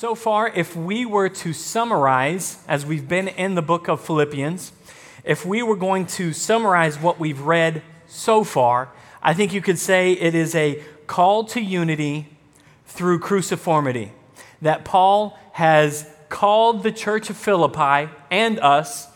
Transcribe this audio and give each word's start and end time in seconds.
So 0.00 0.14
far, 0.14 0.46
if 0.46 0.76
we 0.76 1.04
were 1.04 1.28
to 1.28 1.52
summarize, 1.52 2.62
as 2.68 2.86
we've 2.86 3.08
been 3.08 3.26
in 3.26 3.56
the 3.56 3.62
book 3.62 3.88
of 3.88 4.00
Philippians, 4.00 4.70
if 5.24 5.44
we 5.44 5.60
were 5.60 5.74
going 5.74 6.06
to 6.06 6.32
summarize 6.32 6.96
what 7.00 7.18
we've 7.18 7.40
read 7.40 7.82
so 8.06 8.44
far, 8.44 8.90
I 9.20 9.34
think 9.34 9.52
you 9.52 9.60
could 9.60 9.76
say 9.76 10.12
it 10.12 10.36
is 10.36 10.54
a 10.54 10.84
call 11.08 11.42
to 11.46 11.60
unity 11.60 12.28
through 12.86 13.18
cruciformity. 13.18 14.12
That 14.62 14.84
Paul 14.84 15.36
has 15.54 16.08
called 16.28 16.84
the 16.84 16.92
church 16.92 17.28
of 17.28 17.36
Philippi 17.36 18.08
and 18.30 18.60
us 18.60 19.08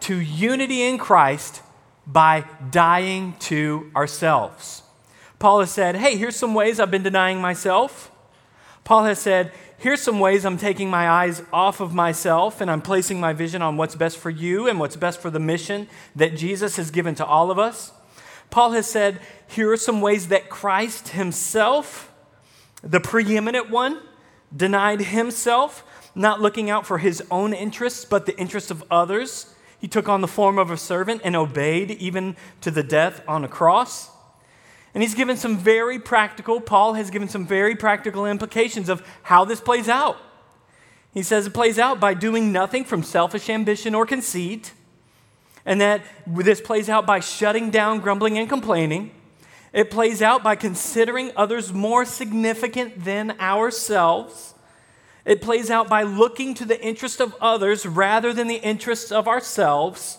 to 0.00 0.16
unity 0.16 0.82
in 0.82 0.98
Christ 0.98 1.62
by 2.04 2.46
dying 2.72 3.36
to 3.42 3.92
ourselves. 3.94 4.82
Paul 5.38 5.60
has 5.60 5.70
said, 5.70 5.94
Hey, 5.94 6.16
here's 6.16 6.34
some 6.34 6.52
ways 6.52 6.80
I've 6.80 6.90
been 6.90 7.04
denying 7.04 7.40
myself. 7.40 8.10
Paul 8.86 9.04
has 9.04 9.18
said, 9.18 9.52
Here's 9.78 10.00
some 10.00 10.20
ways 10.20 10.46
I'm 10.46 10.56
taking 10.56 10.88
my 10.88 11.08
eyes 11.08 11.42
off 11.52 11.80
of 11.80 11.92
myself 11.92 12.60
and 12.60 12.70
I'm 12.70 12.80
placing 12.80 13.20
my 13.20 13.34
vision 13.34 13.60
on 13.60 13.76
what's 13.76 13.94
best 13.94 14.16
for 14.16 14.30
you 14.30 14.68
and 14.68 14.80
what's 14.80 14.96
best 14.96 15.20
for 15.20 15.30
the 15.30 15.38
mission 15.38 15.88
that 16.14 16.36
Jesus 16.36 16.76
has 16.76 16.90
given 16.90 17.14
to 17.16 17.26
all 17.26 17.50
of 17.50 17.58
us. 17.58 17.92
Paul 18.48 18.72
has 18.72 18.86
said, 18.86 19.20
Here 19.48 19.70
are 19.70 19.76
some 19.76 20.00
ways 20.00 20.28
that 20.28 20.48
Christ 20.48 21.08
himself, 21.08 22.10
the 22.82 23.00
preeminent 23.00 23.68
one, 23.68 24.00
denied 24.54 25.00
himself, 25.00 25.84
not 26.14 26.40
looking 26.40 26.70
out 26.70 26.86
for 26.86 26.98
his 26.98 27.22
own 27.30 27.52
interests, 27.52 28.06
but 28.06 28.24
the 28.24 28.38
interests 28.38 28.70
of 28.70 28.82
others. 28.90 29.54
He 29.78 29.88
took 29.88 30.08
on 30.08 30.22
the 30.22 30.28
form 30.28 30.58
of 30.58 30.70
a 30.70 30.78
servant 30.78 31.20
and 31.22 31.36
obeyed 31.36 31.90
even 31.90 32.36
to 32.62 32.70
the 32.70 32.82
death 32.82 33.20
on 33.28 33.44
a 33.44 33.48
cross. 33.48 34.10
And 34.96 35.02
he's 35.02 35.14
given 35.14 35.36
some 35.36 35.58
very 35.58 35.98
practical, 35.98 36.58
Paul 36.58 36.94
has 36.94 37.10
given 37.10 37.28
some 37.28 37.46
very 37.46 37.76
practical 37.76 38.24
implications 38.24 38.88
of 38.88 39.06
how 39.24 39.44
this 39.44 39.60
plays 39.60 39.90
out. 39.90 40.16
He 41.12 41.22
says 41.22 41.46
it 41.46 41.52
plays 41.52 41.78
out 41.78 42.00
by 42.00 42.14
doing 42.14 42.50
nothing 42.50 42.82
from 42.82 43.02
selfish 43.02 43.50
ambition 43.50 43.94
or 43.94 44.06
conceit, 44.06 44.72
and 45.66 45.82
that 45.82 46.00
this 46.26 46.62
plays 46.62 46.88
out 46.88 47.04
by 47.04 47.20
shutting 47.20 47.68
down 47.68 48.00
grumbling 48.00 48.38
and 48.38 48.48
complaining. 48.48 49.10
It 49.74 49.90
plays 49.90 50.22
out 50.22 50.42
by 50.42 50.56
considering 50.56 51.30
others 51.36 51.74
more 51.74 52.06
significant 52.06 53.04
than 53.04 53.38
ourselves. 53.38 54.54
It 55.26 55.42
plays 55.42 55.70
out 55.70 55.90
by 55.90 56.04
looking 56.04 56.54
to 56.54 56.64
the 56.64 56.82
interest 56.82 57.20
of 57.20 57.36
others 57.38 57.84
rather 57.84 58.32
than 58.32 58.48
the 58.48 58.62
interests 58.64 59.12
of 59.12 59.28
ourselves. 59.28 60.16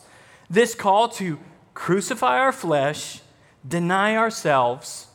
This 0.51 0.75
call 0.75 1.09
to 1.13 1.39
crucify 1.73 2.37
our 2.37 2.51
flesh 2.51 3.21
deny 3.65 4.15
ourselves 4.15 5.07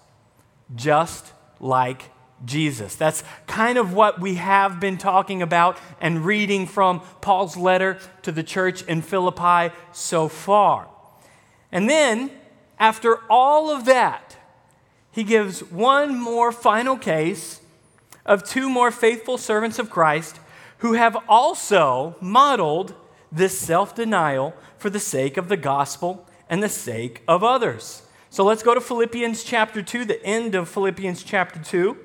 just 0.74 1.32
like 1.60 2.10
Jesus. 2.44 2.94
That's 2.94 3.22
kind 3.46 3.78
of 3.78 3.92
what 3.94 4.20
we 4.20 4.34
have 4.34 4.80
been 4.80 4.98
talking 4.98 5.42
about 5.42 5.78
and 6.00 6.24
reading 6.24 6.66
from 6.66 7.00
Paul's 7.20 7.56
letter 7.56 7.98
to 8.22 8.32
the 8.32 8.42
church 8.42 8.82
in 8.84 9.02
Philippi 9.02 9.74
so 9.92 10.28
far. 10.28 10.88
And 11.70 11.88
then, 11.88 12.30
after 12.78 13.20
all 13.30 13.70
of 13.70 13.84
that, 13.84 14.36
he 15.10 15.24
gives 15.24 15.60
one 15.62 16.18
more 16.18 16.52
final 16.52 16.96
case 16.96 17.60
of 18.24 18.44
two 18.44 18.68
more 18.68 18.90
faithful 18.90 19.38
servants 19.38 19.78
of 19.78 19.90
Christ 19.90 20.40
who 20.78 20.94
have 20.94 21.16
also 21.28 22.16
modeled 22.20 22.94
this 23.30 23.56
self 23.58 23.94
denial 23.94 24.54
for 24.78 24.90
the 24.90 25.00
sake 25.00 25.36
of 25.36 25.48
the 25.48 25.56
gospel 25.56 26.26
and 26.48 26.62
the 26.62 26.68
sake 26.68 27.22
of 27.28 27.44
others. 27.44 28.02
So 28.32 28.44
let's 28.44 28.62
go 28.62 28.72
to 28.72 28.80
Philippians 28.80 29.44
chapter 29.44 29.82
2, 29.82 30.06
the 30.06 30.24
end 30.24 30.54
of 30.54 30.66
Philippians 30.66 31.22
chapter 31.22 31.62
2. 31.62 31.98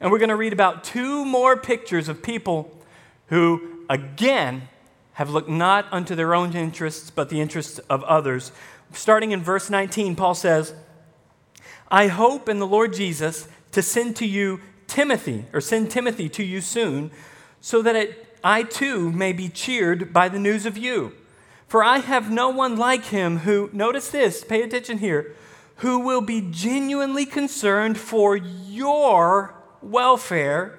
And 0.00 0.10
we're 0.10 0.16
going 0.18 0.30
to 0.30 0.36
read 0.36 0.54
about 0.54 0.84
two 0.84 1.22
more 1.26 1.54
pictures 1.54 2.08
of 2.08 2.22
people 2.22 2.74
who, 3.26 3.84
again, 3.90 4.70
have 5.12 5.28
looked 5.28 5.50
not 5.50 5.84
unto 5.92 6.14
their 6.14 6.34
own 6.34 6.56
interests, 6.56 7.10
but 7.10 7.28
the 7.28 7.42
interests 7.42 7.78
of 7.90 8.02
others. 8.04 8.52
Starting 8.94 9.32
in 9.32 9.42
verse 9.42 9.68
19, 9.68 10.16
Paul 10.16 10.34
says, 10.34 10.72
I 11.90 12.06
hope 12.06 12.48
in 12.48 12.58
the 12.58 12.66
Lord 12.66 12.94
Jesus 12.94 13.46
to 13.72 13.82
send 13.82 14.16
to 14.16 14.26
you 14.26 14.60
Timothy, 14.86 15.44
or 15.52 15.60
send 15.60 15.90
Timothy 15.90 16.30
to 16.30 16.42
you 16.42 16.62
soon, 16.62 17.10
so 17.60 17.82
that 17.82 17.96
it, 17.96 18.38
I 18.42 18.62
too 18.62 19.12
may 19.12 19.34
be 19.34 19.50
cheered 19.50 20.10
by 20.10 20.30
the 20.30 20.38
news 20.38 20.64
of 20.64 20.78
you. 20.78 21.12
For 21.68 21.84
I 21.84 21.98
have 21.98 22.30
no 22.30 22.48
one 22.48 22.76
like 22.76 23.04
him 23.04 23.40
who, 23.40 23.68
notice 23.74 24.10
this, 24.10 24.42
pay 24.42 24.62
attention 24.62 24.96
here, 24.98 25.36
who 25.80 25.98
will 25.98 26.20
be 26.20 26.40
genuinely 26.50 27.24
concerned 27.24 27.98
for 27.98 28.36
your 28.36 29.54
welfare, 29.80 30.78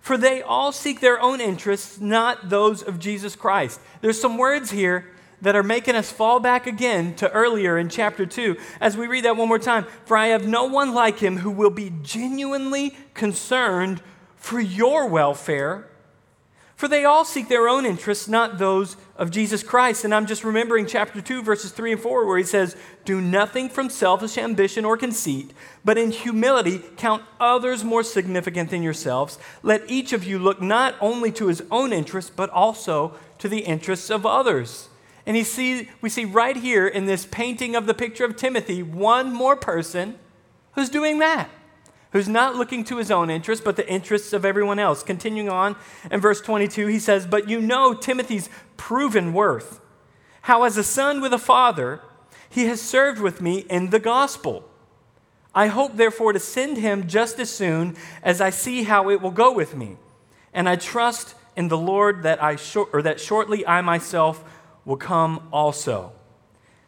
for 0.00 0.16
they 0.16 0.40
all 0.40 0.72
seek 0.72 1.00
their 1.00 1.20
own 1.20 1.40
interests, 1.40 2.00
not 2.00 2.48
those 2.48 2.82
of 2.82 2.98
Jesus 2.98 3.36
Christ. 3.36 3.80
There's 4.00 4.20
some 4.20 4.38
words 4.38 4.70
here 4.70 5.10
that 5.42 5.54
are 5.54 5.62
making 5.62 5.94
us 5.94 6.10
fall 6.10 6.40
back 6.40 6.66
again 6.66 7.14
to 7.16 7.30
earlier 7.32 7.76
in 7.76 7.88
chapter 7.88 8.24
2 8.24 8.56
as 8.80 8.96
we 8.96 9.06
read 9.06 9.24
that 9.24 9.36
one 9.36 9.48
more 9.48 9.58
time. 9.58 9.84
For 10.06 10.16
I 10.16 10.28
have 10.28 10.46
no 10.46 10.64
one 10.64 10.94
like 10.94 11.18
him 11.18 11.38
who 11.38 11.50
will 11.50 11.70
be 11.70 11.92
genuinely 12.02 12.96
concerned 13.12 14.00
for 14.36 14.58
your 14.58 15.06
welfare. 15.06 15.88
For 16.76 16.88
they 16.88 17.04
all 17.04 17.24
seek 17.24 17.48
their 17.48 17.68
own 17.68 17.84
interests, 17.84 18.26
not 18.26 18.58
those 18.58 18.96
of 19.22 19.30
Jesus 19.30 19.62
Christ. 19.62 20.04
And 20.04 20.12
I'm 20.12 20.26
just 20.26 20.42
remembering 20.42 20.84
chapter 20.84 21.20
2, 21.20 21.44
verses 21.44 21.70
3 21.70 21.92
and 21.92 22.00
4, 22.00 22.26
where 22.26 22.38
he 22.38 22.44
says, 22.44 22.76
Do 23.04 23.20
nothing 23.20 23.68
from 23.68 23.88
selfish 23.88 24.36
ambition 24.36 24.84
or 24.84 24.96
conceit, 24.96 25.52
but 25.84 25.96
in 25.96 26.10
humility 26.10 26.80
count 26.96 27.22
others 27.38 27.84
more 27.84 28.02
significant 28.02 28.70
than 28.70 28.82
yourselves. 28.82 29.38
Let 29.62 29.88
each 29.88 30.12
of 30.12 30.24
you 30.24 30.40
look 30.40 30.60
not 30.60 30.96
only 31.00 31.30
to 31.32 31.46
his 31.46 31.62
own 31.70 31.92
interests, 31.92 32.32
but 32.34 32.50
also 32.50 33.14
to 33.38 33.48
the 33.48 33.60
interests 33.60 34.10
of 34.10 34.26
others. 34.26 34.88
And 35.24 35.36
he 35.36 35.44
see, 35.44 35.88
we 36.00 36.08
see 36.08 36.24
right 36.24 36.56
here 36.56 36.88
in 36.88 37.06
this 37.06 37.24
painting 37.24 37.76
of 37.76 37.86
the 37.86 37.94
picture 37.94 38.24
of 38.24 38.34
Timothy, 38.34 38.82
one 38.82 39.32
more 39.32 39.54
person 39.54 40.18
who's 40.72 40.88
doing 40.88 41.20
that 41.20 41.48
who's 42.12 42.28
not 42.28 42.56
looking 42.56 42.84
to 42.84 42.98
his 42.98 43.10
own 43.10 43.30
interests, 43.30 43.64
but 43.64 43.76
the 43.76 43.88
interests 43.88 44.32
of 44.32 44.44
everyone 44.44 44.78
else. 44.78 45.02
Continuing 45.02 45.48
on 45.48 45.76
in 46.10 46.20
verse 46.20 46.40
22, 46.40 46.86
he 46.86 46.98
says, 46.98 47.26
But 47.26 47.48
you 47.48 47.60
know 47.60 47.94
Timothy's 47.94 48.48
proven 48.76 49.32
worth, 49.32 49.80
how 50.42 50.62
as 50.62 50.76
a 50.76 50.84
son 50.84 51.20
with 51.20 51.32
a 51.32 51.38
father, 51.38 52.00
he 52.48 52.66
has 52.66 52.80
served 52.80 53.20
with 53.20 53.40
me 53.40 53.60
in 53.70 53.90
the 53.90 53.98
gospel. 53.98 54.68
I 55.54 55.66
hope, 55.66 55.96
therefore, 55.96 56.32
to 56.32 56.38
send 56.38 56.78
him 56.78 57.08
just 57.08 57.38
as 57.38 57.50
soon 57.50 57.96
as 58.22 58.40
I 58.40 58.50
see 58.50 58.84
how 58.84 59.10
it 59.10 59.20
will 59.20 59.30
go 59.30 59.52
with 59.52 59.74
me. 59.76 59.96
And 60.52 60.68
I 60.68 60.76
trust 60.76 61.34
in 61.56 61.68
the 61.68 61.78
Lord 61.78 62.22
that, 62.22 62.42
I 62.42 62.56
shor- 62.56 62.88
or 62.92 63.02
that 63.02 63.20
shortly 63.20 63.66
I 63.66 63.80
myself 63.80 64.44
will 64.84 64.96
come 64.96 65.48
also. 65.52 66.12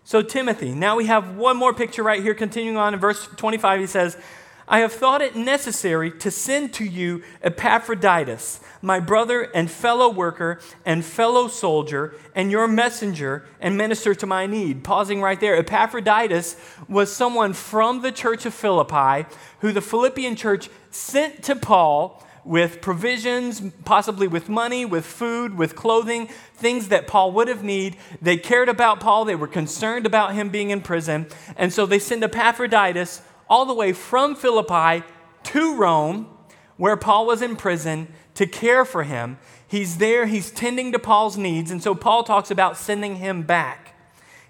So, 0.03 0.21
Timothy, 0.21 0.73
now 0.73 0.97
we 0.97 1.07
have 1.07 1.37
one 1.37 1.57
more 1.57 1.73
picture 1.73 2.03
right 2.03 2.23
here. 2.23 2.35
Continuing 2.35 2.77
on 2.77 2.93
in 2.93 3.01
verse 3.01 3.27
25, 3.27 3.81
he 3.81 3.87
says, 3.87 4.19
I 4.67 4.79
have 4.79 4.93
thought 4.93 5.21
it 5.21 5.37
necessary 5.37 6.11
to 6.11 6.31
send 6.31 6.73
to 6.75 6.85
you 6.85 7.23
Epaphroditus, 7.43 8.61
my 8.81 8.99
brother 8.99 9.43
and 9.43 9.71
fellow 9.71 10.09
worker 10.09 10.61
and 10.87 11.05
fellow 11.05 11.49
soldier, 11.49 12.15
and 12.35 12.51
your 12.51 12.67
messenger 12.67 13.45
and 13.61 13.77
minister 13.77 14.15
to 14.15 14.27
my 14.27 14.47
need. 14.47 14.83
Pausing 14.83 15.21
right 15.21 15.39
there. 15.39 15.57
Epaphroditus 15.57 16.57
was 16.89 17.15
someone 17.15 17.53
from 17.53 18.01
the 18.01 18.13
church 18.13 18.47
of 18.47 18.55
Philippi 18.55 19.29
who 19.61 19.73
the 19.73 19.83
Philippian 19.83 20.35
church 20.35 20.71
sent 20.91 21.43
to 21.45 21.57
Paul 21.57 22.23
with 22.45 22.81
provisions, 22.83 23.63
possibly 23.85 24.29
with 24.29 24.49
money, 24.49 24.85
with 24.85 25.07
food, 25.07 25.57
with 25.57 25.75
clothing, 25.75 26.29
things 26.55 26.89
that 26.89 27.07
Paul 27.07 27.33
would 27.33 27.49
have 27.49 27.65
need. 27.65 27.97
They 28.21 28.37
cared 28.37 28.69
about 28.69 29.01
Paul, 29.01 29.25
they 29.25 29.35
were 29.35 29.49
concerned 29.49 30.05
about 30.05 30.35
him 30.35 30.51
being 30.51 30.71
in 30.71 30.83
prison, 30.83 31.27
and 31.57 31.73
so 31.73 31.87
they 31.87 31.99
send 31.99 32.23
Epaphroditus 32.23 33.23
all 33.49 33.67
the 33.67 33.75
way 33.75 33.93
from 33.93 34.35
Philippi 34.35 35.05
to 35.45 35.77
Rome, 35.77 36.29
where 36.77 36.97
Paul 36.97 37.27
was 37.27 37.43
in 37.43 37.57
prison, 37.57 38.09
to 38.35 38.47
care 38.47 38.85
for 38.85 39.05
him. 39.05 39.39
He's 39.67 39.99
there, 39.99 40.27
he's 40.27 40.51
tending 40.51 40.93
to 40.93 40.99
Paul's 40.99 41.37
needs, 41.37 41.71
and 41.71 41.83
so 41.83 41.95
Paul 41.95 42.25
talks 42.25 42.51
about 42.51 42.77
sending 42.77 43.17
him 43.17 43.43
back. 43.43 43.95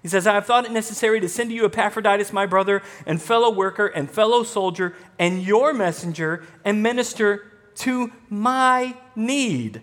He 0.01 0.09
says, 0.09 0.27
I 0.27 0.35
have 0.35 0.45
thought 0.45 0.65
it 0.65 0.71
necessary 0.71 1.19
to 1.19 1.27
send 1.27 1.49
to 1.49 1.55
you 1.55 1.65
Epaphroditus, 1.65 2.31
my 2.31 2.45
brother 2.45 2.83
and 3.07 3.19
fellow 3.19 3.49
worker 3.49 3.87
and 3.87 4.09
fellow 4.09 4.43
soldier, 4.43 4.95
and 5.17 5.41
your 5.41 5.73
messenger 5.73 6.43
and 6.63 6.83
minister 6.83 7.51
to 7.77 8.11
my 8.29 8.95
need. 9.15 9.81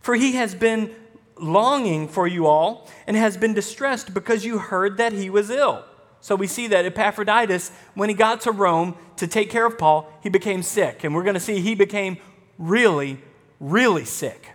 For 0.00 0.16
he 0.16 0.32
has 0.32 0.56
been 0.56 0.92
longing 1.38 2.08
for 2.08 2.26
you 2.26 2.46
all 2.46 2.88
and 3.06 3.16
has 3.16 3.36
been 3.36 3.54
distressed 3.54 4.12
because 4.12 4.44
you 4.44 4.58
heard 4.58 4.96
that 4.96 5.12
he 5.12 5.30
was 5.30 5.48
ill. 5.48 5.84
So 6.22 6.34
we 6.34 6.46
see 6.46 6.68
that 6.68 6.86
Epaphroditus, 6.86 7.70
when 7.94 8.08
he 8.08 8.14
got 8.14 8.40
to 8.42 8.52
Rome 8.52 8.96
to 9.16 9.26
take 9.26 9.50
care 9.50 9.66
of 9.66 9.76
Paul, 9.76 10.10
he 10.22 10.30
became 10.30 10.62
sick. 10.62 11.04
And 11.04 11.14
we're 11.14 11.24
going 11.24 11.34
to 11.34 11.40
see 11.40 11.60
he 11.60 11.74
became 11.74 12.16
really, 12.58 13.20
really 13.60 14.06
sick. 14.06 14.52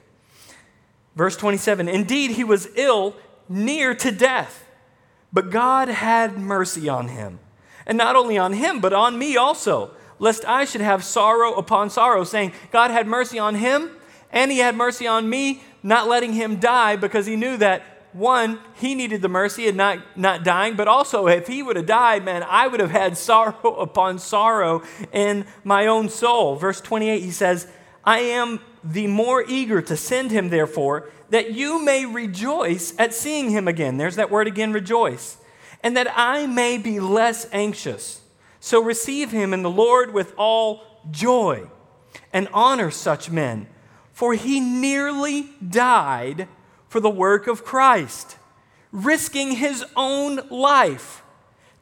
Verse 1.15 1.37
27 1.37 1.87
Indeed, 1.87 2.31
he 2.31 2.43
was 2.43 2.67
ill, 2.75 3.15
near 3.47 3.93
to 3.93 4.11
death, 4.11 4.65
but 5.31 5.51
God 5.51 5.87
had 5.87 6.37
mercy 6.37 6.89
on 6.89 7.09
him. 7.09 7.39
And 7.85 7.97
not 7.97 8.15
only 8.15 8.37
on 8.37 8.53
him, 8.53 8.81
but 8.81 8.93
on 8.93 9.19
me 9.19 9.37
also 9.37 9.91
lest 10.19 10.45
I 10.45 10.65
should 10.65 10.81
have 10.81 11.03
sorrow 11.03 11.53
upon 11.53 11.89
sorrow, 11.89 12.23
saying, 12.23 12.53
God 12.71 12.91
had 12.91 13.07
mercy 13.07 13.39
on 13.39 13.55
him, 13.55 13.91
and 14.31 14.51
he 14.51 14.59
had 14.59 14.75
mercy 14.75 15.07
on 15.07 15.29
me, 15.29 15.61
not 15.83 16.07
letting 16.07 16.33
him 16.33 16.59
die, 16.59 16.95
because 16.95 17.25
he 17.25 17.35
knew 17.35 17.57
that 17.57 17.96
one, 18.17 18.59
he 18.73 18.95
needed 18.95 19.21
the 19.21 19.29
mercy 19.29 19.67
and 19.67 19.77
not, 19.77 20.17
not 20.17 20.43
dying, 20.43 20.75
but 20.75 20.87
also 20.87 21.27
if 21.27 21.47
he 21.47 21.61
would 21.61 21.75
have 21.75 21.85
died, 21.85 22.25
man, 22.25 22.43
I 22.43 22.67
would 22.67 22.79
have 22.79 22.91
had 22.91 23.17
sorrow 23.17 23.75
upon 23.75 24.19
sorrow 24.19 24.83
in 25.11 25.45
my 25.63 25.87
own 25.87 26.09
soul. 26.09 26.55
Verse 26.55 26.81
28, 26.81 27.21
he 27.21 27.31
says, 27.31 27.67
I 28.03 28.19
am 28.19 28.61
the 28.83 29.07
more 29.07 29.43
eager 29.47 29.81
to 29.81 29.97
send 29.97 30.31
him, 30.31 30.49
therefore, 30.49 31.09
that 31.29 31.51
you 31.51 31.83
may 31.83 32.05
rejoice 32.05 32.93
at 32.97 33.13
seeing 33.13 33.49
him 33.49 33.67
again. 33.67 33.97
There's 33.97 34.15
that 34.15 34.31
word 34.31 34.47
again, 34.47 34.71
rejoice. 34.71 35.37
And 35.83 35.95
that 35.97 36.11
I 36.15 36.47
may 36.47 36.77
be 36.77 36.99
less 36.99 37.47
anxious. 37.51 38.21
So 38.59 38.81
receive 38.81 39.31
him 39.31 39.53
in 39.53 39.61
the 39.61 39.69
Lord 39.69 40.13
with 40.13 40.33
all 40.37 40.83
joy 41.11 41.69
and 42.33 42.47
honor 42.53 42.91
such 42.91 43.29
men, 43.29 43.67
for 44.11 44.33
he 44.33 44.59
nearly 44.59 45.49
died 45.67 46.47
for 46.97 47.01
the 47.01 47.09
work 47.11 47.45
of 47.45 47.63
Christ, 47.63 48.37
risking 48.91 49.51
his 49.51 49.85
own 49.95 50.39
life 50.49 51.21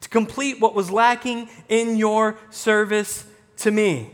to 0.02 0.10
complete 0.10 0.60
what 0.60 0.74
was 0.74 0.90
lacking 0.90 1.48
in 1.70 1.96
your 1.96 2.36
service 2.50 3.24
to 3.56 3.70
me. 3.70 4.10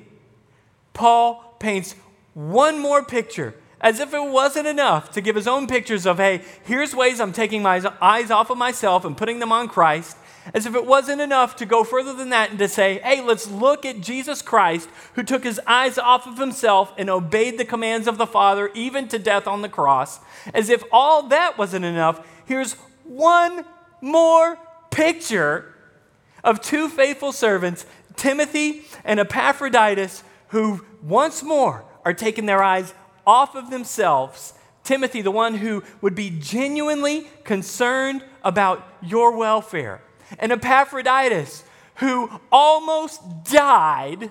Paul 0.94 1.56
paints 1.58 1.96
one 2.34 2.78
more 2.78 3.04
picture 3.04 3.56
as 3.80 3.98
if 3.98 4.14
it 4.14 4.30
wasn't 4.30 4.68
enough 4.68 5.10
to 5.10 5.20
give 5.20 5.34
his 5.34 5.48
own 5.48 5.66
pictures 5.66 6.06
of, 6.06 6.18
hey, 6.18 6.44
here's 6.62 6.94
ways 6.94 7.18
I'm 7.18 7.32
taking 7.32 7.64
my 7.64 7.82
eyes 8.00 8.30
off 8.30 8.48
of 8.48 8.56
myself 8.56 9.04
and 9.04 9.16
putting 9.16 9.40
them 9.40 9.50
on 9.50 9.66
Christ. 9.66 10.16
As 10.54 10.66
if 10.66 10.74
it 10.74 10.84
wasn't 10.84 11.20
enough 11.20 11.56
to 11.56 11.66
go 11.66 11.84
further 11.84 12.12
than 12.12 12.30
that 12.30 12.50
and 12.50 12.58
to 12.58 12.68
say, 12.68 12.98
hey, 12.98 13.20
let's 13.22 13.48
look 13.48 13.84
at 13.84 14.00
Jesus 14.00 14.42
Christ 14.42 14.88
who 15.14 15.22
took 15.22 15.44
his 15.44 15.60
eyes 15.66 15.98
off 15.98 16.26
of 16.26 16.38
himself 16.38 16.92
and 16.98 17.08
obeyed 17.08 17.58
the 17.58 17.64
commands 17.64 18.08
of 18.08 18.18
the 18.18 18.26
Father, 18.26 18.70
even 18.74 19.08
to 19.08 19.18
death 19.18 19.46
on 19.46 19.62
the 19.62 19.68
cross. 19.68 20.20
As 20.52 20.68
if 20.68 20.82
all 20.90 21.24
that 21.24 21.58
wasn't 21.58 21.84
enough, 21.84 22.26
here's 22.44 22.74
one 23.04 23.64
more 24.00 24.58
picture 24.90 25.74
of 26.42 26.60
two 26.60 26.88
faithful 26.88 27.32
servants, 27.32 27.86
Timothy 28.16 28.84
and 29.04 29.20
Epaphroditus, 29.20 30.24
who 30.48 30.84
once 31.02 31.42
more 31.42 31.84
are 32.04 32.12
taking 32.12 32.46
their 32.46 32.62
eyes 32.62 32.94
off 33.26 33.54
of 33.54 33.70
themselves. 33.70 34.54
Timothy, 34.82 35.22
the 35.22 35.30
one 35.30 35.54
who 35.54 35.84
would 36.00 36.16
be 36.16 36.30
genuinely 36.30 37.28
concerned 37.44 38.24
about 38.42 38.86
your 39.00 39.36
welfare 39.36 40.02
and 40.38 40.52
Epaphroditus, 40.52 41.64
who 41.96 42.30
almost 42.50 43.20
died 43.44 44.30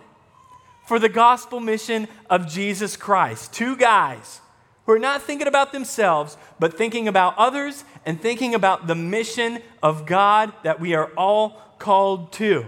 for 0.87 0.99
the 0.99 1.09
gospel 1.09 1.59
mission 1.59 2.07
of 2.29 2.47
Jesus 2.47 2.97
Christ. 2.97 3.53
Two 3.53 3.75
guys 3.75 4.41
who 4.85 4.93
are 4.93 4.99
not 4.99 5.21
thinking 5.21 5.47
about 5.47 5.71
themselves, 5.71 6.37
but 6.59 6.77
thinking 6.77 7.07
about 7.07 7.37
others 7.37 7.83
and 8.05 8.19
thinking 8.19 8.55
about 8.55 8.87
the 8.87 8.95
mission 8.95 9.59
of 9.81 10.05
God 10.05 10.51
that 10.63 10.79
we 10.79 10.93
are 10.93 11.11
all 11.15 11.61
called 11.79 12.33
to. 12.33 12.65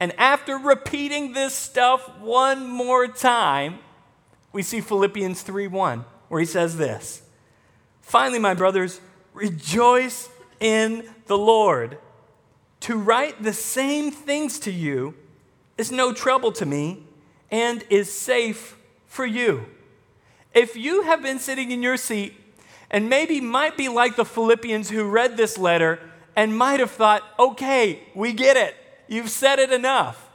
And 0.00 0.12
after 0.18 0.56
repeating 0.56 1.32
this 1.32 1.54
stuff 1.54 2.08
one 2.18 2.68
more 2.68 3.06
time, 3.06 3.78
we 4.52 4.62
see 4.62 4.80
Philippians 4.80 5.42
3:1, 5.42 6.04
where 6.28 6.40
he 6.40 6.46
says 6.46 6.76
this. 6.76 7.22
Finally, 8.00 8.38
my 8.38 8.54
brothers, 8.54 9.00
rejoice 9.32 10.28
in 10.60 11.08
the 11.26 11.38
Lord. 11.38 11.98
To 12.84 12.98
write 12.98 13.42
the 13.42 13.54
same 13.54 14.10
things 14.10 14.58
to 14.58 14.70
you 14.70 15.14
is 15.78 15.90
no 15.90 16.12
trouble 16.12 16.52
to 16.52 16.66
me 16.66 17.02
and 17.50 17.82
is 17.88 18.12
safe 18.12 18.76
for 19.06 19.24
you. 19.24 19.64
If 20.52 20.76
you 20.76 21.04
have 21.04 21.22
been 21.22 21.38
sitting 21.38 21.70
in 21.70 21.82
your 21.82 21.96
seat 21.96 22.34
and 22.90 23.08
maybe 23.08 23.40
might 23.40 23.78
be 23.78 23.88
like 23.88 24.16
the 24.16 24.24
Philippians 24.26 24.90
who 24.90 25.04
read 25.04 25.38
this 25.38 25.56
letter 25.56 25.98
and 26.36 26.58
might 26.58 26.78
have 26.78 26.90
thought, 26.90 27.22
okay, 27.38 28.02
we 28.14 28.34
get 28.34 28.58
it. 28.58 28.76
You've 29.08 29.30
said 29.30 29.58
it 29.58 29.72
enough. 29.72 30.28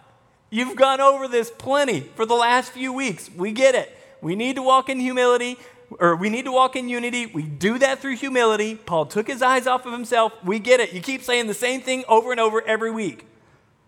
You've 0.49 0.75
gone 0.75 0.99
over 0.99 1.27
this 1.27 1.51
plenty 1.51 1.99
for 1.99 2.25
the 2.25 2.33
last 2.33 2.71
few 2.71 2.91
weeks. 2.91 3.29
We 3.29 3.51
get 3.51 3.75
it. 3.75 3.95
We 4.21 4.35
need 4.35 4.55
to 4.55 4.63
walk 4.63 4.89
in 4.89 4.99
humility 4.99 5.59
or 5.97 6.15
we 6.15 6.29
need 6.29 6.45
to 6.45 6.51
walk 6.51 6.75
in 6.75 6.87
unity. 6.87 7.25
We 7.25 7.43
do 7.43 7.79
that 7.79 7.99
through 7.99 8.17
humility. 8.17 8.75
Paul 8.75 9.05
took 9.05 9.27
his 9.27 9.41
eyes 9.41 9.65
off 9.65 9.85
of 9.85 9.91
himself. 9.91 10.33
We 10.43 10.59
get 10.59 10.79
it. 10.79 10.93
You 10.93 11.01
keep 11.01 11.23
saying 11.23 11.47
the 11.47 11.53
same 11.53 11.81
thing 11.81 12.03
over 12.07 12.31
and 12.31 12.39
over 12.39 12.61
every 12.61 12.91
week. 12.91 13.25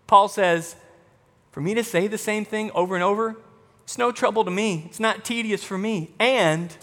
Paul 0.06 0.28
says, 0.28 0.74
For 1.52 1.60
me 1.60 1.74
to 1.74 1.84
say 1.84 2.08
the 2.08 2.18
same 2.18 2.44
thing 2.44 2.70
over 2.72 2.94
and 2.94 3.04
over, 3.04 3.36
it's 3.84 3.98
no 3.98 4.10
trouble 4.10 4.44
to 4.44 4.50
me. 4.50 4.84
It's 4.86 5.00
not 5.00 5.24
tedious 5.24 5.62
for 5.62 5.78
me. 5.78 6.10
And 6.18 6.76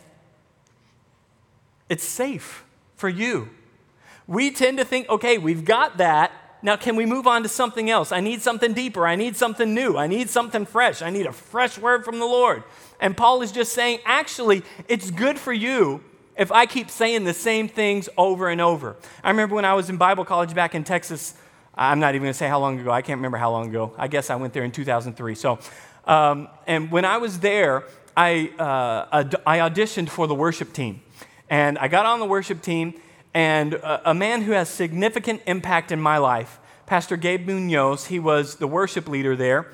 it's 1.90 2.04
safe 2.04 2.64
for 2.96 3.10
you. 3.10 3.50
We 4.28 4.52
tend 4.52 4.78
to 4.78 4.86
think, 4.86 5.10
okay, 5.10 5.38
we've 5.38 5.66
got 5.66 5.98
that. 5.98 6.32
Now, 6.62 6.76
can 6.76 6.96
we 6.96 7.06
move 7.06 7.26
on 7.26 7.44
to 7.44 7.50
something 7.50 7.90
else? 7.90 8.12
I 8.12 8.20
need 8.20 8.42
something 8.42 8.74
deeper. 8.74 9.08
I 9.08 9.16
need 9.16 9.36
something 9.36 9.74
new. 9.74 9.98
I 9.98 10.08
need 10.08 10.30
something 10.30 10.66
fresh. 10.66 11.02
I 11.02 11.10
need 11.10 11.26
a 11.26 11.32
fresh 11.32 11.78
word 11.80 12.06
from 12.06 12.20
the 12.20 12.26
Lord. 12.26 12.64
And 13.00 13.16
Paul 13.16 13.42
is 13.42 13.52
just 13.52 13.74
saying, 13.74 14.00
actually, 14.06 14.64
it's 14.88 15.12
good 15.12 15.40
for 15.40 15.54
you 15.54 16.04
if 16.38 16.52
I 16.52 16.66
keep 16.66 16.90
saying 16.90 17.26
the 17.26 17.34
same 17.34 17.68
things 17.68 18.10
over 18.18 18.50
and 18.50 18.62
over. 18.62 18.96
I 19.24 19.30
remember 19.30 19.56
when 19.56 19.66
I 19.66 19.74
was 19.74 19.90
in 19.90 19.98
Bible 19.98 20.26
college 20.26 20.54
back 20.54 20.76
in 20.76 20.84
Texas, 20.84 21.34
I'm 21.76 22.00
not 22.00 22.16
even 22.16 22.24
going 22.24 22.34
to 22.34 22.38
say 22.38 22.48
how 22.48 22.60
long 22.60 22.80
ago. 22.80 22.92
I 22.92 23.02
can't 23.02 23.18
remember 23.18 23.38
how 23.38 23.52
long 23.52 23.70
ago. 23.70 23.94
I 23.98 24.08
guess 24.08 24.30
I 24.30 24.36
went 24.36 24.54
there 24.54 24.64
in 24.64 24.72
2003. 24.72 25.36
So, 25.36 25.60
um, 26.06 26.50
and 26.68 26.92
when 26.92 27.06
I 27.06 27.18
was 27.18 27.40
there, 27.40 27.84
I, 28.18 28.52
uh, 28.60 29.24
I 29.46 29.60
auditioned 29.60 30.10
for 30.10 30.28
the 30.28 30.36
worship 30.36 30.74
team. 30.74 31.02
And 31.50 31.78
I 31.78 31.88
got 31.88 32.06
on 32.06 32.20
the 32.20 32.26
worship 32.26 32.62
team, 32.62 32.94
and 33.34 33.76
a, 33.76 34.12
a 34.12 34.14
man 34.14 34.42
who 34.42 34.52
has 34.52 34.70
significant 34.70 35.42
impact 35.46 35.92
in 35.92 36.02
my 36.02 36.18
life, 36.18 36.60
Pastor 36.86 37.18
Gabe 37.18 37.46
Munoz, 37.46 38.08
he 38.08 38.20
was 38.20 38.56
the 38.56 38.68
worship 38.68 39.08
leader 39.08 39.36
there 39.36 39.68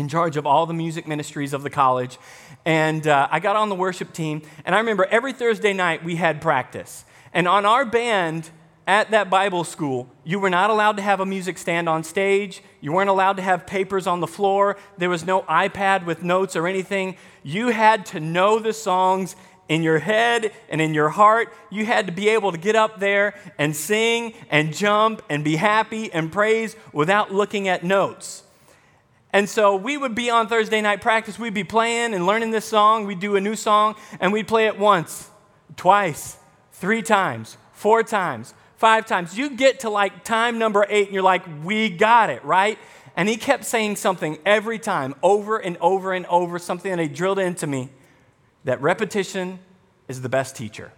in 0.00 0.08
charge 0.08 0.36
of 0.36 0.46
all 0.46 0.66
the 0.66 0.74
music 0.74 1.06
ministries 1.06 1.52
of 1.52 1.62
the 1.62 1.70
college. 1.70 2.18
And 2.64 3.06
uh, 3.06 3.28
I 3.30 3.38
got 3.38 3.54
on 3.54 3.68
the 3.68 3.74
worship 3.74 4.12
team, 4.12 4.42
and 4.64 4.74
I 4.74 4.78
remember 4.78 5.04
every 5.04 5.32
Thursday 5.32 5.72
night 5.72 6.02
we 6.02 6.16
had 6.16 6.40
practice. 6.40 7.04
And 7.32 7.46
on 7.46 7.64
our 7.66 7.84
band 7.84 8.50
at 8.86 9.10
that 9.12 9.30
Bible 9.30 9.62
school, 9.62 10.10
you 10.24 10.40
were 10.40 10.50
not 10.50 10.70
allowed 10.70 10.96
to 10.96 11.02
have 11.02 11.20
a 11.20 11.26
music 11.26 11.58
stand 11.58 11.88
on 11.88 12.02
stage. 12.02 12.62
You 12.80 12.92
weren't 12.92 13.10
allowed 13.10 13.36
to 13.36 13.42
have 13.42 13.66
papers 13.66 14.06
on 14.06 14.20
the 14.20 14.26
floor. 14.26 14.76
There 14.98 15.10
was 15.10 15.24
no 15.24 15.42
iPad 15.42 16.06
with 16.06 16.22
notes 16.22 16.56
or 16.56 16.66
anything. 16.66 17.16
You 17.42 17.68
had 17.68 18.06
to 18.06 18.20
know 18.20 18.58
the 18.58 18.72
songs 18.72 19.36
in 19.68 19.82
your 19.82 19.98
head 19.98 20.52
and 20.68 20.80
in 20.80 20.94
your 20.94 21.10
heart. 21.10 21.52
You 21.70 21.84
had 21.84 22.06
to 22.06 22.12
be 22.12 22.30
able 22.30 22.52
to 22.52 22.58
get 22.58 22.74
up 22.74 23.00
there 23.00 23.34
and 23.58 23.76
sing 23.76 24.34
and 24.50 24.74
jump 24.74 25.22
and 25.28 25.44
be 25.44 25.56
happy 25.56 26.12
and 26.12 26.32
praise 26.32 26.74
without 26.92 27.32
looking 27.32 27.68
at 27.68 27.84
notes. 27.84 28.42
And 29.32 29.48
so 29.48 29.76
we 29.76 29.96
would 29.96 30.14
be 30.14 30.28
on 30.30 30.48
Thursday 30.48 30.80
night 30.80 31.00
practice, 31.00 31.38
we'd 31.38 31.54
be 31.54 31.64
playing 31.64 32.14
and 32.14 32.26
learning 32.26 32.50
this 32.50 32.64
song. 32.64 33.06
We'd 33.06 33.20
do 33.20 33.36
a 33.36 33.40
new 33.40 33.54
song, 33.54 33.94
and 34.18 34.32
we'd 34.32 34.48
play 34.48 34.66
it 34.66 34.78
once, 34.78 35.30
twice, 35.76 36.36
three 36.72 37.02
times, 37.02 37.56
four 37.72 38.02
times, 38.02 38.54
five 38.76 39.06
times. 39.06 39.38
You 39.38 39.50
get 39.50 39.80
to 39.80 39.90
like 39.90 40.24
time 40.24 40.58
number 40.58 40.84
eight, 40.88 41.06
and 41.06 41.14
you're 41.14 41.22
like, 41.22 41.44
we 41.64 41.90
got 41.90 42.30
it, 42.30 42.44
right? 42.44 42.78
And 43.16 43.28
he 43.28 43.36
kept 43.36 43.64
saying 43.64 43.96
something 43.96 44.38
every 44.44 44.78
time, 44.78 45.14
over 45.22 45.58
and 45.58 45.76
over 45.78 46.12
and 46.12 46.26
over, 46.26 46.58
something 46.58 46.90
that 46.90 47.00
he 47.00 47.08
drilled 47.08 47.38
into 47.38 47.66
me 47.66 47.90
that 48.64 48.80
repetition 48.82 49.58
is 50.08 50.22
the 50.22 50.28
best 50.28 50.56
teacher. 50.56 50.92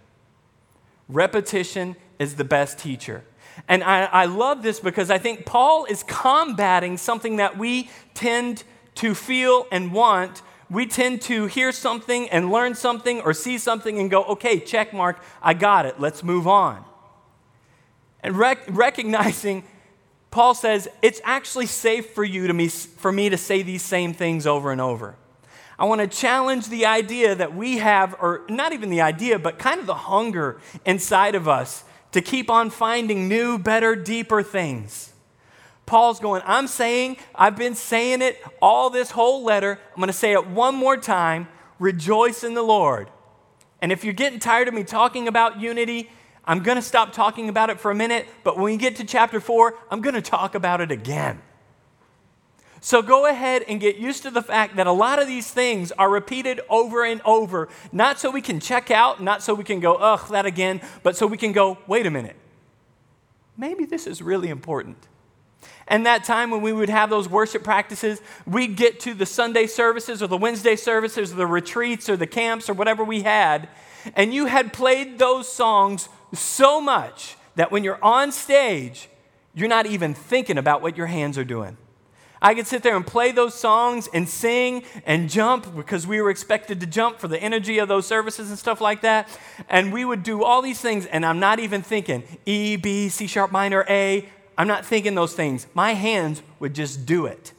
Repetition 1.07 1.95
is 2.19 2.35
the 2.35 2.43
best 2.43 2.79
teacher. 2.79 3.23
And 3.67 3.83
I, 3.83 4.05
I 4.05 4.25
love 4.25 4.63
this 4.63 4.79
because 4.79 5.09
I 5.09 5.17
think 5.17 5.45
Paul 5.45 5.85
is 5.85 6.03
combating 6.03 6.97
something 6.97 7.37
that 7.37 7.57
we 7.57 7.89
tend 8.13 8.63
to 8.95 9.15
feel 9.15 9.67
and 9.71 9.93
want. 9.93 10.41
We 10.69 10.85
tend 10.85 11.21
to 11.23 11.45
hear 11.45 11.71
something 11.71 12.29
and 12.29 12.51
learn 12.51 12.75
something 12.75 13.21
or 13.21 13.33
see 13.33 13.57
something 13.57 13.99
and 13.99 14.09
go, 14.09 14.23
okay, 14.25 14.59
check 14.59 14.93
mark, 14.93 15.21
I 15.41 15.53
got 15.53 15.85
it, 15.85 15.99
let's 15.99 16.23
move 16.23 16.47
on. 16.47 16.83
And 18.21 18.37
rec- 18.37 18.63
recognizing, 18.67 19.63
Paul 20.31 20.55
says, 20.55 20.87
it's 21.01 21.21
actually 21.23 21.67
safe 21.67 22.11
for 22.11 22.23
you 22.23 22.47
to 22.47 22.53
me, 22.53 22.69
for 22.69 23.11
me 23.11 23.29
to 23.29 23.37
say 23.37 23.61
these 23.61 23.83
same 23.83 24.13
things 24.13 24.47
over 24.47 24.71
and 24.71 24.81
over. 24.81 25.15
I 25.77 25.85
want 25.85 26.01
to 26.01 26.07
challenge 26.07 26.69
the 26.69 26.85
idea 26.85 27.35
that 27.35 27.53
we 27.53 27.77
have, 27.77 28.15
or 28.19 28.41
not 28.47 28.73
even 28.73 28.89
the 28.89 29.01
idea, 29.01 29.37
but 29.39 29.59
kind 29.59 29.79
of 29.79 29.85
the 29.85 29.93
hunger 29.93 30.59
inside 30.85 31.35
of 31.35 31.47
us 31.47 31.83
to 32.13 32.21
keep 32.21 32.49
on 32.49 32.69
finding 32.69 33.27
new, 33.27 33.59
better, 33.59 33.95
deeper 33.95 34.41
things. 34.41 35.13
Paul's 35.85 36.19
going, 36.19 36.41
I'm 36.45 36.67
saying, 36.67 37.17
I've 37.35 37.57
been 37.57 37.75
saying 37.75 38.21
it 38.21 38.41
all 38.61 38.89
this 38.89 39.11
whole 39.11 39.43
letter. 39.43 39.79
I'm 39.91 39.97
going 39.97 40.07
to 40.07 40.13
say 40.13 40.31
it 40.31 40.47
one 40.47 40.75
more 40.75 40.97
time 40.97 41.47
rejoice 41.79 42.43
in 42.43 42.53
the 42.53 42.61
Lord. 42.61 43.09
And 43.81 43.91
if 43.91 44.05
you're 44.05 44.13
getting 44.13 44.39
tired 44.39 44.69
of 44.69 44.73
me 44.73 44.85
talking 44.85 45.27
about 45.27 45.59
unity, 45.59 46.09
I'm 46.45 46.63
going 46.63 46.77
to 46.77 46.81
stop 46.81 47.11
talking 47.11 47.49
about 47.49 47.69
it 47.69 47.79
for 47.79 47.91
a 47.91 47.95
minute, 47.95 48.27
but 48.43 48.55
when 48.55 48.65
we 48.65 48.77
get 48.77 48.95
to 48.97 49.03
chapter 49.03 49.41
4, 49.41 49.77
I'm 49.91 50.01
going 50.01 50.15
to 50.15 50.21
talk 50.21 50.55
about 50.55 50.79
it 50.79 50.91
again. 50.91 51.41
So 52.85 53.01
go 53.01 53.27
ahead 53.27 53.63
and 53.69 53.79
get 53.79 53.95
used 53.95 54.23
to 54.23 54.29
the 54.29 54.41
fact 54.41 54.75
that 54.75 54.87
a 54.87 54.91
lot 54.91 55.17
of 55.17 55.25
these 55.25 55.49
things 55.49 55.93
are 55.93 56.09
repeated 56.09 56.59
over 56.67 57.05
and 57.05 57.21
over, 57.23 57.69
not 57.93 58.19
so 58.19 58.29
we 58.29 58.41
can 58.41 58.59
check 58.59 58.91
out, 58.91 59.23
not 59.23 59.41
so 59.41 59.53
we 59.53 59.63
can 59.63 59.79
go, 59.79 59.95
ugh, 59.95 60.27
that 60.31 60.45
again, 60.45 60.81
but 61.01 61.15
so 61.15 61.25
we 61.25 61.37
can 61.37 61.53
go, 61.53 61.77
wait 61.87 62.05
a 62.05 62.11
minute. 62.11 62.35
Maybe 63.55 63.85
this 63.85 64.05
is 64.05 64.21
really 64.21 64.49
important. 64.49 64.97
And 65.87 66.05
that 66.05 66.25
time 66.25 66.51
when 66.51 66.61
we 66.61 66.73
would 66.73 66.89
have 66.89 67.09
those 67.09 67.29
worship 67.29 67.63
practices, 67.63 68.21
we'd 68.45 68.75
get 68.75 68.99
to 69.01 69.13
the 69.13 69.25
Sunday 69.25 69.65
services 69.65 70.21
or 70.21 70.27
the 70.27 70.35
Wednesday 70.35 70.75
services 70.75 71.31
or 71.31 71.35
the 71.37 71.47
retreats 71.47 72.09
or 72.09 72.17
the 72.17 72.27
camps 72.27 72.69
or 72.69 72.73
whatever 72.73 73.05
we 73.05 73.21
had, 73.21 73.69
and 74.13 74.33
you 74.33 74.47
had 74.47 74.73
played 74.73 75.19
those 75.19 75.49
songs 75.49 76.09
so 76.33 76.81
much 76.81 77.37
that 77.55 77.71
when 77.71 77.85
you're 77.85 78.03
on 78.03 78.33
stage, 78.33 79.07
you're 79.55 79.69
not 79.69 79.85
even 79.85 80.13
thinking 80.13 80.57
about 80.57 80.81
what 80.81 80.97
your 80.97 81.07
hands 81.07 81.37
are 81.37 81.45
doing. 81.45 81.77
I 82.43 82.53
could 82.53 82.67
sit 82.67 82.83
there 82.83 82.97
and 82.97 83.07
play 83.07 83.31
those 83.31 83.53
songs 83.53 84.09
and 84.13 84.27
sing 84.27 84.83
and 85.05 85.29
jump 85.29 85.73
because 85.77 86.05
we 86.05 86.21
were 86.21 86.29
expected 86.29 86.81
to 86.81 86.85
jump 86.85 87.19
for 87.19 87.29
the 87.29 87.41
energy 87.41 87.77
of 87.79 87.87
those 87.87 88.05
services 88.05 88.49
and 88.49 88.59
stuff 88.59 88.81
like 88.81 88.99
that. 89.01 89.29
And 89.69 89.93
we 89.93 90.03
would 90.03 90.23
do 90.23 90.43
all 90.43 90.61
these 90.61 90.81
things, 90.81 91.05
and 91.05 91.25
I'm 91.25 91.39
not 91.39 91.59
even 91.59 91.81
thinking 91.81 92.23
E, 92.45 92.75
B, 92.75 93.07
C 93.07 93.27
sharp 93.27 93.53
minor, 93.53 93.85
A. 93.87 94.27
I'm 94.57 94.67
not 94.67 94.85
thinking 94.85 95.15
those 95.15 95.33
things. 95.33 95.67
My 95.73 95.93
hands 95.93 96.43
would 96.59 96.75
just 96.75 97.05
do 97.05 97.25
it. 97.25 97.53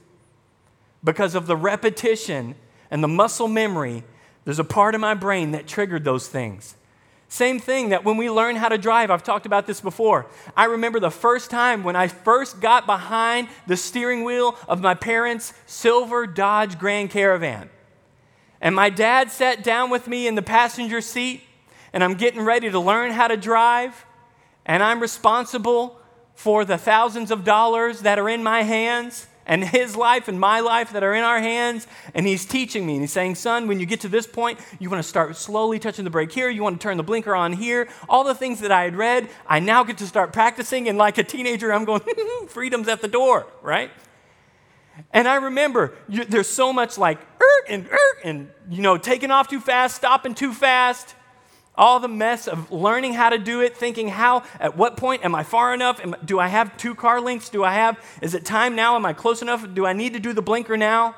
Because 1.03 1.35
of 1.35 1.47
the 1.47 1.57
repetition 1.57 2.55
and 2.91 3.03
the 3.03 3.09
muscle 3.09 3.49
memory, 3.49 4.05
there's 4.45 4.59
a 4.59 4.65
part 4.65 4.95
of 4.95 5.01
my 5.01 5.15
brain 5.15 5.53
that 5.53 5.67
triggered 5.67 6.05
those 6.05 6.29
things. 6.29 6.77
Same 7.35 7.59
thing 7.59 7.89
that 7.89 8.05
when 8.05 8.17
we 8.17 8.31
learn 8.31 8.55
how 8.55 8.69
to 8.69 8.79
drive, 8.79 9.11
I've 9.11 9.25
talked 9.25 9.45
about 9.45 9.67
this 9.67 9.81
before. 9.81 10.27
I 10.57 10.67
remember 10.67 11.01
the 11.01 11.11
first 11.11 11.51
time 11.51 11.83
when 11.83 11.97
I 11.97 12.07
first 12.07 12.61
got 12.61 12.87
behind 12.87 13.49
the 13.67 13.77
steering 13.77 14.23
wheel 14.23 14.57
of 14.69 14.81
my 14.81 14.95
parents' 14.95 15.53
silver 15.67 16.29
Dodge 16.29 16.79
Grand 16.79 17.11
Caravan. 17.11 17.71
And 18.61 18.77
my 18.77 18.89
dad 18.89 19.33
sat 19.33 19.65
down 19.65 19.91
with 19.91 20.07
me 20.07 20.29
in 20.29 20.37
the 20.37 20.43
passenger 20.43 21.01
seat, 21.01 21.43
and 21.93 22.05
I'm 22.05 22.15
getting 22.15 22.43
ready 22.43 22.71
to 22.71 22.79
learn 22.79 23.11
how 23.11 23.27
to 23.27 23.37
drive, 23.37 24.07
and 24.65 24.81
I'm 24.81 25.01
responsible 25.01 26.01
for 26.37 26.65
the 26.65 26.79
thousands 26.79 27.33
of 27.33 27.43
dollars 27.43 28.03
that 28.03 28.21
are 28.21 28.29
in 28.29 28.45
my 28.45 28.63
hands 28.63 29.27
and 29.47 29.65
his 29.65 29.97
life 29.97 30.29
and 30.29 30.39
my 30.39 30.61
life 30.61 30.93
that 30.93 31.03
are 31.03 31.15
in 31.15 31.25
our 31.25 31.41
hands. 31.41 31.87
And 32.15 32.27
he's 32.27 32.45
teaching 32.45 32.87
me. 32.87 32.95
And 32.95 33.03
he's 33.03 33.13
saying, 33.13 33.35
Son, 33.37 33.67
when 33.67 33.81
you 33.81 33.87
get 33.87 34.01
to 34.01 34.09
this 34.09 34.27
point, 34.27 34.59
you 34.79 34.91
want 34.91 35.03
to 35.03 35.09
start 35.09 35.37
slowly 35.37 35.79
touching 35.79 36.05
the 36.05 36.11
brake 36.11 36.33
here. 36.33 36.49
You 36.49 36.63
want 36.63 36.81
to 36.81 36.83
turn 36.83 36.97
the 36.97 37.03
blinker 37.03 37.35
on 37.35 37.53
here. 37.53 37.89
All 38.09 38.25
the 38.25 38.35
things 38.35 38.61
that 38.61 38.73
I 38.73 38.85
had 38.85 38.97
read, 38.97 39.29
I 39.47 39.61
now 39.61 39.85
get 39.85 39.99
to 39.99 40.07
start 40.07 40.33
practicing. 40.33 40.89
And 40.89 40.99
like 40.99 41.19
a 41.19 41.25
teenager, 41.25 41.73
I'm 41.73 41.85
going, 41.85 42.03
freedom's 42.49 42.89
at 42.89 43.01
the 43.01 43.09
door, 43.09 43.47
right? 43.63 43.91
And 45.13 45.27
I 45.27 45.37
remember 45.37 45.95
you, 46.09 46.25
there's 46.25 46.49
so 46.49 46.73
much 46.73 46.97
like, 46.99 47.19
and, 47.69 47.89
and, 48.23 48.51
you 48.71 48.83
know, 48.83 48.97
taking 48.97 49.31
off 49.31 49.49
too 49.49 49.61
fast, 49.61 49.97
stopping 49.97 50.35
too 50.35 50.53
fast 50.53 51.15
all 51.77 51.99
the 51.99 52.09
mess 52.09 52.47
of 52.47 52.71
learning 52.71 53.15
how 53.15 53.31
to 53.31 53.39
do 53.39 53.61
it, 53.61 53.77
thinking 53.77 54.09
how, 54.09 54.45
at 54.61 54.77
what 54.77 54.97
point 54.97 55.25
am 55.25 55.35
I 55.35 55.43
far 55.43 55.75
enough? 55.75 56.01
Am, 56.01 56.15
do 56.25 56.39
I 56.39 56.49
have 56.49 56.77
two 56.77 56.95
car 56.95 57.21
links? 57.21 57.49
Do 57.49 57.65
I 57.65 57.75
have, 57.75 57.99
is 58.23 58.35
it 58.35 58.45
time 58.45 58.77
now? 58.77 58.97
Am 58.97 59.05
I 59.05 59.13
close 59.13 59.43
enough? 59.43 59.67
Do 59.75 59.85
I 59.85 59.93
need 59.93 60.13
to 60.13 60.21
do 60.21 60.33
the 60.33 60.43
blinker 60.43 60.77
now? 60.77 61.17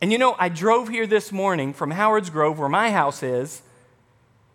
And 0.00 0.12
you 0.12 0.18
know, 0.18 0.36
I 0.38 0.48
drove 0.48 0.88
here 0.88 1.06
this 1.06 1.32
morning 1.32 1.72
from 1.72 1.90
Howard's 1.90 2.30
Grove, 2.30 2.58
where 2.58 2.68
my 2.68 2.90
house 2.90 3.22
is, 3.22 3.62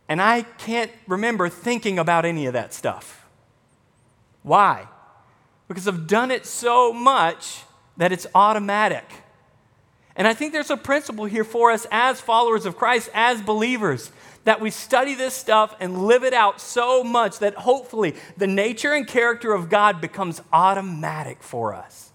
and 0.08 0.22
I 0.22 0.44
can't 0.44 0.92
remember 1.08 1.50
thinking 1.50 1.98
about 1.98 2.24
any 2.24 2.46
of 2.46 2.54
that 2.54 2.74
stuff. 2.74 3.26
Why? 4.44 4.88
Because 5.68 5.88
I've 5.88 6.08
done 6.08 6.30
it 6.30 6.46
so 6.46 6.94
much 6.94 7.64
that 7.98 8.12
it's 8.12 8.28
automatic. 8.36 9.06
And 10.16 10.28
I 10.28 10.34
think 10.34 10.54
there's 10.54 10.70
a 10.70 10.78
principle 10.78 11.26
here 11.26 11.44
for 11.44 11.72
us 11.72 11.88
as 11.92 12.22
followers 12.22 12.66
of 12.66 12.78
Christ, 12.78 13.10
as 13.14 13.42
believers 13.42 14.12
that 14.44 14.60
we 14.60 14.70
study 14.70 15.16
this 15.16 15.34
stuff 15.34 15.76
and 15.80 16.06
live 16.06 16.24
it 16.24 16.34
out 16.34 16.60
so 16.60 17.04
much 17.04 17.40
that 17.40 17.56
hopefully 17.56 18.16
the 18.38 18.48
nature 18.48 18.94
and 18.94 19.08
character 19.08 19.54
of 19.54 19.70
God 19.70 20.02
becomes 20.02 20.42
automatic 20.52 21.42
for 21.42 21.74
us. 21.74 22.12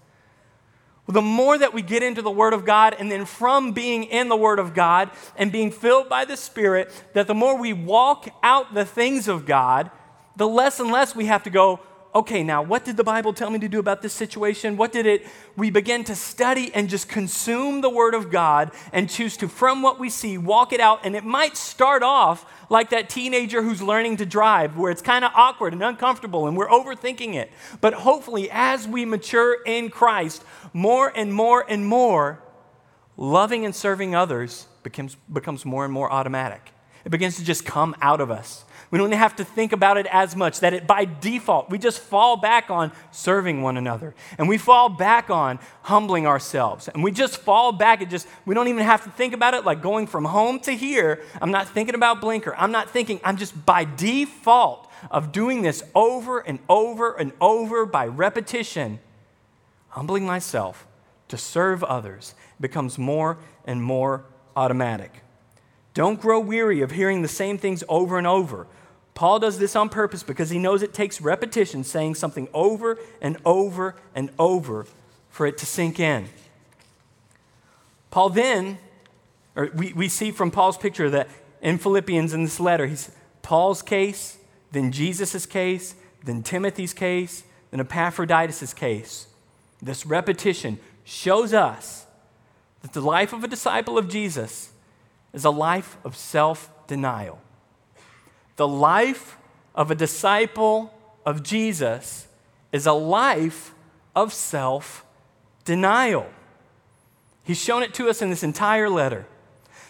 The 1.07 1.21
more 1.23 1.57
that 1.57 1.73
we 1.73 1.81
get 1.81 2.03
into 2.03 2.21
the 2.21 2.29
Word 2.29 2.53
of 2.53 2.65
God, 2.65 2.95
and 2.99 3.11
then 3.11 3.25
from 3.25 3.71
being 3.71 4.03
in 4.03 4.29
the 4.29 4.35
Word 4.35 4.59
of 4.59 4.75
God 4.75 5.09
and 5.35 5.51
being 5.51 5.71
filled 5.71 6.07
by 6.07 6.23
the 6.23 6.37
Spirit, 6.37 6.91
that 7.13 7.25
the 7.25 7.33
more 7.33 7.57
we 7.57 7.73
walk 7.73 8.29
out 8.43 8.75
the 8.75 8.85
things 8.85 9.27
of 9.27 9.47
God, 9.47 9.89
the 10.35 10.47
less 10.47 10.79
and 10.79 10.91
less 10.91 11.15
we 11.15 11.25
have 11.25 11.41
to 11.43 11.49
go, 11.49 11.79
okay, 12.13 12.43
now 12.43 12.61
what 12.61 12.85
did 12.85 12.97
the 12.97 13.03
Bible 13.03 13.33
tell 13.33 13.49
me 13.49 13.59
to 13.59 13.67
do 13.67 13.79
about 13.79 14.01
this 14.01 14.13
situation? 14.13 14.77
What 14.77 14.91
did 14.91 15.05
it? 15.05 15.27
We 15.55 15.69
begin 15.69 16.03
to 16.05 16.15
study 16.15 16.71
and 16.73 16.89
just 16.89 17.07
consume 17.07 17.81
the 17.81 17.89
Word 17.89 18.13
of 18.13 18.31
God 18.31 18.71
and 18.91 19.09
choose 19.09 19.37
to, 19.37 19.47
from 19.47 19.81
what 19.81 19.99
we 19.99 20.09
see, 20.09 20.37
walk 20.37 20.73
it 20.73 20.79
out. 20.79 21.05
And 21.05 21.15
it 21.15 21.23
might 21.23 21.55
start 21.55 22.01
off 22.01 22.45
like 22.69 22.89
that 22.89 23.09
teenager 23.09 23.61
who's 23.61 23.81
learning 23.81 24.17
to 24.17 24.25
drive, 24.25 24.77
where 24.77 24.91
it's 24.91 25.01
kind 25.01 25.23
of 25.23 25.31
awkward 25.35 25.73
and 25.73 25.83
uncomfortable 25.83 26.47
and 26.47 26.57
we're 26.57 26.69
overthinking 26.69 27.35
it. 27.35 27.51
But 27.81 27.93
hopefully, 27.93 28.49
as 28.51 28.87
we 28.87 29.05
mature 29.05 29.57
in 29.65 29.89
Christ, 29.89 30.43
more 30.73 31.11
and 31.15 31.33
more 31.33 31.65
and 31.67 31.85
more, 31.85 32.41
loving 33.17 33.65
and 33.65 33.75
serving 33.75 34.15
others 34.15 34.65
becomes, 34.81 35.15
becomes 35.31 35.65
more 35.65 35.83
and 35.83 35.93
more 35.93 36.11
automatic. 36.11 36.71
It 37.05 37.09
begins 37.09 37.37
to 37.37 37.43
just 37.43 37.65
come 37.65 37.95
out 38.01 38.21
of 38.21 38.31
us. 38.31 38.65
We 38.91 38.97
don't 38.97 39.11
have 39.11 39.35
to 39.35 39.45
think 39.45 39.71
about 39.71 39.97
it 39.97 40.07
as 40.07 40.35
much, 40.35 40.61
that 40.61 40.73
it 40.73 40.87
by 40.87 41.05
default, 41.05 41.69
we 41.69 41.77
just 41.77 41.99
fall 41.99 42.37
back 42.37 42.71
on 42.71 42.91
serving 43.11 43.61
one 43.61 43.77
another. 43.77 44.15
And 44.37 44.49
we 44.49 44.57
fall 44.57 44.89
back 44.89 45.29
on 45.29 45.59
humbling 45.83 46.25
ourselves. 46.25 46.87
And 46.87 47.03
we 47.03 47.11
just 47.11 47.37
fall 47.37 47.71
back 47.71 48.01
and 48.01 48.09
just, 48.09 48.27
we 48.47 48.55
don't 48.55 48.67
even 48.67 48.83
have 48.83 49.03
to 49.03 49.11
think 49.11 49.33
about 49.33 49.53
it 49.53 49.63
like 49.63 49.83
going 49.83 50.07
from 50.07 50.25
home 50.25 50.59
to 50.61 50.71
here. 50.71 51.21
I'm 51.39 51.51
not 51.51 51.69
thinking 51.69 51.93
about 51.93 52.19
blinker. 52.19 52.55
I'm 52.55 52.71
not 52.71 52.89
thinking, 52.89 53.19
I'm 53.23 53.37
just 53.37 53.65
by 53.65 53.83
default 53.85 54.89
of 55.11 55.31
doing 55.31 55.61
this 55.61 55.83
over 55.93 56.39
and 56.39 56.57
over 56.67 57.13
and 57.13 57.31
over 57.39 57.85
by 57.85 58.07
repetition, 58.07 58.99
humbling 59.89 60.25
myself 60.25 60.87
to 61.27 61.37
serve 61.37 61.83
others 61.83 62.33
becomes 62.59 62.97
more 62.97 63.37
and 63.65 63.83
more 63.83 64.25
automatic. 64.55 65.21
Don't 65.93 66.19
grow 66.19 66.39
weary 66.39 66.81
of 66.81 66.91
hearing 66.91 67.21
the 67.21 67.27
same 67.27 67.57
things 67.57 67.83
over 67.87 68.17
and 68.17 68.27
over. 68.27 68.67
Paul 69.19 69.39
does 69.39 69.59
this 69.59 69.75
on 69.75 69.89
purpose 69.89 70.23
because 70.23 70.49
he 70.49 70.59
knows 70.59 70.81
it 70.81 70.93
takes 70.93 71.19
repetition, 71.19 71.83
saying 71.83 72.15
something 72.15 72.47
over 72.53 72.97
and 73.21 73.35
over 73.43 73.95
and 74.15 74.29
over 74.39 74.85
for 75.29 75.45
it 75.45 75.57
to 75.57 75.65
sink 75.65 75.99
in. 75.99 76.29
Paul 78.11 78.29
then, 78.29 78.77
or 79.57 79.71
we, 79.75 79.91
we 79.91 80.07
see 80.07 80.31
from 80.31 80.51
Paul's 80.51 80.77
picture 80.77 81.09
that 81.09 81.27
in 81.61 81.77
Philippians 81.79 82.33
in 82.33 82.45
this 82.45 82.61
letter, 82.61 82.87
he's 82.87 83.11
Paul's 83.41 83.81
case, 83.81 84.37
then 84.71 84.89
Jesus' 84.89 85.45
case, 85.45 85.95
then 86.23 86.41
Timothy's 86.41 86.93
case, 86.93 87.43
then 87.71 87.81
Epaphroditus' 87.81 88.73
case. 88.73 89.27
This 89.81 90.05
repetition 90.05 90.79
shows 91.03 91.53
us 91.53 92.05
that 92.83 92.93
the 92.93 93.01
life 93.01 93.33
of 93.33 93.43
a 93.43 93.49
disciple 93.49 93.97
of 93.97 94.07
Jesus 94.07 94.71
is 95.33 95.43
a 95.43 95.49
life 95.49 95.97
of 96.05 96.15
self 96.15 96.71
denial. 96.87 97.41
The 98.59 98.67
life 98.67 99.37
of 99.73 99.89
a 99.89 99.95
disciple 99.95 100.93
of 101.25 101.43
Jesus 101.43 102.27
is 102.73 102.85
a 102.85 102.91
life 102.91 103.73
of 104.13 104.33
self 104.33 105.05
denial. 105.63 106.27
He's 107.45 107.57
shown 107.57 107.83
it 107.83 107.93
to 107.93 108.09
us 108.09 108.21
in 108.21 108.29
this 108.29 108.43
entire 108.43 108.89
letter. 108.89 109.25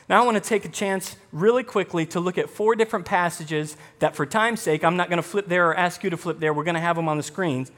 Now, 0.08 0.22
I 0.22 0.26
want 0.26 0.36
to 0.36 0.48
take 0.48 0.66
a 0.66 0.70
chance 0.70 1.16
really 1.32 1.64
quickly 1.64 2.06
to 2.06 2.20
look 2.20 2.38
at 2.38 2.48
four 2.48 2.76
different 2.76 3.08
passages 3.08 3.76
that, 3.98 4.16
for 4.16 4.28
time's 4.28 4.62
sake, 4.62 4.84
I'm 4.84 4.96
not 4.96 5.10
going 5.10 5.18
to 5.18 5.28
flip 5.28 5.48
there 5.48 5.72
or 5.72 5.76
ask 5.76 6.04
you 6.04 6.12
to 6.12 6.18
flip 6.18 6.40
there. 6.40 6.54
We're 6.54 6.64
going 6.64 6.76
to 6.76 6.80
have 6.80 6.96
them 6.96 7.10
on 7.10 7.18
the 7.18 7.24
screens. 7.24 7.72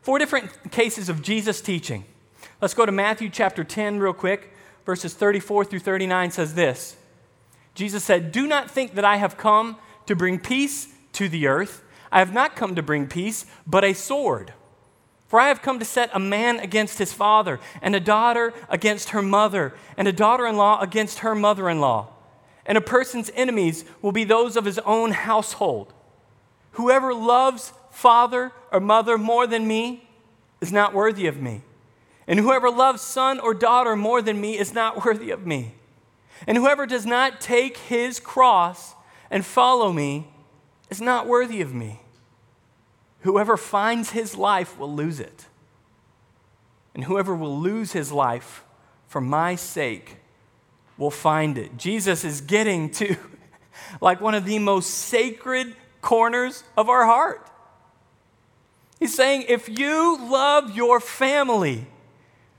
Four 0.00 0.18
different 0.18 0.70
cases 0.70 1.10
of 1.10 1.20
Jesus 1.20 1.60
teaching. 1.60 2.06
Let's 2.62 2.72
go 2.72 2.86
to 2.86 2.92
Matthew 2.92 3.28
chapter 3.28 3.64
10 3.64 3.98
real 3.98 4.14
quick. 4.14 4.54
Verses 4.86 5.12
34 5.12 5.66
through 5.66 5.80
39 5.80 6.30
says 6.30 6.54
this 6.54 6.96
Jesus 7.74 8.02
said, 8.02 8.32
Do 8.32 8.46
not 8.46 8.70
think 8.70 8.94
that 8.94 9.04
I 9.04 9.16
have 9.16 9.36
come 9.36 9.76
to 10.08 10.16
bring 10.16 10.38
peace 10.38 10.88
to 11.12 11.28
the 11.28 11.46
earth. 11.46 11.82
I 12.10 12.18
have 12.18 12.32
not 12.32 12.56
come 12.56 12.74
to 12.74 12.82
bring 12.82 13.06
peace, 13.06 13.46
but 13.66 13.84
a 13.84 13.92
sword. 13.92 14.52
For 15.28 15.38
I 15.38 15.48
have 15.48 15.62
come 15.62 15.78
to 15.78 15.84
set 15.84 16.10
a 16.12 16.18
man 16.18 16.58
against 16.58 16.98
his 16.98 17.12
father, 17.12 17.60
and 17.82 17.94
a 17.94 18.00
daughter 18.00 18.54
against 18.68 19.10
her 19.10 19.22
mother, 19.22 19.74
and 19.96 20.08
a 20.08 20.12
daughter 20.12 20.46
in 20.46 20.56
law 20.56 20.80
against 20.80 21.20
her 21.20 21.34
mother 21.34 21.68
in 21.68 21.80
law. 21.80 22.08
And 22.64 22.76
a 22.76 22.82
person's 22.82 23.30
enemies 23.34 23.84
will 24.02 24.12
be 24.12 24.24
those 24.24 24.56
of 24.56 24.64
his 24.64 24.78
own 24.80 25.12
household. 25.12 25.92
Whoever 26.72 27.14
loves 27.14 27.72
father 27.90 28.52
or 28.72 28.80
mother 28.80 29.18
more 29.18 29.46
than 29.46 29.66
me 29.66 30.08
is 30.60 30.72
not 30.72 30.94
worthy 30.94 31.26
of 31.26 31.40
me. 31.40 31.62
And 32.26 32.38
whoever 32.38 32.70
loves 32.70 33.02
son 33.02 33.40
or 33.40 33.54
daughter 33.54 33.96
more 33.96 34.22
than 34.22 34.40
me 34.40 34.58
is 34.58 34.72
not 34.72 35.04
worthy 35.04 35.30
of 35.30 35.46
me. 35.46 35.74
And 36.46 36.56
whoever 36.56 36.86
does 36.86 37.04
not 37.04 37.40
take 37.40 37.76
his 37.76 38.20
cross 38.20 38.94
and 39.30 39.44
follow 39.44 39.92
me 39.92 40.28
is 40.90 41.00
not 41.00 41.26
worthy 41.26 41.60
of 41.60 41.74
me. 41.74 42.00
Whoever 43.20 43.56
finds 43.56 44.10
his 44.10 44.36
life 44.36 44.78
will 44.78 44.92
lose 44.92 45.20
it. 45.20 45.46
And 46.94 47.04
whoever 47.04 47.34
will 47.34 47.58
lose 47.58 47.92
his 47.92 48.10
life 48.10 48.64
for 49.06 49.20
my 49.20 49.54
sake 49.54 50.16
will 50.96 51.10
find 51.10 51.58
it. 51.58 51.76
Jesus 51.76 52.24
is 52.24 52.40
getting 52.40 52.90
to 52.90 53.16
like 54.00 54.20
one 54.20 54.34
of 54.34 54.44
the 54.44 54.58
most 54.58 54.90
sacred 54.90 55.74
corners 56.00 56.64
of 56.76 56.88
our 56.88 57.04
heart. 57.04 57.48
He's 58.98 59.14
saying, 59.14 59.44
if 59.48 59.68
you 59.68 60.18
love 60.28 60.74
your 60.74 60.98
family, 60.98 61.86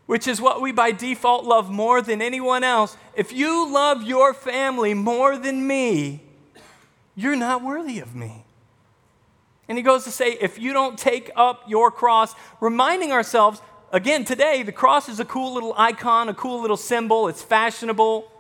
which 0.06 0.28
is 0.28 0.40
what 0.40 0.62
we 0.62 0.72
by 0.72 0.92
default 0.92 1.44
love 1.44 1.70
more 1.70 2.02
than 2.02 2.22
anyone 2.22 2.64
else, 2.64 2.96
if 3.16 3.34
you 3.34 3.72
love 3.72 4.04
your 4.04 4.34
family 4.34 4.94
more 4.94 5.38
than 5.38 5.68
me, 5.68 6.24
you're 7.20 7.36
not 7.36 7.62
worthy 7.62 8.00
of 8.00 8.16
me. 8.16 8.46
And 9.68 9.78
he 9.78 9.82
goes 9.84 10.06
to 10.06 10.12
say, 10.12 10.38
if 10.40 10.58
you 10.58 10.72
don't 10.72 10.98
take 10.98 11.30
up 11.36 11.64
your 11.68 11.92
cross, 11.92 12.34
reminding 12.62 13.12
ourselves, 13.12 13.62
again, 13.92 14.24
today, 14.24 14.64
the 14.64 14.72
cross 14.72 15.10
is 15.10 15.20
a 15.20 15.26
cool 15.26 15.54
little 15.54 15.74
icon, 15.78 16.30
a 16.30 16.34
cool 16.34 16.62
little 16.62 16.78
symbol, 16.78 17.28
it's 17.28 17.42
fashionable. 17.42 18.32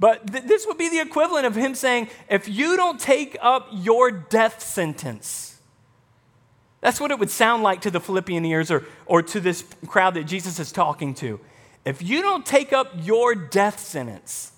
But 0.00 0.32
th- 0.32 0.44
this 0.44 0.66
would 0.66 0.78
be 0.78 0.88
the 0.88 1.00
equivalent 1.00 1.44
of 1.44 1.54
him 1.54 1.74
saying, 1.74 2.08
if 2.30 2.48
you 2.48 2.78
don't 2.78 2.98
take 2.98 3.36
up 3.42 3.68
your 3.72 4.10
death 4.10 4.62
sentence, 4.62 5.60
that's 6.80 7.00
what 7.00 7.10
it 7.10 7.18
would 7.18 7.30
sound 7.30 7.62
like 7.62 7.82
to 7.82 7.90
the 7.90 8.00
Philippian 8.00 8.44
ears 8.46 8.70
or, 8.70 8.86
or 9.04 9.22
to 9.22 9.40
this 9.40 9.64
crowd 9.86 10.14
that 10.14 10.24
Jesus 10.24 10.58
is 10.58 10.72
talking 10.72 11.12
to. 11.16 11.38
If 11.84 12.00
you 12.00 12.22
don't 12.22 12.46
take 12.46 12.72
up 12.72 12.92
your 13.02 13.34
death 13.34 13.80
sentence 13.80 14.52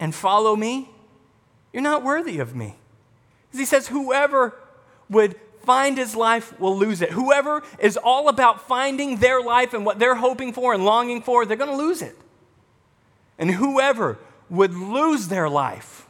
and 0.00 0.12
follow 0.12 0.56
me, 0.56 0.88
you're 1.72 1.82
not 1.82 2.02
worthy 2.02 2.38
of 2.38 2.54
me. 2.54 2.76
Because 3.46 3.60
he 3.60 3.66
says, 3.66 3.88
whoever 3.88 4.54
would 5.08 5.36
find 5.64 5.96
his 5.96 6.16
life 6.16 6.58
will 6.58 6.76
lose 6.76 7.02
it. 7.02 7.10
Whoever 7.10 7.62
is 7.78 7.96
all 7.96 8.28
about 8.28 8.66
finding 8.66 9.18
their 9.18 9.40
life 9.40 9.74
and 9.74 9.86
what 9.86 9.98
they're 9.98 10.14
hoping 10.14 10.52
for 10.52 10.74
and 10.74 10.84
longing 10.84 11.22
for, 11.22 11.46
they're 11.46 11.56
going 11.56 11.70
to 11.70 11.76
lose 11.76 12.02
it. 12.02 12.16
And 13.38 13.50
whoever 13.50 14.18
would 14.50 14.74
lose 14.74 15.28
their 15.28 15.48
life 15.48 16.06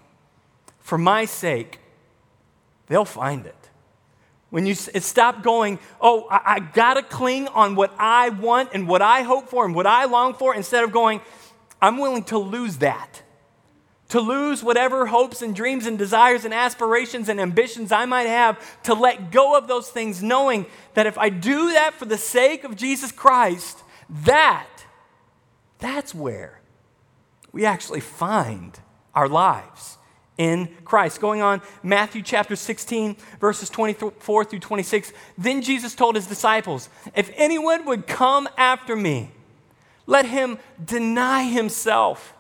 for 0.81 0.99
my 0.99 1.25
sake, 1.25 1.79
they'll 2.89 3.05
find 3.05 3.47
it. 3.47 3.57
When 4.51 4.67
you 4.67 4.75
stop 4.75 5.43
going, 5.43 5.79
oh, 6.01 6.27
I, 6.31 6.41
I 6.45 6.61
got 6.61 6.95
to 6.95 7.03
cling 7.03 7.49
on 7.49 7.75
what 7.75 7.95
I 7.99 8.29
want 8.29 8.71
and 8.75 8.87
what 8.87 9.01
I 9.01 9.23
hope 9.23 9.49
for 9.49 9.65
and 9.65 9.75
what 9.75 9.87
I 9.87 10.05
long 10.05 10.35
for, 10.35 10.55
instead 10.55 10.85
of 10.85 10.93
going, 10.93 11.23
I'm 11.81 11.99
willing 11.99 12.25
to 12.25 12.39
lose 12.39 12.79
that. 12.79 13.23
To 14.13 14.21
lose 14.21 14.63
whatever 14.63 15.07
hopes 15.07 15.41
and 15.41 15.57
dreams 15.57 15.87
and 15.87 15.97
desires 15.97 16.45
and 16.45 16.53
aspirations 16.53 17.31
and 17.31 17.41
ambitions 17.41 17.91
I 17.91 18.05
might 18.05 18.27
have, 18.27 18.59
to 18.83 18.93
let 18.93 19.31
go 19.31 19.57
of 19.57 19.69
those 19.69 19.89
things, 19.89 20.23
knowing 20.23 20.67
that 20.93 21.07
if 21.07 21.17
I 21.17 21.31
do 21.31 21.73
that 21.73 21.95
for 21.95 22.05
the 22.05 22.19
sake 22.19 22.65
of 22.65 22.77
Jesus 22.77 23.11
Christ, 23.11 23.83
that, 24.11 24.69
that's 25.79 26.15
where 26.15 26.61
we 27.53 27.65
actually 27.65 28.01
find 28.01 28.79
our 29.15 29.31
lives 29.31 29.97
in 30.37 30.69
Christ. 30.85 31.19
Going 31.19 31.41
on, 31.41 31.63
Matthew 31.83 32.21
chapter 32.21 32.55
16, 32.55 33.17
verses 33.41 33.71
24 33.71 34.45
through 34.45 34.59
26. 34.59 35.11
Then 35.39 35.63
Jesus 35.63 35.95
told 35.95 36.17
his 36.17 36.27
disciples, 36.27 36.91
If 37.17 37.31
anyone 37.35 37.87
would 37.87 38.07
come 38.07 38.47
after 38.59 38.95
me, 38.95 39.31
let 40.07 40.27
him 40.27 40.59
deny 40.85 41.45
himself 41.45 42.35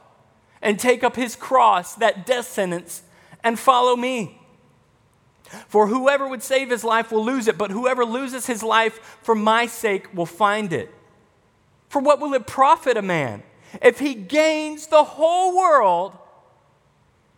and 0.62 0.78
take 0.78 1.04
up 1.04 1.16
his 1.16 1.36
cross, 1.36 1.94
that 1.96 2.24
death 2.24 2.48
sentence, 2.48 3.02
and 3.44 3.58
follow 3.58 3.96
me. 3.96 4.40
For 5.68 5.88
whoever 5.88 6.26
would 6.26 6.42
save 6.42 6.70
his 6.70 6.84
life 6.84 7.12
will 7.12 7.24
lose 7.24 7.48
it, 7.48 7.58
but 7.58 7.70
whoever 7.70 8.04
loses 8.06 8.46
his 8.46 8.62
life 8.62 9.18
for 9.22 9.34
my 9.34 9.66
sake 9.66 10.14
will 10.14 10.24
find 10.24 10.72
it. 10.72 10.90
For 11.90 12.00
what 12.00 12.20
will 12.20 12.32
it 12.32 12.46
profit 12.46 12.96
a 12.96 13.02
man? 13.02 13.42
if 13.80 13.98
he 13.98 14.14
gains 14.14 14.88
the 14.88 15.04
whole 15.04 15.56
world 15.56 16.16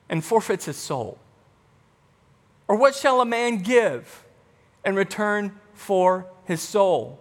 and 0.08 0.24
forfeits 0.24 0.64
his 0.64 0.76
soul? 0.76 1.18
Or 2.66 2.76
what 2.76 2.94
shall 2.94 3.20
a 3.20 3.26
man 3.26 3.58
give 3.58 4.24
in 4.84 4.94
return 4.94 5.58
for 5.74 6.26
his 6.44 6.62
soul? 6.62 7.20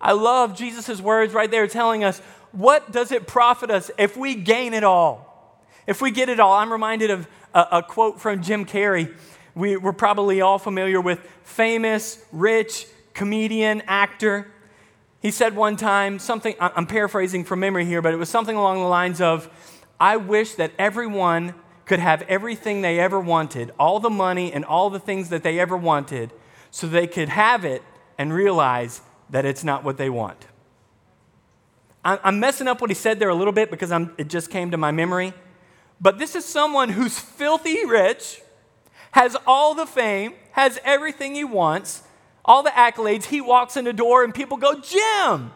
I 0.00 0.12
love 0.12 0.56
Jesus' 0.56 1.00
words 1.00 1.34
right 1.34 1.50
there 1.50 1.66
telling 1.66 2.04
us 2.04 2.22
what 2.52 2.92
does 2.92 3.12
it 3.12 3.26
profit 3.26 3.70
us 3.70 3.90
if 3.98 4.16
we 4.16 4.34
gain 4.34 4.74
it 4.74 4.84
all? 4.84 5.60
If 5.86 6.00
we 6.00 6.10
get 6.10 6.28
it 6.28 6.40
all? 6.40 6.52
I'm 6.52 6.72
reminded 6.72 7.10
of 7.10 7.28
a, 7.54 7.66
a 7.72 7.82
quote 7.82 8.20
from 8.20 8.42
Jim 8.42 8.64
Carrey. 8.64 9.14
We, 9.54 9.76
we're 9.76 9.92
probably 9.92 10.40
all 10.40 10.58
familiar 10.58 11.00
with 11.00 11.20
famous, 11.42 12.22
rich 12.32 12.86
comedian, 13.14 13.82
actor. 13.86 14.50
He 15.20 15.30
said 15.30 15.54
one 15.54 15.76
time 15.76 16.18
something, 16.18 16.54
I'm 16.60 16.86
paraphrasing 16.86 17.44
from 17.44 17.60
memory 17.60 17.84
here, 17.84 18.00
but 18.00 18.14
it 18.14 18.16
was 18.16 18.28
something 18.28 18.56
along 18.56 18.78
the 18.78 18.88
lines 18.88 19.20
of 19.20 19.50
I 19.98 20.16
wish 20.16 20.54
that 20.54 20.72
everyone 20.78 21.54
could 21.84 22.00
have 22.00 22.22
everything 22.22 22.80
they 22.80 22.98
ever 22.98 23.20
wanted, 23.20 23.72
all 23.78 24.00
the 24.00 24.10
money 24.10 24.52
and 24.52 24.64
all 24.64 24.88
the 24.90 25.00
things 25.00 25.28
that 25.28 25.42
they 25.42 25.58
ever 25.58 25.76
wanted, 25.76 26.32
so 26.70 26.86
they 26.86 27.06
could 27.06 27.28
have 27.28 27.64
it 27.64 27.82
and 28.16 28.32
realize 28.32 29.02
that 29.28 29.44
it's 29.44 29.64
not 29.64 29.84
what 29.84 29.98
they 29.98 30.08
want. 30.08 30.46
I'm 32.04 32.40
messing 32.40 32.66
up 32.66 32.80
what 32.80 32.90
he 32.90 32.94
said 32.94 33.18
there 33.18 33.28
a 33.28 33.34
little 33.34 33.52
bit 33.52 33.70
because 33.70 33.92
I'm, 33.92 34.14
it 34.16 34.28
just 34.28 34.50
came 34.50 34.70
to 34.70 34.76
my 34.76 34.90
memory. 34.90 35.34
But 36.00 36.18
this 36.18 36.34
is 36.34 36.44
someone 36.46 36.88
who's 36.88 37.18
filthy 37.18 37.84
rich, 37.84 38.40
has 39.12 39.36
all 39.46 39.74
the 39.74 39.86
fame, 39.86 40.32
has 40.52 40.78
everything 40.84 41.34
he 41.34 41.44
wants, 41.44 42.02
all 42.44 42.62
the 42.62 42.70
accolades, 42.70 43.24
he 43.24 43.40
walks 43.40 43.76
in 43.76 43.84
the 43.84 43.92
door 43.92 44.24
and 44.24 44.34
people 44.34 44.56
go, 44.56 44.80
Jim! 44.80 45.52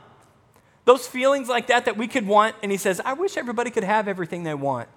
Those 0.85 1.07
feelings 1.07 1.49
like 1.49 1.69
that 1.69 1.87
that 1.87 1.97
we 1.97 2.07
could 2.07 2.27
want, 2.27 2.57
and 2.63 2.71
he 2.71 2.77
says, 2.77 3.01
I 3.07 3.15
wish 3.15 3.39
everybody 3.39 3.71
could 3.71 3.85
have 3.85 4.07
everything 4.07 4.43
they 4.43 4.53
want 4.53 4.89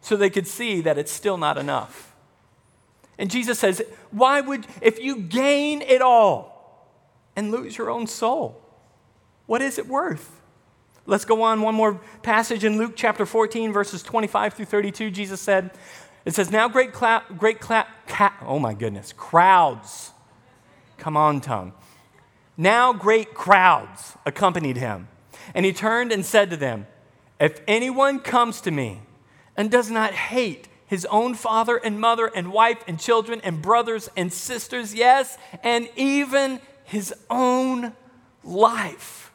so 0.00 0.16
they 0.16 0.30
could 0.30 0.46
see 0.46 0.80
that 0.80 0.96
it's 0.96 1.12
still 1.12 1.36
not 1.36 1.58
enough. 1.58 2.14
And 3.18 3.30
Jesus 3.30 3.58
says, 3.58 3.82
Why 4.10 4.40
would, 4.40 4.66
if 4.80 4.98
you 4.98 5.18
gain 5.18 5.82
it 5.82 6.00
all 6.00 6.88
and 7.36 7.50
lose 7.50 7.76
your 7.76 7.90
own 7.90 8.06
soul, 8.06 8.62
what 9.44 9.60
is 9.60 9.78
it 9.78 9.86
worth? 9.86 10.39
Let's 11.06 11.24
go 11.24 11.42
on 11.42 11.62
one 11.62 11.74
more 11.74 12.00
passage 12.22 12.64
in 12.64 12.78
Luke 12.78 12.92
chapter 12.94 13.26
14, 13.26 13.72
verses 13.72 14.02
25 14.02 14.54
through 14.54 14.66
32. 14.66 15.10
Jesus 15.10 15.40
said, 15.40 15.70
It 16.24 16.34
says, 16.34 16.50
Now 16.50 16.68
great, 16.68 16.92
clap, 16.92 17.36
great 17.36 17.60
cla- 17.60 17.88
ca- 18.06 18.36
oh 18.42 18.58
my 18.58 18.74
goodness, 18.74 19.12
crowds 19.16 20.12
Come 21.00 21.16
on, 21.16 21.40
tongue. 21.40 21.72
Now 22.56 22.92
great 22.92 23.34
crowds 23.34 24.16
accompanied 24.26 24.76
him. 24.76 25.08
And 25.54 25.64
he 25.64 25.72
turned 25.72 26.12
and 26.12 26.24
said 26.24 26.50
to 26.50 26.56
them, 26.56 26.86
If 27.40 27.60
anyone 27.66 28.20
comes 28.20 28.60
to 28.60 28.70
me 28.70 29.00
and 29.56 29.70
does 29.70 29.90
not 29.90 30.12
hate 30.12 30.68
his 30.86 31.06
own 31.06 31.34
father 31.34 31.78
and 31.78 31.98
mother 31.98 32.26
and 32.26 32.52
wife 32.52 32.84
and 32.86 33.00
children 33.00 33.40
and 33.42 33.62
brothers 33.62 34.10
and 34.14 34.30
sisters, 34.30 34.94
yes, 34.94 35.38
and 35.62 35.88
even 35.96 36.60
his 36.84 37.14
own 37.30 37.94
life, 38.44 39.29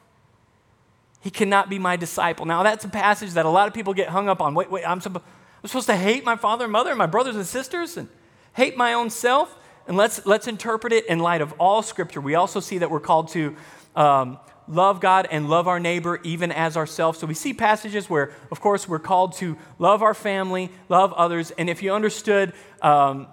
he 1.26 1.32
cannot 1.32 1.72
be 1.72 1.80
my 1.80 1.96
disciple. 1.96 2.46
Now, 2.46 2.62
that's 2.62 2.86
a 2.86 2.88
passage 2.88 3.32
that 3.32 3.48
a 3.48 3.50
lot 3.50 3.68
of 3.68 3.74
people 3.74 3.96
get 3.96 4.10
hung 4.10 4.30
up 4.30 4.42
on. 4.42 4.54
Wait, 4.54 4.70
wait, 4.70 4.88
I'm, 4.88 5.02
supposed 5.02 5.88
to 5.88 5.96
hate 5.96 6.24
my 6.24 6.36
father 6.36 6.66
and 6.66 6.72
mother 6.72 6.92
and 6.92 7.00
my 7.00 7.08
brothers 7.08 7.36
and 7.36 7.48
sisters 7.48 7.98
and 7.98 8.08
hate 8.54 8.78
my 8.78 8.94
own 8.94 9.10
self? 9.10 9.58
And 9.88 9.98
let's, 9.98 10.24
let's 10.28 10.48
interpret 10.48 10.94
it 10.94 11.08
in 11.08 11.18
light 11.18 11.42
of 11.42 11.52
all 11.54 11.82
Scripture. 11.82 12.22
We 12.22 12.36
also 12.36 12.60
see 12.60 12.78
that 12.78 12.92
we're 12.92 13.00
called 13.00 13.30
to 13.30 13.56
um, 13.96 14.38
love 14.68 15.02
God 15.02 15.28
and 15.32 15.50
love 15.50 15.68
our 15.68 15.80
neighbor 15.80 16.20
even 16.22 16.52
as 16.52 16.78
ourselves. 16.78 17.18
So 17.18 17.26
we 17.26 17.34
see 17.34 17.56
passages 17.56 18.08
where, 18.08 18.32
of 18.52 18.62
course, 18.62 18.88
we're 18.88 19.00
called 19.00 19.34
to 19.38 19.58
love 19.80 20.04
our 20.04 20.14
family, 20.14 20.70
love 20.90 21.12
others. 21.14 21.50
And 21.50 21.72
if 21.72 21.82
you 21.82 21.92
understood 21.92 22.54
um, 22.84 23.26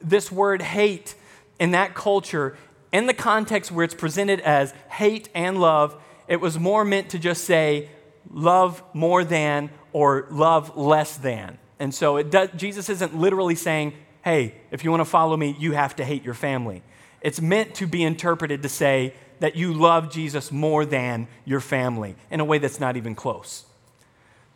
this 0.00 0.32
word 0.32 0.62
hate 0.62 1.14
in 1.60 1.72
that 1.72 1.94
culture, 1.94 2.56
in 2.90 3.04
the 3.04 3.12
context 3.12 3.70
where 3.70 3.84
it's 3.84 3.92
presented 3.92 4.40
as 4.40 4.72
hate 4.88 5.28
and 5.34 5.60
love, 5.60 6.00
it 6.28 6.40
was 6.40 6.58
more 6.58 6.84
meant 6.84 7.10
to 7.10 7.18
just 7.18 7.44
say 7.44 7.88
love 8.30 8.82
more 8.92 9.24
than 9.24 9.70
or 9.92 10.26
love 10.30 10.76
less 10.76 11.16
than. 11.16 11.58
And 11.78 11.94
so 11.94 12.22
does, 12.22 12.50
Jesus 12.56 12.88
isn't 12.88 13.16
literally 13.16 13.54
saying 13.54 13.94
hey, 14.24 14.54
if 14.70 14.82
you 14.82 14.90
want 14.90 15.02
to 15.02 15.04
follow 15.04 15.36
me, 15.36 15.54
you 15.58 15.72
have 15.72 15.94
to 15.96 16.04
hate 16.04 16.24
your 16.24 16.34
family. 16.34 16.82
It's 17.20 17.40
meant 17.40 17.74
to 17.76 17.86
be 17.86 18.02
interpreted 18.02 18.62
to 18.62 18.68
say 18.70 19.12
that 19.40 19.54
you 19.54 19.74
love 19.74 20.10
Jesus 20.10 20.50
more 20.50 20.86
than 20.86 21.28
your 21.44 21.60
family 21.60 22.16
in 22.30 22.40
a 22.40 22.44
way 22.44 22.56
that's 22.56 22.80
not 22.80 22.96
even 22.96 23.14
close. 23.14 23.66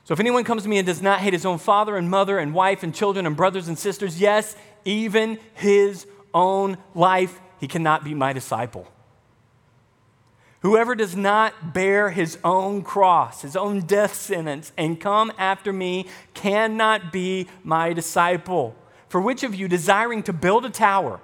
So 0.05 0.15
if 0.15 0.21
anyone 0.21 0.45
comes 0.45 0.63
to 0.63 0.71
me 0.71 0.79
and 0.79 0.87
does 0.87 1.03
not 1.03 1.21
hate 1.21 1.35
his 1.35 1.45
own 1.45 1.59
father 1.59 1.99
and 1.99 2.09
mother 2.09 2.39
and 2.39 2.55
wife 2.55 2.83
and 2.83 2.95
children 2.95 3.27
and 3.27 3.37
brothers 3.37 3.69
and 3.69 3.79
sisters, 3.79 4.19
yes, 4.19 4.57
even 4.87 5.39
his 5.53 6.07
own 6.33 6.79
life, 6.95 7.39
he 7.61 7.69
cannot 7.69 8.05
be 8.05 8.15
my 8.15 8.33
disciple. 8.33 8.91
Whoever 10.61 10.97
does 10.97 11.15
not 11.15 11.73
bear 11.73 12.11
his 12.11 12.37
own 12.43 12.83
cross, 12.83 13.43
his 13.43 13.55
own 13.55 13.83
death 13.83 14.15
sentence, 14.15 14.73
and 14.77 15.01
come 15.01 15.33
after 15.39 15.73
me 15.73 16.07
cannot 16.35 17.13
be 17.13 17.47
my 17.63 17.93
disciple. 17.93 18.75
For 19.09 19.21
which 19.21 19.45
of 19.45 19.55
you, 19.55 19.69
desiring 19.69 20.23
to 20.25 20.33
build 20.33 20.65
a 20.65 20.71
tower, 20.71 21.21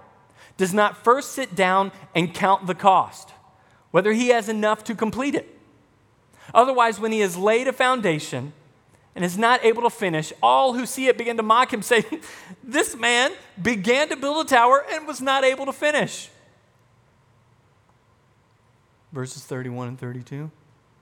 does 0.56 0.72
not 0.72 1.02
first 1.02 1.32
sit 1.32 1.56
down 1.56 1.90
and 2.14 2.32
count 2.32 2.66
the 2.66 2.76
cost, 2.76 3.30
whether 3.90 4.12
he 4.12 4.28
has 4.28 4.48
enough 4.48 4.84
to 4.84 4.94
complete 4.94 5.34
it? 5.34 5.50
Otherwise, 6.52 7.00
when 7.00 7.10
he 7.10 7.20
has 7.20 7.36
laid 7.36 7.66
a 7.66 7.72
foundation 7.72 8.52
and 9.16 9.24
is 9.24 9.36
not 9.36 9.64
able 9.64 9.82
to 9.82 9.90
finish, 9.90 10.32
all 10.42 10.74
who 10.74 10.86
see 10.86 11.08
it 11.08 11.18
begin 11.18 11.36
to 11.36 11.42
mock 11.42 11.72
him, 11.72 11.82
saying, 11.82 12.04
This 12.62 12.94
man 12.94 13.32
began 13.60 14.08
to 14.10 14.16
build 14.16 14.46
a 14.46 14.48
tower 14.48 14.84
and 14.92 15.08
was 15.08 15.20
not 15.20 15.42
able 15.42 15.66
to 15.66 15.72
finish. 15.72 16.30
Verses 19.14 19.44
31 19.44 19.88
and 19.88 19.98
32. 19.98 20.50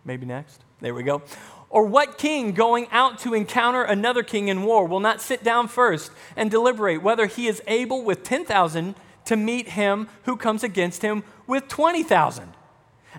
Maybe 0.04 0.26
next. 0.26 0.60
There 0.80 0.94
we 0.94 1.02
go. 1.02 1.22
Or 1.70 1.86
what 1.86 2.18
king 2.18 2.52
going 2.52 2.86
out 2.90 3.18
to 3.20 3.32
encounter 3.32 3.82
another 3.82 4.22
king 4.22 4.48
in 4.48 4.64
war 4.64 4.86
will 4.86 5.00
not 5.00 5.22
sit 5.22 5.42
down 5.42 5.66
first 5.66 6.12
and 6.36 6.50
deliberate 6.50 7.02
whether 7.02 7.24
he 7.24 7.46
is 7.46 7.62
able 7.66 8.04
with 8.04 8.22
10,000 8.22 8.94
to 9.24 9.36
meet 9.36 9.68
him 9.70 10.08
who 10.24 10.36
comes 10.36 10.62
against 10.62 11.00
him 11.00 11.24
with 11.46 11.68
20,000? 11.68 12.52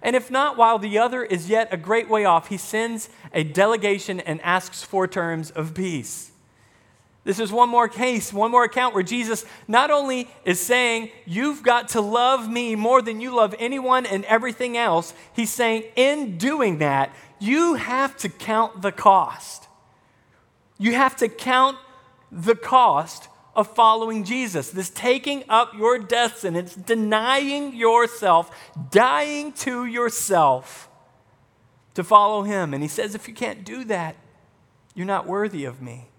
And 0.04 0.16
if 0.16 0.30
not, 0.30 0.58
while 0.58 0.78
the 0.78 1.00
other 1.00 1.24
is 1.24 1.50
yet 1.50 1.70
a 1.72 1.78
great 1.78 2.08
way 2.08 2.26
off, 2.26 2.50
he 2.50 2.58
sends 2.58 3.10
a 3.34 3.44
delegation 3.44 4.20
and 4.20 4.40
asks 4.42 4.84
for 4.84 5.08
terms 5.08 5.50
of 5.50 5.74
peace. 5.74 6.33
This 7.24 7.40
is 7.40 7.52
one 7.52 7.70
more 7.70 7.88
case, 7.88 8.34
one 8.34 8.52
more 8.52 8.66
account 8.66 8.94
where 8.94 9.04
Jesus 9.04 9.46
not 9.68 9.92
only 9.92 10.30
is 10.44 10.60
saying, 10.60 11.10
You've 11.26 11.64
got 11.64 11.90
to 11.90 12.02
love 12.02 12.50
me 12.50 12.76
more 12.76 13.02
than 13.02 13.22
you 13.22 13.34
love 13.34 13.56
anyone 13.60 14.06
and 14.06 14.26
everything 14.26 14.76
else, 14.78 15.14
he's 15.34 15.50
saying, 15.50 15.84
In 15.96 16.38
doing 16.38 16.80
that, 16.80 17.14
you 17.40 17.76
have 17.76 18.18
to 18.18 18.30
count 18.30 18.82
the 18.82 18.92
cost. 18.92 19.68
You 20.78 20.94
have 20.96 21.16
to 21.18 21.30
count 21.30 21.78
the 22.30 22.56
cost 22.56 23.30
of 23.56 23.74
following 23.74 24.26
Jesus. 24.26 24.72
This 24.72 24.90
taking 24.90 25.44
up 25.48 25.74
your 25.74 26.00
death 26.00 26.44
it's 26.44 26.76
denying 26.76 27.76
yourself, 27.76 28.52
dying 28.92 29.54
to 29.54 29.86
yourself 29.86 30.90
to 31.94 32.04
follow 32.04 32.42
him. 32.44 32.74
And 32.74 32.82
he 32.82 32.90
says, 32.90 33.16
if 33.16 33.28
you 33.28 33.34
can't 33.34 33.64
do 33.64 33.84
that, 33.86 34.16
you're 34.96 35.06
not 35.06 35.28
worthy 35.28 35.66
of 35.66 35.82
me. 35.82 36.10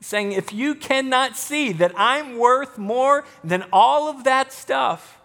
Saying, 0.00 0.32
if 0.32 0.52
you 0.52 0.74
cannot 0.74 1.36
see 1.36 1.72
that 1.72 1.92
I'm 1.96 2.38
worth 2.38 2.78
more 2.78 3.24
than 3.44 3.64
all 3.72 4.08
of 4.08 4.24
that 4.24 4.52
stuff, 4.52 5.20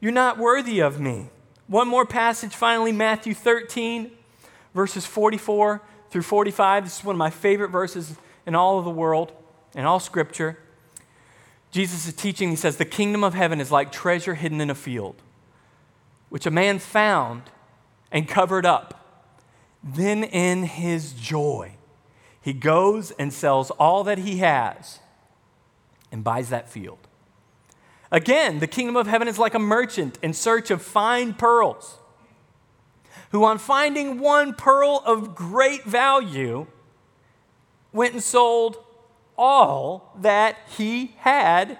you're 0.00 0.10
not 0.12 0.36
worthy 0.36 0.80
of 0.80 1.00
me. 1.00 1.28
One 1.68 1.86
more 1.86 2.04
passage, 2.04 2.54
finally, 2.54 2.90
Matthew 2.90 3.34
13, 3.34 4.10
verses 4.74 5.06
44 5.06 5.80
through 6.10 6.22
45. 6.22 6.84
This 6.84 6.98
is 6.98 7.04
one 7.04 7.14
of 7.14 7.18
my 7.18 7.30
favorite 7.30 7.70
verses 7.70 8.16
in 8.46 8.54
all 8.56 8.78
of 8.78 8.84
the 8.84 8.90
world 8.90 9.32
in 9.74 9.84
all 9.84 10.00
scripture, 10.00 10.58
Jesus 11.70 12.06
is 12.06 12.12
teaching, 12.12 12.50
he 12.50 12.56
says, 12.56 12.76
The 12.76 12.84
kingdom 12.84 13.24
of 13.24 13.34
heaven 13.34 13.60
is 13.60 13.70
like 13.70 13.90
treasure 13.90 14.34
hidden 14.34 14.60
in 14.60 14.70
a 14.70 14.74
field, 14.74 15.16
which 16.28 16.46
a 16.46 16.50
man 16.50 16.78
found 16.78 17.42
and 18.10 18.28
covered 18.28 18.66
up. 18.66 18.98
Then 19.82 20.22
in 20.22 20.64
his 20.64 21.12
joy, 21.12 21.76
he 22.42 22.52
goes 22.52 23.12
and 23.12 23.32
sells 23.32 23.70
all 23.70 24.04
that 24.04 24.18
he 24.18 24.38
has 24.38 24.98
and 26.10 26.22
buys 26.22 26.50
that 26.50 26.68
field. 26.68 26.98
Again, 28.10 28.58
the 28.58 28.66
kingdom 28.66 28.96
of 28.96 29.06
heaven 29.06 29.26
is 29.26 29.38
like 29.38 29.54
a 29.54 29.58
merchant 29.58 30.18
in 30.22 30.34
search 30.34 30.70
of 30.70 30.82
fine 30.82 31.32
pearls, 31.32 31.98
who, 33.30 33.44
on 33.44 33.56
finding 33.56 34.18
one 34.18 34.52
pearl 34.52 35.02
of 35.06 35.34
great 35.34 35.84
value, 35.84 36.66
went 37.92 38.12
and 38.12 38.22
sold 38.22 38.76
all 39.38 40.12
that 40.18 40.58
he 40.76 41.14
had 41.18 41.78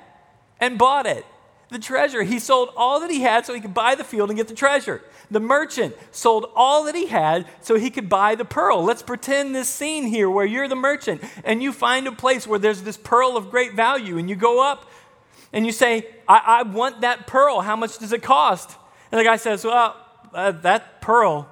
and 0.59 0.79
bought 0.79 1.07
it. 1.07 1.27
The 1.73 1.79
treasure. 1.79 2.23
He 2.23 2.39
sold 2.39 2.69
all 2.77 3.01
that 3.01 3.11
he 3.11 3.23
had 3.23 3.47
so 3.47 3.55
he 3.55 3.61
could 3.61 3.73
buy 3.73 3.95
the 3.95 4.05
field 4.05 4.29
and 4.29 4.37
get 4.37 4.47
the 4.47 4.55
treasure. 4.55 5.01
The 5.31 5.41
merchant 5.41 5.97
sold 6.11 6.51
all 6.55 6.85
that 6.85 6.95
he 6.95 7.07
had 7.07 7.47
so 7.63 7.77
he 7.77 7.89
could 7.89 8.11
buy 8.11 8.35
the 8.35 8.45
pearl. 8.45 8.85
Let's 8.85 9.03
pretend 9.03 9.55
this 9.55 9.71
scene 9.71 10.05
here 10.05 10.29
where 10.29 10.45
you're 10.45 10.69
the 10.69 10.77
merchant 10.77 11.23
and 11.45 11.63
you 11.63 11.73
find 11.73 12.07
a 12.07 12.13
place 12.13 12.47
where 12.47 12.59
there's 12.59 12.83
this 12.83 12.99
pearl 12.99 13.39
of 13.39 13.51
great 13.51 13.73
value 13.73 14.19
and 14.19 14.29
you 14.29 14.37
go 14.37 14.63
up 14.63 14.91
and 15.51 15.65
you 15.65 15.73
say, 15.73 16.07
I, 16.29 16.59
I 16.59 16.63
want 16.65 17.01
that 17.01 17.27
pearl. 17.27 17.63
How 17.63 17.75
much 17.75 17.97
does 17.97 18.13
it 18.13 18.23
cost? 18.23 18.77
And 19.11 19.19
the 19.19 19.25
guy 19.25 19.37
says, 19.37 19.65
Well, 19.65 19.97
uh, 20.35 20.51
that 20.51 21.01
pearl, 21.01 21.49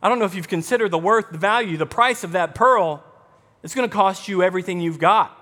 I 0.00 0.08
don't 0.08 0.20
know 0.20 0.26
if 0.26 0.36
you've 0.36 0.46
considered 0.46 0.92
the 0.92 0.98
worth, 0.98 1.30
the 1.32 1.38
value, 1.38 1.76
the 1.76 1.86
price 1.86 2.22
of 2.22 2.32
that 2.32 2.54
pearl. 2.54 3.02
It's 3.64 3.74
going 3.74 3.88
to 3.88 3.92
cost 3.92 4.28
you 4.28 4.44
everything 4.44 4.80
you've 4.80 5.00
got. 5.00 5.36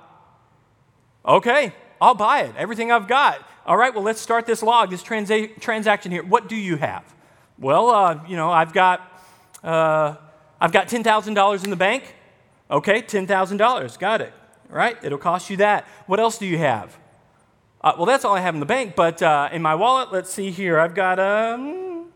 Okay, 1.26 1.74
I'll 2.00 2.14
buy 2.14 2.44
it, 2.44 2.54
everything 2.56 2.90
I've 2.90 3.06
got. 3.06 3.46
All 3.66 3.78
right, 3.78 3.94
well, 3.94 4.04
let's 4.04 4.20
start 4.20 4.44
this 4.44 4.62
log, 4.62 4.90
this 4.90 5.02
transa- 5.02 5.58
transaction 5.58 6.12
here. 6.12 6.22
What 6.22 6.48
do 6.48 6.56
you 6.56 6.76
have? 6.76 7.02
Well, 7.58 7.88
uh, 7.88 8.20
you 8.28 8.36
know, 8.36 8.50
I've 8.50 8.74
got, 8.74 9.00
uh, 9.62 10.16
I've 10.60 10.72
got 10.72 10.88
$10,000 10.88 11.64
in 11.64 11.70
the 11.70 11.76
bank. 11.76 12.14
Okay, 12.70 13.00
$10,000. 13.00 13.98
Got 13.98 14.20
it. 14.20 14.34
All 14.70 14.76
right, 14.76 14.98
it'll 15.02 15.16
cost 15.18 15.48
you 15.48 15.56
that. 15.58 15.86
What 16.06 16.20
else 16.20 16.36
do 16.36 16.46
you 16.46 16.58
have? 16.58 16.98
Uh, 17.80 17.92
well, 17.96 18.04
that's 18.06 18.24
all 18.24 18.34
I 18.34 18.40
have 18.40 18.52
in 18.54 18.60
the 18.60 18.66
bank, 18.66 18.94
but 18.96 19.22
uh, 19.22 19.48
in 19.50 19.62
my 19.62 19.74
wallet, 19.74 20.12
let's 20.12 20.30
see 20.30 20.50
here. 20.50 20.78
I've 20.78 20.94
got, 20.94 21.18
um, 21.18 22.06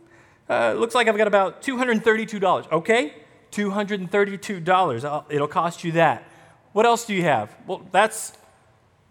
uh, 0.50 0.72
looks 0.72 0.94
like 0.94 1.08
I've 1.08 1.16
got 1.16 1.28
about 1.28 1.62
$232. 1.62 2.72
Okay, 2.72 3.14
$232. 3.52 5.24
It'll 5.30 5.48
cost 5.48 5.82
you 5.84 5.92
that. 5.92 6.24
What 6.72 6.84
else 6.84 7.06
do 7.06 7.14
you 7.14 7.22
have? 7.22 7.56
Well, 7.66 7.86
that's 7.90 8.34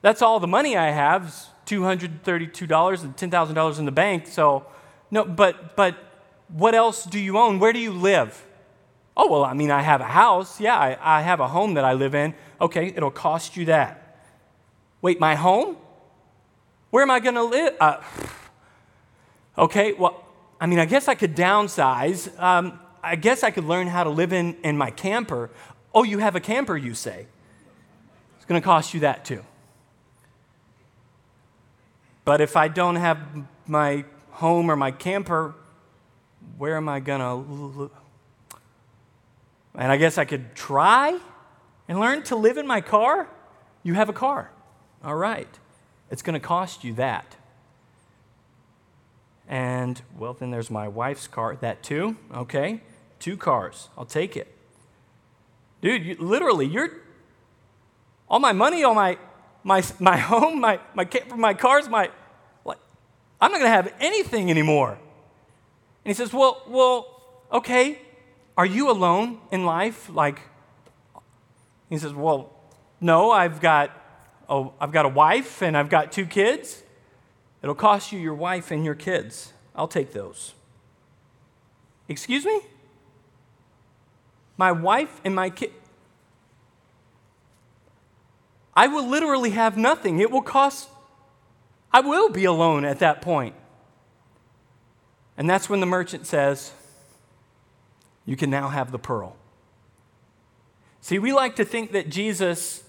that's 0.01 0.21
all 0.21 0.39
the 0.39 0.47
money 0.47 0.77
I 0.77 0.91
have, 0.91 1.35
$232 1.67 3.03
and 3.03 3.17
$10,000 3.17 3.79
in 3.79 3.85
the 3.85 3.91
bank. 3.91 4.25
So, 4.25 4.65
no, 5.11 5.25
but, 5.25 5.75
but 5.75 5.95
what 6.47 6.73
else 6.73 7.03
do 7.03 7.19
you 7.19 7.37
own? 7.37 7.59
Where 7.59 7.73
do 7.73 7.79
you 7.79 7.91
live? 7.91 8.45
Oh, 9.15 9.29
well, 9.29 9.43
I 9.43 9.53
mean, 9.53 9.69
I 9.69 9.81
have 9.81 10.01
a 10.01 10.05
house. 10.05 10.59
Yeah, 10.59 10.77
I, 10.77 10.97
I 11.01 11.21
have 11.21 11.39
a 11.39 11.47
home 11.47 11.73
that 11.73 11.83
I 11.83 11.93
live 11.93 12.15
in. 12.15 12.33
Okay, 12.61 12.87
it'll 12.95 13.11
cost 13.11 13.57
you 13.57 13.65
that. 13.65 14.19
Wait, 15.01 15.19
my 15.19 15.35
home? 15.35 15.77
Where 16.89 17.03
am 17.03 17.11
I 17.11 17.19
going 17.19 17.35
to 17.35 17.43
live? 17.43 17.75
Uh, 17.79 18.01
okay, 19.57 19.93
well, 19.93 20.23
I 20.59 20.67
mean, 20.67 20.79
I 20.79 20.85
guess 20.85 21.07
I 21.07 21.15
could 21.15 21.35
downsize. 21.35 22.39
Um, 22.39 22.79
I 23.03 23.15
guess 23.15 23.43
I 23.43 23.51
could 23.51 23.65
learn 23.65 23.87
how 23.87 24.03
to 24.03 24.09
live 24.09 24.33
in, 24.33 24.55
in 24.63 24.77
my 24.77 24.91
camper. 24.91 25.49
Oh, 25.93 26.03
you 26.03 26.19
have 26.19 26.35
a 26.35 26.39
camper, 26.39 26.77
you 26.77 26.93
say. 26.93 27.27
It's 28.37 28.45
going 28.45 28.59
to 28.59 28.65
cost 28.65 28.93
you 28.93 29.01
that 29.01 29.25
too. 29.25 29.43
But 32.27 32.41
if 32.41 32.57
I 32.57 32.67
don't 32.67 32.97
have 32.97 33.19
my 33.67 34.03
home 34.31 34.69
or 34.69 34.75
my 34.75 34.91
camper, 34.91 35.55
where 36.57 36.75
am 36.75 36.89
I 36.89 36.99
going 36.99 37.21
to 37.21 37.89
And 39.73 39.89
I 39.89 39.95
guess 39.95 40.17
I 40.17 40.25
could 40.25 40.53
try 40.53 41.17
and 41.87 42.01
learn 42.01 42.23
to 42.23 42.35
live 42.35 42.57
in 42.57 42.67
my 42.67 42.81
car. 42.81 43.29
You 43.81 43.93
have 43.93 44.09
a 44.09 44.13
car. 44.13 44.51
All 45.05 45.15
right. 45.15 45.47
It's 46.11 46.21
going 46.21 46.33
to 46.33 46.45
cost 46.45 46.83
you 46.83 46.93
that. 46.95 47.37
And, 49.47 50.01
well, 50.17 50.33
then 50.33 50.51
there's 50.51 50.69
my 50.69 50.89
wife's 50.89 51.29
car. 51.29 51.55
That 51.55 51.81
too? 51.81 52.17
Okay. 52.35 52.81
Two 53.19 53.37
cars. 53.37 53.87
I'll 53.97 54.03
take 54.03 54.35
it. 54.35 54.53
Dude, 55.79 56.03
you, 56.03 56.17
literally, 56.19 56.65
you're. 56.65 56.89
All 58.29 58.39
my 58.39 58.51
money, 58.51 58.83
all 58.83 58.95
my 58.95 59.17
my, 59.67 59.83
my 59.99 60.17
home, 60.17 60.61
my, 60.61 60.79
my, 60.95 61.07
my 61.35 61.53
cars, 61.53 61.87
my, 61.89 62.09
like, 62.65 62.79
I'm 63.39 63.51
not 63.51 63.59
going 63.59 63.69
to 63.69 63.75
have 63.75 63.93
anything 63.99 64.49
anymore. 64.49 64.91
And 64.91 64.99
he 66.05 66.13
says, 66.13 66.33
well, 66.33 66.63
well, 66.67 67.21
okay, 67.51 68.01
are 68.57 68.65
you 68.65 68.89
alone 68.89 69.39
in 69.51 69.65
life? 69.65 70.09
Like, 70.09 70.39
he 71.89 71.97
says, 71.97 72.13
well, 72.13 72.53
no, 72.99 73.31
I've 73.31 73.59
got, 73.59 73.91
oh, 74.49 74.73
I've 74.79 74.91
got 74.91 75.05
a 75.05 75.09
wife 75.09 75.61
and 75.61 75.77
I've 75.77 75.89
got 75.89 76.11
two 76.11 76.25
kids. 76.25 76.83
It'll 77.61 77.75
cost 77.75 78.11
you 78.11 78.19
your 78.19 78.33
wife 78.33 78.71
and 78.71 78.85
your 78.85 78.95
kids. 78.95 79.53
I'll 79.75 79.87
take 79.87 80.13
those. 80.13 80.53
Excuse 82.07 82.45
me? 82.45 82.61
My 84.55 84.71
wife 84.71 85.21
and 85.23 85.35
my 85.35 85.49
kid. 85.49 85.71
I 88.77 88.85
will 88.85 89.07
literally 89.07 89.49
have 89.49 89.75
nothing. 89.75 90.19
It 90.19 90.29
will 90.29 90.43
cost, 90.43 90.87
I 91.91 92.01
will 92.01 92.29
be 92.29 92.45
alone 92.45 92.85
at 92.85 92.99
that 92.99 93.23
point. 93.23 93.55
And 95.35 95.49
that's 95.49 95.67
when 95.67 95.79
the 95.79 95.87
merchant 95.87 96.27
says, 96.27 96.71
You 98.23 98.37
can 98.37 98.51
now 98.51 98.69
have 98.69 98.91
the 98.91 98.99
pearl. 98.99 99.35
See, 101.01 101.17
we 101.17 101.33
like 101.33 101.55
to 101.55 101.65
think 101.65 101.91
that 101.93 102.09
Jesus 102.09 102.83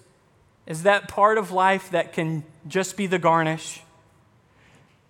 is 0.66 0.82
that 0.82 1.08
part 1.08 1.38
of 1.38 1.52
life 1.52 1.90
that 1.92 2.12
can 2.12 2.44
just 2.66 2.98
be 2.98 3.06
the 3.06 3.18
garnish, 3.18 3.80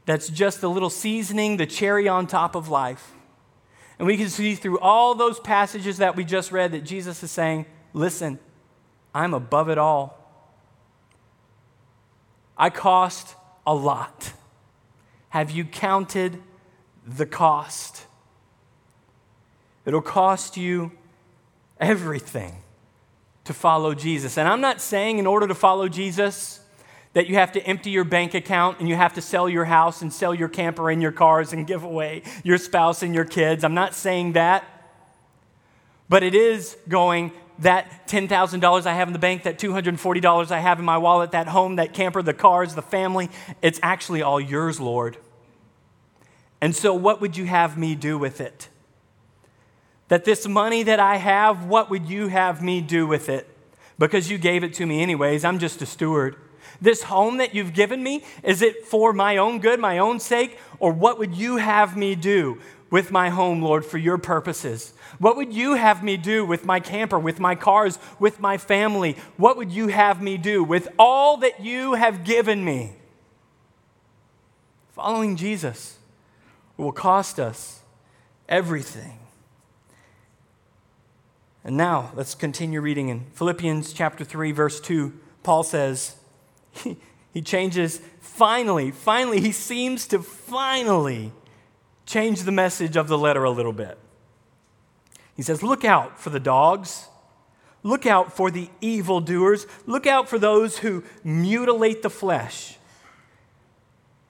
that's 0.06 0.28
just 0.28 0.60
the 0.60 0.70
little 0.70 0.90
seasoning, 0.90 1.56
the 1.56 1.66
cherry 1.66 2.06
on 2.06 2.28
top 2.28 2.54
of 2.54 2.68
life. 2.68 3.12
And 3.98 4.06
we 4.06 4.16
can 4.16 4.28
see 4.28 4.54
through 4.54 4.78
all 4.78 5.16
those 5.16 5.40
passages 5.40 5.96
that 5.96 6.14
we 6.14 6.24
just 6.24 6.52
read 6.52 6.70
that 6.70 6.84
Jesus 6.84 7.20
is 7.24 7.32
saying, 7.32 7.66
Listen, 7.92 8.38
I'm 9.12 9.34
above 9.34 9.68
it 9.70 9.78
all. 9.78 10.17
I 12.58 12.70
cost 12.70 13.34
a 13.66 13.74
lot. 13.74 14.32
Have 15.30 15.50
you 15.50 15.64
counted 15.64 16.42
the 17.06 17.26
cost? 17.26 18.04
It'll 19.86 20.02
cost 20.02 20.56
you 20.56 20.92
everything 21.80 22.56
to 23.44 23.54
follow 23.54 23.94
Jesus. 23.94 24.36
And 24.36 24.48
I'm 24.48 24.60
not 24.60 24.80
saying 24.80 25.18
in 25.18 25.26
order 25.26 25.46
to 25.46 25.54
follow 25.54 25.88
Jesus 25.88 26.60
that 27.14 27.28
you 27.28 27.36
have 27.36 27.52
to 27.52 27.66
empty 27.66 27.90
your 27.90 28.04
bank 28.04 28.34
account 28.34 28.80
and 28.80 28.88
you 28.88 28.94
have 28.94 29.14
to 29.14 29.22
sell 29.22 29.48
your 29.48 29.64
house 29.64 30.02
and 30.02 30.12
sell 30.12 30.34
your 30.34 30.48
camper 30.48 30.90
and 30.90 31.00
your 31.00 31.12
cars 31.12 31.52
and 31.52 31.66
give 31.66 31.82
away 31.82 32.22
your 32.44 32.58
spouse 32.58 33.02
and 33.02 33.14
your 33.14 33.24
kids. 33.24 33.64
I'm 33.64 33.74
not 33.74 33.94
saying 33.94 34.32
that. 34.32 34.64
But 36.08 36.22
it 36.22 36.34
is 36.34 36.76
going 36.88 37.32
that 37.60 38.06
$10,000 38.08 38.86
I 38.86 38.94
have 38.94 39.08
in 39.08 39.12
the 39.12 39.18
bank, 39.18 39.42
that 39.42 39.58
$240 39.58 40.50
I 40.50 40.60
have 40.60 40.78
in 40.78 40.84
my 40.84 40.98
wallet, 40.98 41.32
that 41.32 41.48
home, 41.48 41.76
that 41.76 41.92
camper, 41.92 42.22
the 42.22 42.34
cars, 42.34 42.74
the 42.74 42.82
family, 42.82 43.30
it's 43.62 43.80
actually 43.82 44.22
all 44.22 44.40
yours, 44.40 44.80
Lord. 44.80 45.16
And 46.60 46.74
so, 46.74 46.94
what 46.94 47.20
would 47.20 47.36
you 47.36 47.46
have 47.46 47.78
me 47.78 47.94
do 47.94 48.18
with 48.18 48.40
it? 48.40 48.68
That 50.08 50.24
this 50.24 50.48
money 50.48 50.82
that 50.84 51.00
I 51.00 51.16
have, 51.16 51.64
what 51.64 51.90
would 51.90 52.06
you 52.08 52.28
have 52.28 52.62
me 52.62 52.80
do 52.80 53.06
with 53.06 53.28
it? 53.28 53.46
Because 53.98 54.30
you 54.30 54.38
gave 54.38 54.64
it 54.64 54.74
to 54.74 54.86
me 54.86 55.02
anyways, 55.02 55.44
I'm 55.44 55.58
just 55.58 55.82
a 55.82 55.86
steward. 55.86 56.36
This 56.80 57.04
home 57.04 57.38
that 57.38 57.54
you've 57.54 57.74
given 57.74 58.02
me, 58.02 58.24
is 58.42 58.62
it 58.62 58.86
for 58.86 59.12
my 59.12 59.36
own 59.36 59.58
good, 59.58 59.80
my 59.80 59.98
own 59.98 60.20
sake? 60.20 60.58
Or 60.78 60.92
what 60.92 61.18
would 61.18 61.34
you 61.34 61.56
have 61.56 61.96
me 61.96 62.14
do 62.14 62.60
with 62.90 63.10
my 63.10 63.28
home, 63.28 63.62
Lord, 63.62 63.84
for 63.84 63.98
your 63.98 64.18
purposes? 64.18 64.92
What 65.18 65.36
would 65.36 65.52
you 65.52 65.74
have 65.74 66.02
me 66.02 66.16
do 66.16 66.44
with 66.44 66.64
my 66.64 66.80
camper, 66.80 67.18
with 67.18 67.40
my 67.40 67.54
cars, 67.54 67.98
with 68.18 68.40
my 68.40 68.56
family? 68.56 69.16
What 69.36 69.56
would 69.56 69.72
you 69.72 69.88
have 69.88 70.22
me 70.22 70.36
do 70.36 70.64
with 70.64 70.88
all 70.98 71.38
that 71.38 71.60
you 71.60 71.94
have 71.94 72.24
given 72.24 72.64
me? 72.64 72.92
Following 74.92 75.36
Jesus 75.36 75.98
will 76.76 76.92
cost 76.92 77.38
us 77.38 77.80
everything. 78.48 79.18
And 81.64 81.76
now 81.76 82.12
let's 82.14 82.34
continue 82.34 82.80
reading 82.80 83.08
in 83.08 83.26
Philippians 83.34 83.92
chapter 83.92 84.24
3, 84.24 84.52
verse 84.52 84.80
2. 84.80 85.12
Paul 85.42 85.62
says, 85.62 86.16
he, 86.72 86.96
he 87.34 87.42
changes 87.42 88.00
finally, 88.20 88.90
finally, 88.90 89.40
he 89.40 89.52
seems 89.52 90.06
to 90.08 90.20
finally 90.20 91.32
change 92.08 92.42
the 92.42 92.52
message 92.52 92.96
of 92.96 93.06
the 93.06 93.18
letter 93.18 93.44
a 93.44 93.50
little 93.50 93.72
bit. 93.72 93.98
He 95.36 95.42
says, 95.42 95.62
Look 95.62 95.84
out 95.84 96.18
for 96.18 96.30
the 96.30 96.40
dogs. 96.40 97.06
Look 97.84 98.06
out 98.06 98.32
for 98.32 98.50
the 98.50 98.68
evildoers. 98.80 99.66
Look 99.86 100.06
out 100.06 100.28
for 100.28 100.38
those 100.38 100.78
who 100.78 101.04
mutilate 101.22 102.02
the 102.02 102.10
flesh. 102.10 102.76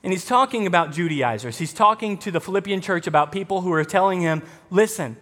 And 0.03 0.13
he's 0.13 0.27
talking 0.27 0.67
about 0.67 0.93
Judaizers. 0.93 1.59
He's 1.59 1.73
talking 1.73 2.19
to 2.19 2.31
the 2.31 2.41
Philippian 2.41 2.83
church 2.83 3.07
about 3.07 3.33
people 3.33 3.63
who 3.63 3.73
are 3.73 3.85
telling 3.85 4.21
him, 4.21 4.43
listen, 4.71 5.17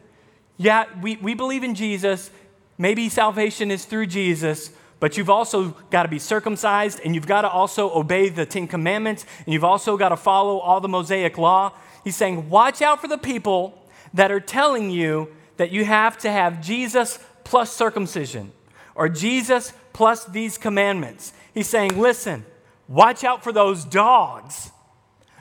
yeah, 0.57 0.85
we, 1.01 1.16
we 1.16 1.35
believe 1.35 1.62
in 1.62 1.75
Jesus. 1.75 2.31
Maybe 2.79 3.09
salvation 3.09 3.71
is 3.71 3.85
through 3.85 4.07
Jesus, 4.07 4.71
but 4.99 5.16
you've 5.16 5.31
also 5.31 5.69
got 5.90 6.03
to 6.03 6.09
be 6.09 6.19
circumcised 6.19 7.01
and 7.05 7.14
you've 7.14 7.27
got 7.27 7.42
to 7.42 7.49
also 7.49 7.95
obey 7.95 8.29
the 8.29 8.45
Ten 8.45 8.66
Commandments 8.66 9.25
and 9.45 9.53
you've 9.53 9.64
also 9.64 9.97
got 9.97 10.09
to 10.11 10.16
follow 10.16 10.59
all 10.59 10.81
the 10.81 10.88
Mosaic 10.88 11.38
law. 11.38 11.73
He's 12.07 12.14
saying, 12.14 12.51
watch 12.51 12.83
out 12.83 13.01
for 13.01 13.09
the 13.09 13.19
people 13.19 13.83
that 14.14 14.31
are 14.31 14.38
telling 14.38 14.90
you 14.90 15.27
that 15.57 15.73
you 15.73 15.85
have 15.85 16.16
to 16.19 16.31
have 16.31 16.62
Jesus 16.62 17.19
plus 17.42 17.73
circumcision 17.73 18.53
or 18.95 19.09
Jesus 19.09 19.73
plus 19.92 20.25
these 20.25 20.57
commandments. 20.57 21.33
He's 21.53 21.66
saying, 21.66 22.01
listen, 22.01 22.45
watch 22.87 23.25
out 23.25 23.42
for 23.42 23.51
those 23.51 23.85
dogs, 23.85 24.71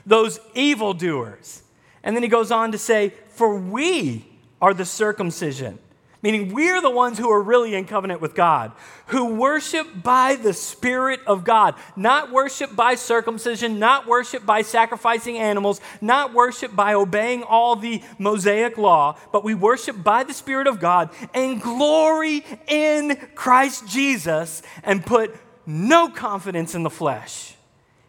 those 0.04 0.40
evildoers. 0.56 1.62
And 2.02 2.16
then 2.16 2.24
he 2.24 2.28
goes 2.28 2.50
on 2.50 2.72
to 2.72 2.78
say, 2.78 3.14
for 3.28 3.56
we 3.56 4.26
are 4.60 4.74
the 4.74 4.84
circumcision 4.84 5.78
meaning 6.22 6.52
we're 6.52 6.80
the 6.80 6.90
ones 6.90 7.18
who 7.18 7.30
are 7.30 7.42
really 7.42 7.74
in 7.74 7.84
covenant 7.84 8.20
with 8.20 8.34
God, 8.34 8.72
who 9.06 9.34
worship 9.34 10.02
by 10.02 10.36
the 10.36 10.52
Spirit 10.52 11.20
of 11.26 11.44
God, 11.44 11.74
not 11.94 12.32
worship 12.32 12.74
by 12.74 12.94
circumcision, 12.94 13.78
not 13.78 14.06
worship 14.06 14.44
by 14.44 14.62
sacrificing 14.62 15.38
animals, 15.38 15.80
not 16.00 16.32
worship 16.32 16.74
by 16.74 16.94
obeying 16.94 17.42
all 17.42 17.76
the 17.76 18.02
Mosaic 18.18 18.76
law, 18.78 19.16
but 19.32 19.44
we 19.44 19.54
worship 19.54 20.02
by 20.02 20.24
the 20.24 20.34
Spirit 20.34 20.66
of 20.66 20.80
God 20.80 21.10
and 21.34 21.60
glory 21.60 22.44
in 22.66 23.16
Christ 23.34 23.86
Jesus 23.86 24.62
and 24.82 25.04
put 25.04 25.34
no 25.66 26.08
confidence 26.08 26.74
in 26.74 26.82
the 26.82 26.90
flesh. 26.90 27.54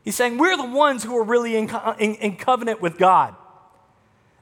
He's 0.03 0.15
saying 0.15 0.37
we're 0.37 0.55
the 0.55 0.63
ones 0.63 1.03
who 1.03 1.17
are 1.17 1.23
really 1.23 1.55
in, 1.57 1.69
in, 1.99 2.15
in 2.15 2.35
covenant 2.37 2.81
with 2.81 2.97
God. 2.97 3.35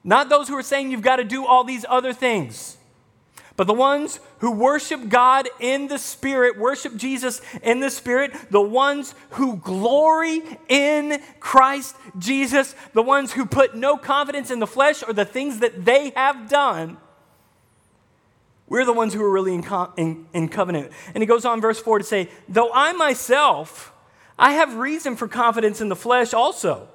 Not 0.03 0.29
those 0.29 0.47
who 0.47 0.55
are 0.55 0.61
saying 0.61 0.91
you've 0.91 1.01
got 1.01 1.15
to 1.15 1.23
do 1.23 1.47
all 1.47 1.63
these 1.63 1.83
other 1.89 2.13
things. 2.13 2.77
But 3.57 3.67
the 3.67 3.73
ones 3.73 4.19
who 4.39 4.51
worship 4.51 5.07
God 5.07 5.47
in 5.59 5.87
the 5.87 5.97
Spirit, 5.97 6.57
worship 6.57 6.95
Jesus 6.97 7.41
in 7.63 7.79
the 7.79 7.89
Spirit, 7.89 8.33
the 8.51 8.61
ones 8.61 9.15
who 9.31 9.57
glory 9.57 10.41
in 10.67 11.21
Christ 11.39 11.95
Jesus, 12.19 12.75
the 12.93 13.01
ones 13.01 13.31
who 13.31 13.45
put 13.45 13.75
no 13.75 13.95
confidence 13.95 14.51
in 14.51 14.59
the 14.59 14.67
flesh 14.67 15.03
or 15.07 15.13
the 15.13 15.23
things 15.23 15.59
that 15.59 15.85
they 15.85 16.09
have 16.17 16.49
done, 16.49 16.97
we're 18.67 18.83
the 18.83 18.93
ones 18.93 19.13
who 19.13 19.23
are 19.23 19.31
really 19.31 19.53
in, 19.53 19.63
co- 19.63 19.93
in, 19.95 20.25
in 20.33 20.49
covenant. 20.49 20.91
And 21.13 21.21
he 21.21 21.25
goes 21.25 21.45
on, 21.45 21.61
verse 21.61 21.79
4, 21.79 21.99
to 21.99 22.03
say, 22.03 22.29
Though 22.49 22.71
I 22.73 22.91
myself, 22.93 23.93
I 24.37 24.53
have 24.53 24.75
reason 24.75 25.15
for 25.15 25.29
confidence 25.29 25.79
in 25.79 25.87
the 25.87 25.95
flesh 25.95 26.33
also. 26.33 26.89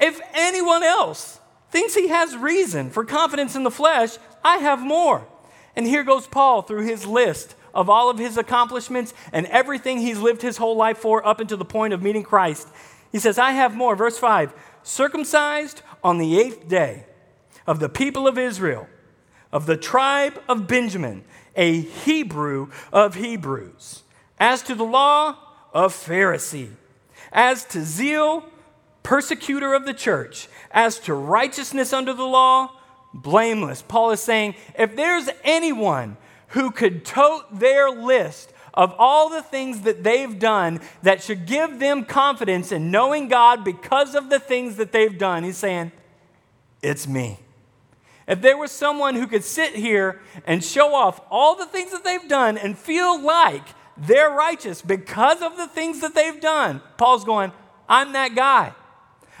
If 0.00 0.20
anyone 0.32 0.82
else 0.82 1.38
thinks 1.70 1.94
he 1.94 2.08
has 2.08 2.34
reason 2.36 2.90
for 2.90 3.04
confidence 3.04 3.56
in 3.56 3.62
the 3.62 3.70
flesh, 3.70 4.16
I 4.42 4.58
have 4.58 4.80
more. 4.80 5.26
And 5.74 5.86
here 5.86 6.04
goes 6.04 6.26
Paul 6.26 6.62
through 6.62 6.86
his 6.86 7.06
list 7.06 7.54
of 7.74 7.88
all 7.88 8.10
of 8.10 8.18
his 8.18 8.36
accomplishments 8.36 9.14
and 9.32 9.46
everything 9.46 9.98
he's 9.98 10.18
lived 10.18 10.42
his 10.42 10.58
whole 10.58 10.76
life 10.76 10.98
for 10.98 11.26
up 11.26 11.40
until 11.40 11.56
the 11.56 11.64
point 11.64 11.94
of 11.94 12.02
meeting 12.02 12.22
Christ. 12.22 12.68
He 13.10 13.18
says, 13.18 13.38
I 13.38 13.52
have 13.52 13.74
more. 13.74 13.96
Verse 13.96 14.18
5 14.18 14.52
circumcised 14.84 15.82
on 16.02 16.18
the 16.18 16.40
eighth 16.40 16.68
day 16.68 17.06
of 17.66 17.78
the 17.78 17.88
people 17.88 18.26
of 18.26 18.36
Israel, 18.36 18.88
of 19.52 19.66
the 19.66 19.76
tribe 19.76 20.42
of 20.48 20.66
Benjamin, 20.66 21.24
a 21.54 21.80
Hebrew 21.80 22.68
of 22.92 23.14
Hebrews. 23.14 24.02
As 24.40 24.62
to 24.64 24.74
the 24.74 24.84
law, 24.84 25.36
a 25.72 25.84
Pharisee. 25.84 26.70
As 27.32 27.64
to 27.66 27.84
zeal, 27.84 28.44
persecutor 29.02 29.72
of 29.72 29.84
the 29.84 29.94
church. 29.94 30.48
As 30.72 30.98
to 31.00 31.14
righteousness 31.14 31.92
under 31.92 32.12
the 32.12 32.24
law, 32.24 32.72
blameless. 33.14 33.82
Paul 33.82 34.10
is 34.10 34.20
saying 34.20 34.54
if 34.78 34.96
there's 34.96 35.28
anyone 35.44 36.16
who 36.48 36.70
could 36.70 37.04
tote 37.04 37.58
their 37.58 37.90
list 37.90 38.52
of 38.74 38.94
all 38.98 39.28
the 39.28 39.42
things 39.42 39.82
that 39.82 40.02
they've 40.02 40.38
done 40.38 40.80
that 41.02 41.22
should 41.22 41.46
give 41.46 41.78
them 41.78 42.04
confidence 42.04 42.72
in 42.72 42.90
knowing 42.90 43.28
God 43.28 43.64
because 43.64 44.14
of 44.14 44.30
the 44.30 44.38
things 44.38 44.76
that 44.76 44.92
they've 44.92 45.16
done, 45.16 45.44
he's 45.44 45.58
saying, 45.58 45.92
It's 46.82 47.06
me. 47.06 47.38
If 48.26 48.40
there 48.40 48.56
was 48.56 48.70
someone 48.70 49.16
who 49.16 49.26
could 49.26 49.44
sit 49.44 49.74
here 49.74 50.20
and 50.46 50.64
show 50.64 50.94
off 50.94 51.20
all 51.30 51.54
the 51.54 51.66
things 51.66 51.90
that 51.90 52.04
they've 52.04 52.28
done 52.28 52.56
and 52.56 52.78
feel 52.78 53.20
like 53.20 53.64
they're 53.96 54.30
righteous 54.30 54.80
because 54.80 55.42
of 55.42 55.56
the 55.56 55.66
things 55.66 56.00
that 56.00 56.14
they've 56.14 56.40
done, 56.40 56.80
Paul's 56.96 57.24
going, 57.24 57.52
I'm 57.88 58.12
that 58.12 58.34
guy. 58.34 58.72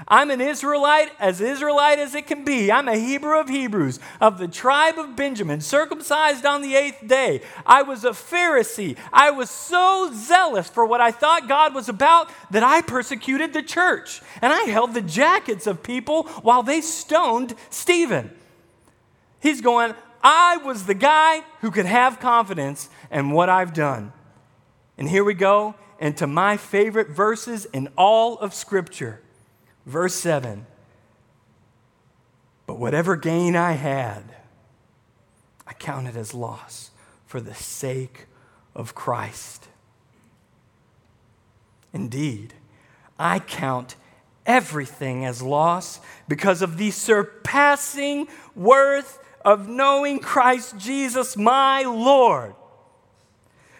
I'm 0.08 0.30
an 0.30 0.40
Israelite, 0.40 1.12
as 1.18 1.40
Israelite 1.40 1.98
as 1.98 2.14
it 2.14 2.26
can 2.26 2.44
be. 2.44 2.70
I'm 2.72 2.88
a 2.88 2.96
Hebrew 2.96 3.38
of 3.38 3.48
Hebrews, 3.48 4.00
of 4.20 4.38
the 4.38 4.48
tribe 4.48 4.98
of 4.98 5.16
Benjamin, 5.16 5.60
circumcised 5.60 6.44
on 6.44 6.62
the 6.62 6.74
eighth 6.74 7.06
day. 7.06 7.42
I 7.64 7.82
was 7.82 8.04
a 8.04 8.10
Pharisee. 8.10 8.96
I 9.12 9.30
was 9.30 9.50
so 9.50 10.10
zealous 10.14 10.68
for 10.68 10.84
what 10.84 11.00
I 11.00 11.10
thought 11.10 11.48
God 11.48 11.74
was 11.74 11.88
about 11.88 12.30
that 12.50 12.62
I 12.62 12.82
persecuted 12.82 13.52
the 13.52 13.62
church. 13.62 14.22
And 14.40 14.52
I 14.52 14.62
held 14.64 14.94
the 14.94 15.02
jackets 15.02 15.66
of 15.66 15.82
people 15.82 16.24
while 16.42 16.62
they 16.62 16.80
stoned 16.80 17.54
Stephen. 17.70 18.30
He's 19.40 19.60
going, 19.60 19.94
I 20.22 20.58
was 20.58 20.86
the 20.86 20.94
guy 20.94 21.42
who 21.60 21.70
could 21.70 21.86
have 21.86 22.20
confidence 22.20 22.88
in 23.10 23.30
what 23.30 23.48
I've 23.48 23.74
done. 23.74 24.12
And 24.96 25.08
here 25.08 25.24
we 25.24 25.34
go 25.34 25.74
into 25.98 26.26
my 26.26 26.56
favorite 26.56 27.08
verses 27.08 27.64
in 27.66 27.88
all 27.96 28.38
of 28.38 28.54
Scripture. 28.54 29.20
Verse 29.86 30.14
7 30.14 30.66
But 32.66 32.78
whatever 32.78 33.16
gain 33.16 33.56
I 33.56 33.72
had, 33.72 34.22
I 35.66 35.72
counted 35.74 36.16
as 36.16 36.34
loss 36.34 36.90
for 37.26 37.40
the 37.40 37.54
sake 37.54 38.26
of 38.74 38.94
Christ. 38.94 39.68
Indeed, 41.92 42.54
I 43.18 43.38
count 43.38 43.96
everything 44.46 45.24
as 45.24 45.42
loss 45.42 46.00
because 46.26 46.62
of 46.62 46.78
the 46.78 46.90
surpassing 46.90 48.28
worth 48.54 49.18
of 49.44 49.68
knowing 49.68 50.18
Christ 50.18 50.78
Jesus, 50.78 51.36
my 51.36 51.82
Lord. 51.82 52.54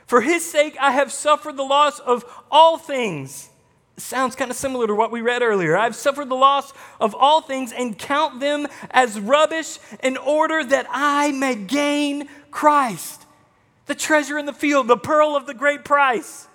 For 0.06 0.20
his 0.20 0.48
sake, 0.48 0.76
I 0.78 0.92
have 0.92 1.10
suffered 1.10 1.56
the 1.56 1.62
loss 1.62 1.98
of 2.00 2.24
all 2.50 2.76
things 2.76 3.48
sounds 3.96 4.34
kind 4.34 4.50
of 4.50 4.56
similar 4.56 4.86
to 4.86 4.94
what 4.94 5.10
we 5.10 5.20
read 5.20 5.42
earlier. 5.42 5.76
I've 5.76 5.96
suffered 5.96 6.28
the 6.28 6.34
loss 6.34 6.72
of 7.00 7.14
all 7.14 7.40
things 7.40 7.72
and 7.72 7.98
count 7.98 8.40
them 8.40 8.66
as 8.90 9.20
rubbish 9.20 9.78
in 10.02 10.16
order 10.16 10.64
that 10.64 10.86
I 10.90 11.32
may 11.32 11.54
gain 11.54 12.28
Christ, 12.50 13.26
the 13.86 13.94
treasure 13.94 14.38
in 14.38 14.46
the 14.46 14.52
field, 14.52 14.88
the 14.88 14.96
pearl 14.96 15.36
of 15.36 15.46
the 15.46 15.54
great 15.54 15.84
price 15.84 16.48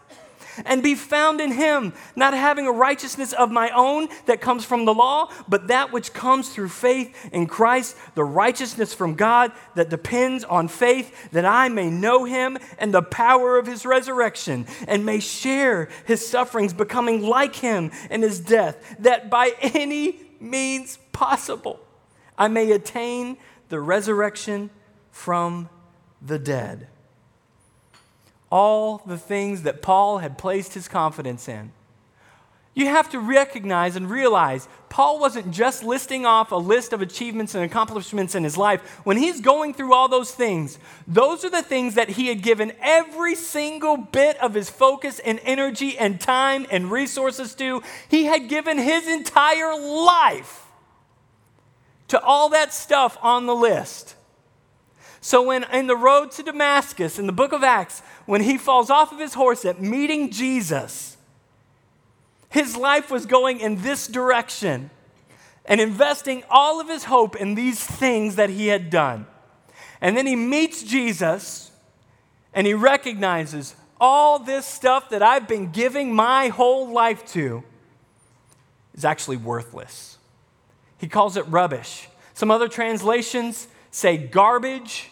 and 0.66 0.84
be 0.84 0.96
found 0.96 1.42
in 1.42 1.52
him, 1.52 1.94
not 2.16 2.34
having 2.34 2.68
a 2.68 2.72
righteousness 2.72 3.34
of 3.34 3.52
my 3.52 3.70
own 3.72 4.08
that 4.26 4.42
comes 4.42 4.66
from 4.66 4.86
the 4.86 4.94
law, 4.94 5.32
but 5.48 5.68
that 5.68 5.92
which 5.92 6.14
comes 6.14 6.50
through 6.50 6.70
faith 6.70 7.30
in 7.32 7.48
Christ, 7.48 7.96
the 8.16 8.24
righteousness 8.24 8.94
from 8.94 9.16
God 9.16 9.52
that 9.76 9.90
depends 9.90 10.44
on 10.44 10.68
faith, 10.68 11.32
that 11.32 11.46
I 11.46 11.70
may 11.70 11.90
know 11.90 12.26
him 12.26 12.58
and 12.78 12.94
the 12.94 13.02
power 13.02 13.58
of 13.58 13.68
his 13.68 13.86
resurrection, 13.86 14.66
and 14.88 15.06
may 15.06 15.20
share 15.20 15.90
his 16.06 16.28
sufferings, 16.28 16.74
becoming 16.74 17.22
like 17.22 17.56
him 17.56 17.92
in 18.10 18.22
his 18.22 18.40
death, 18.40 18.96
that 19.00 19.30
by 19.30 19.54
any 19.62 20.20
means 20.40 21.00
possible 21.12 21.80
I 22.38 22.48
may 22.48 22.72
attain 22.72 23.38
the 23.70 23.80
resurrection 23.80 24.70
from 25.12 25.70
the 26.22 26.40
dead 26.40 26.88
all 28.50 29.02
the 29.06 29.18
things 29.18 29.64
that 29.64 29.82
Paul 29.82 30.20
had 30.20 30.38
placed 30.38 30.74
his 30.74 30.88
confidence 30.88 31.48
in. 31.48 31.72
You 32.78 32.86
have 32.86 33.10
to 33.10 33.20
recognize 33.20 33.96
and 33.96 34.08
realize 34.08 34.68
Paul 34.88 35.20
wasn't 35.20 35.50
just 35.50 35.84
listing 35.84 36.28
off 36.28 36.52
a 36.52 36.58
list 36.58 36.94
of 36.94 37.02
achievements 37.02 37.56
and 37.56 37.64
accomplishments 37.64 38.36
in 38.36 38.44
his 38.44 38.56
life. 38.56 39.00
When 39.04 39.18
he's 39.18 39.42
going 39.42 39.74
through 39.74 39.96
all 39.96 40.08
those 40.08 40.32
things, 40.32 40.78
those 41.08 41.44
are 41.44 41.50
the 41.50 41.64
things 41.64 41.96
that 41.96 42.10
he 42.10 42.28
had 42.28 42.44
given 42.44 42.74
every 42.80 43.34
single 43.34 43.98
bit 43.98 44.38
of 44.38 44.54
his 44.54 44.70
focus 44.70 45.18
and 45.18 45.40
energy 45.44 45.98
and 45.98 46.22
time 46.22 46.68
and 46.70 46.92
resources 46.92 47.56
to. 47.56 47.82
He 48.10 48.26
had 48.26 48.48
given 48.48 48.78
his 48.78 49.08
entire 49.08 49.76
life 49.76 50.68
to 52.10 52.22
all 52.22 52.50
that 52.50 52.76
stuff 52.76 53.18
on 53.24 53.48
the 53.48 53.56
list. 53.56 54.14
So, 55.20 55.42
when 55.42 55.66
in 55.74 55.88
the 55.88 55.96
road 55.96 56.32
to 56.34 56.44
Damascus 56.44 57.18
in 57.18 57.26
the 57.26 57.34
book 57.34 57.54
of 57.54 57.64
Acts, 57.64 58.02
when 58.28 58.42
he 58.42 58.58
falls 58.58 58.92
off 58.92 59.12
of 59.12 59.20
his 59.20 59.34
horse 59.34 59.66
at 59.66 59.82
meeting 59.82 60.30
Jesus, 60.30 61.18
his 62.50 62.78
life 62.78 63.10
was 63.10 63.26
going 63.26 63.60
in 63.60 63.82
this 63.82 64.06
direction 64.06 64.92
and 65.66 65.82
investing 65.82 66.44
all 66.50 66.80
of 66.80 66.88
his 66.88 67.06
hope 67.06 67.36
in 67.36 67.56
these 67.56 67.84
things 67.84 68.36
that 68.36 68.50
he 68.50 68.68
had 68.68 68.90
done. 68.90 69.26
And 70.02 70.16
then 70.16 70.28
he 70.28 70.36
meets 70.36 70.84
Jesus 70.84 71.72
and 72.54 72.68
he 72.68 72.74
recognizes 72.74 73.76
all 74.00 74.40
this 74.40 74.66
stuff 74.66 75.10
that 75.10 75.24
I've 75.24 75.48
been 75.48 75.72
giving 75.72 76.14
my 76.14 76.50
whole 76.50 76.92
life 76.92 77.26
to 77.34 77.64
is 78.94 79.06
actually 79.06 79.38
worthless. 79.38 80.18
He 80.98 81.08
calls 81.08 81.38
it 81.38 81.44
rubbish. 81.48 82.10
Some 82.34 82.52
other 82.52 82.68
translations 82.68 83.68
say 83.92 84.18
garbage 84.18 85.12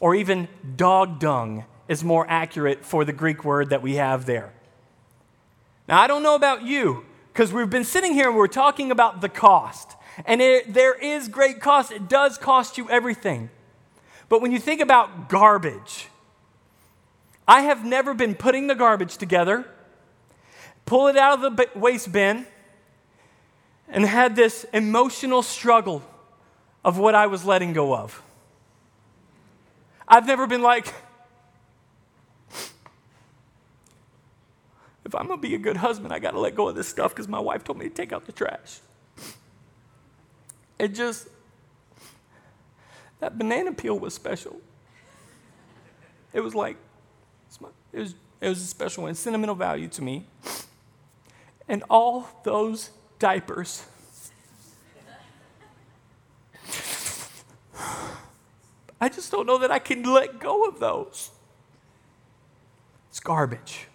or 0.00 0.14
even 0.14 0.46
dog 0.76 1.18
dung 1.18 1.64
is 1.92 2.02
more 2.02 2.26
accurate 2.28 2.84
for 2.84 3.04
the 3.04 3.12
Greek 3.12 3.44
word 3.44 3.68
that 3.70 3.82
we 3.82 3.94
have 3.94 4.26
there. 4.26 4.52
Now, 5.86 6.00
I 6.00 6.06
don't 6.06 6.22
know 6.22 6.34
about 6.34 6.62
you, 6.62 7.04
because 7.32 7.52
we've 7.52 7.70
been 7.70 7.84
sitting 7.84 8.14
here 8.14 8.28
and 8.28 8.36
we're 8.36 8.46
talking 8.46 8.90
about 8.90 9.20
the 9.20 9.28
cost. 9.28 9.94
And 10.26 10.42
it, 10.42 10.72
there 10.72 10.94
is 10.94 11.28
great 11.28 11.60
cost, 11.60 11.92
it 11.92 12.08
does 12.08 12.38
cost 12.38 12.78
you 12.78 12.88
everything. 12.90 13.50
But 14.28 14.40
when 14.40 14.52
you 14.52 14.58
think 14.58 14.80
about 14.80 15.28
garbage, 15.28 16.08
I 17.46 17.62
have 17.62 17.84
never 17.84 18.14
been 18.14 18.34
putting 18.34 18.66
the 18.66 18.74
garbage 18.74 19.18
together, 19.18 19.66
pull 20.86 21.08
it 21.08 21.16
out 21.16 21.44
of 21.44 21.56
the 21.56 21.68
waste 21.78 22.10
bin, 22.10 22.46
and 23.88 24.04
had 24.06 24.34
this 24.34 24.64
emotional 24.72 25.42
struggle 25.42 26.02
of 26.84 26.98
what 26.98 27.14
I 27.14 27.26
was 27.26 27.44
letting 27.44 27.74
go 27.74 27.94
of. 27.94 28.22
I've 30.08 30.26
never 30.26 30.46
been 30.46 30.62
like, 30.62 30.92
if 35.12 35.20
I'm 35.20 35.26
going 35.26 35.38
to 35.38 35.46
be 35.46 35.54
a 35.54 35.58
good 35.58 35.76
husband, 35.76 36.10
I 36.10 36.18
got 36.18 36.30
to 36.30 36.40
let 36.40 36.54
go 36.54 36.68
of 36.68 36.74
this 36.74 36.88
stuff 36.88 37.14
because 37.14 37.28
my 37.28 37.38
wife 37.38 37.64
told 37.64 37.78
me 37.78 37.86
to 37.86 37.94
take 37.94 38.14
out 38.14 38.24
the 38.24 38.32
trash. 38.32 38.80
It 40.78 40.94
just, 40.94 41.28
that 43.20 43.36
banana 43.36 43.72
peel 43.72 43.98
was 43.98 44.14
special. 44.14 44.58
It 46.32 46.40
was 46.40 46.54
like, 46.54 46.78
it 47.92 47.98
was, 47.98 48.14
it 48.40 48.48
was 48.48 48.62
a 48.62 48.64
special 48.64 49.04
and 49.04 49.14
sentimental 49.14 49.54
value 49.54 49.86
to 49.88 50.00
me. 50.00 50.24
And 51.68 51.84
all 51.90 52.26
those 52.44 52.88
diapers. 53.18 53.84
I 58.98 59.10
just 59.10 59.30
don't 59.30 59.46
know 59.46 59.58
that 59.58 59.70
I 59.70 59.78
can 59.78 60.04
let 60.04 60.38
go 60.40 60.64
of 60.64 60.80
those. 60.80 61.32
It's 63.10 63.20
garbage. 63.20 63.88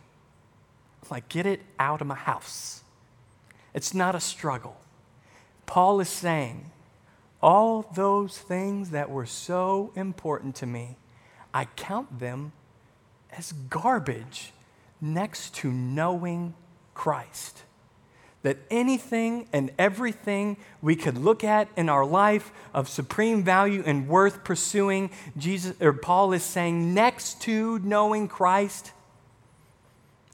Like, 1.10 1.30
get 1.30 1.46
it 1.46 1.62
out 1.80 2.02
of 2.02 2.08
my 2.08 2.16
house. 2.16 2.84
It's 3.74 3.94
not 3.94 4.16
a 4.16 4.20
struggle. 4.20 4.78
Paul 5.66 6.00
is 6.00 6.10
saying, 6.10 6.72
all 7.42 7.90
those 7.94 8.38
things 8.38 8.90
that 8.92 9.10
were 9.10 9.26
so 9.26 9.92
important 9.96 10.56
to 10.56 10.66
me, 10.66 10.98
I 11.54 11.66
count 11.66 12.20
them 12.20 12.52
as 13.38 13.52
garbage 13.52 14.52
next 15.00 15.54
to 15.56 15.72
knowing 15.72 16.56
Christ. 16.94 17.64
That 18.44 18.58
anything 18.72 19.48
and 19.52 19.72
everything 19.78 20.58
we 20.82 20.96
could 20.96 21.18
look 21.18 21.44
at 21.44 21.68
in 21.76 21.90
our 21.90 22.06
life 22.06 22.52
of 22.74 22.88
supreme 22.88 23.44
value 23.44 23.84
and 23.86 24.08
worth 24.08 24.44
pursuing, 24.44 25.12
Jesus 25.38 25.76
or 25.82 25.94
Paul 25.94 26.34
is 26.34 26.44
saying, 26.44 26.94
next 26.94 27.42
to 27.42 27.80
knowing 27.80 28.28
Christ, 28.28 28.94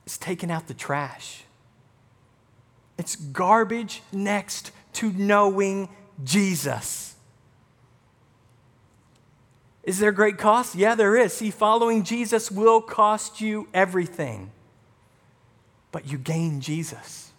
is 0.05 0.17
taking 0.17 0.51
out 0.51 0.67
the 0.67 0.73
trash. 0.73 1.43
It's 2.97 3.15
garbage 3.15 4.01
next 4.11 4.71
to 4.93 5.11
knowing 5.11 5.89
Jesus. 6.23 7.15
Is 9.83 9.99
there 9.99 10.09
a 10.09 10.13
great 10.13 10.37
cost? 10.37 10.75
Yeah, 10.75 10.95
there 10.95 11.15
is. 11.15 11.33
See, 11.33 11.51
following 11.51 12.03
Jesus 12.03 12.49
will 12.49 12.81
cost 12.81 13.41
you 13.41 13.67
everything, 13.73 14.51
but 15.91 16.07
you 16.07 16.17
gain 16.17 16.61
Jesus. 16.61 17.31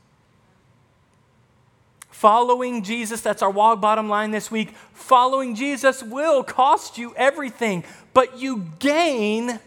Following 2.11 2.83
Jesus, 2.83 3.21
that's 3.21 3.43
our 3.43 3.51
walk 3.51 3.81
bottom 3.81 4.09
line 4.09 4.31
this 4.31 4.51
week. 4.51 4.75
Following 4.93 5.55
Jesus 5.55 6.03
will 6.03 6.43
cost 6.43 6.97
you 6.97 7.15
everything, 7.17 7.85
but 8.13 8.39
you 8.39 8.67
gain 8.79 9.61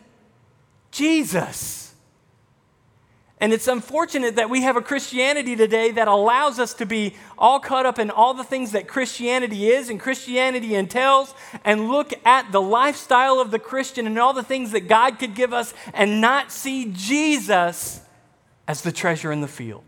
Jesus. 0.92 1.87
And 3.40 3.54
it's 3.54 3.68
unfortunate 3.68 4.36
that 4.36 4.50
we 4.50 4.64
have 4.64 4.78
a 4.78 4.82
Christianity 4.82 5.56
today 5.56 5.92
that 5.92 6.08
allows 6.08 6.58
us 6.58 6.74
to 6.76 6.88
be 6.88 7.16
all 7.38 7.60
caught 7.60 7.86
up 7.86 8.00
in 8.00 8.10
all 8.10 8.34
the 8.34 8.44
things 8.44 8.72
that 8.72 8.88
Christianity 8.88 9.68
is 9.68 9.90
and 9.90 10.00
Christianity 10.00 10.74
entails 10.74 11.36
and 11.64 11.88
look 11.88 12.14
at 12.26 12.52
the 12.52 12.62
lifestyle 12.62 13.40
of 13.40 13.52
the 13.52 13.60
Christian 13.60 14.08
and 14.08 14.18
all 14.18 14.34
the 14.34 14.42
things 14.42 14.72
that 14.72 14.88
God 14.88 15.20
could 15.20 15.36
give 15.36 15.54
us 15.54 15.76
and 15.94 16.20
not 16.20 16.52
see 16.52 16.92
Jesus 16.92 18.02
as 18.68 18.82
the 18.82 18.92
treasure 18.92 19.32
in 19.32 19.42
the 19.42 19.48
field. 19.48 19.84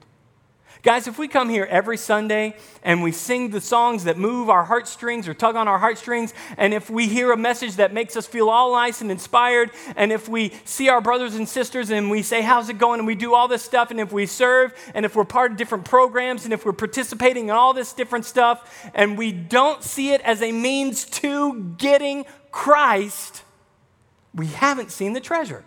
Guys, 0.82 1.08
if 1.08 1.20
we 1.20 1.28
come 1.28 1.50
here 1.50 1.68
every 1.70 1.98
Sunday 1.98 2.56
and 2.84 3.04
we 3.04 3.12
sing 3.12 3.50
the 3.50 3.60
songs 3.60 4.06
that 4.06 4.18
move 4.18 4.50
our 4.50 4.64
heartstrings 4.64 5.28
or 5.28 5.34
tug 5.34 5.58
on 5.58 5.68
our 5.68 5.78
heartstrings, 5.78 6.34
and 6.56 6.74
if 6.74 6.90
we 6.90 7.06
hear 7.06 7.34
a 7.34 7.38
message 7.38 7.76
that 7.76 7.94
makes 7.94 8.16
us 8.16 8.26
feel 8.26 8.50
all 8.50 8.72
nice 8.72 9.02
and 9.02 9.12
inspired, 9.12 9.72
and 9.98 10.14
if 10.14 10.30
we 10.30 10.54
see 10.64 10.88
our 10.88 11.02
brothers 11.02 11.36
and 11.36 11.50
sisters 11.50 11.90
and 11.90 12.10
we 12.10 12.22
say, 12.22 12.42
How's 12.42 12.70
it 12.70 12.78
going? 12.78 13.00
and 13.00 13.08
we 13.08 13.16
do 13.16 13.34
all 13.34 13.50
this 13.50 13.62
stuff, 13.62 13.92
and 13.92 14.00
if 14.00 14.14
we 14.14 14.26
serve, 14.26 14.74
and 14.94 15.06
if 15.06 15.18
we're 15.18 15.26
part 15.26 15.52
of 15.52 15.58
different 15.58 15.84
programs, 15.84 16.46
and 16.46 16.54
if 16.54 16.66
we're 16.66 16.72
participating 16.72 17.50
in 17.50 17.52
all 17.52 17.74
this 17.74 17.92
different 17.92 18.24
stuff, 18.24 18.90
and 18.94 19.18
we 19.18 19.34
don't 19.34 19.84
see 19.84 20.14
it 20.14 20.22
as 20.22 20.42
a 20.42 20.54
means 20.54 21.04
to 21.04 21.76
getting 21.78 22.24
Christ, 22.52 23.44
we 24.34 24.48
haven't 24.48 24.92
seen 24.92 25.12
the 25.12 25.20
treasure. 25.20 25.66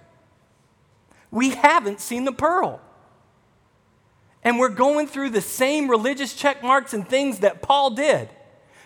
We 1.30 1.50
haven't 1.50 2.00
seen 2.00 2.24
the 2.24 2.32
pearl. 2.32 2.80
And 4.44 4.58
we're 4.58 4.68
going 4.68 5.06
through 5.06 5.30
the 5.30 5.40
same 5.40 5.88
religious 5.88 6.34
check 6.34 6.62
marks 6.62 6.94
and 6.94 7.06
things 7.06 7.40
that 7.40 7.62
Paul 7.62 7.90
did. 7.90 8.28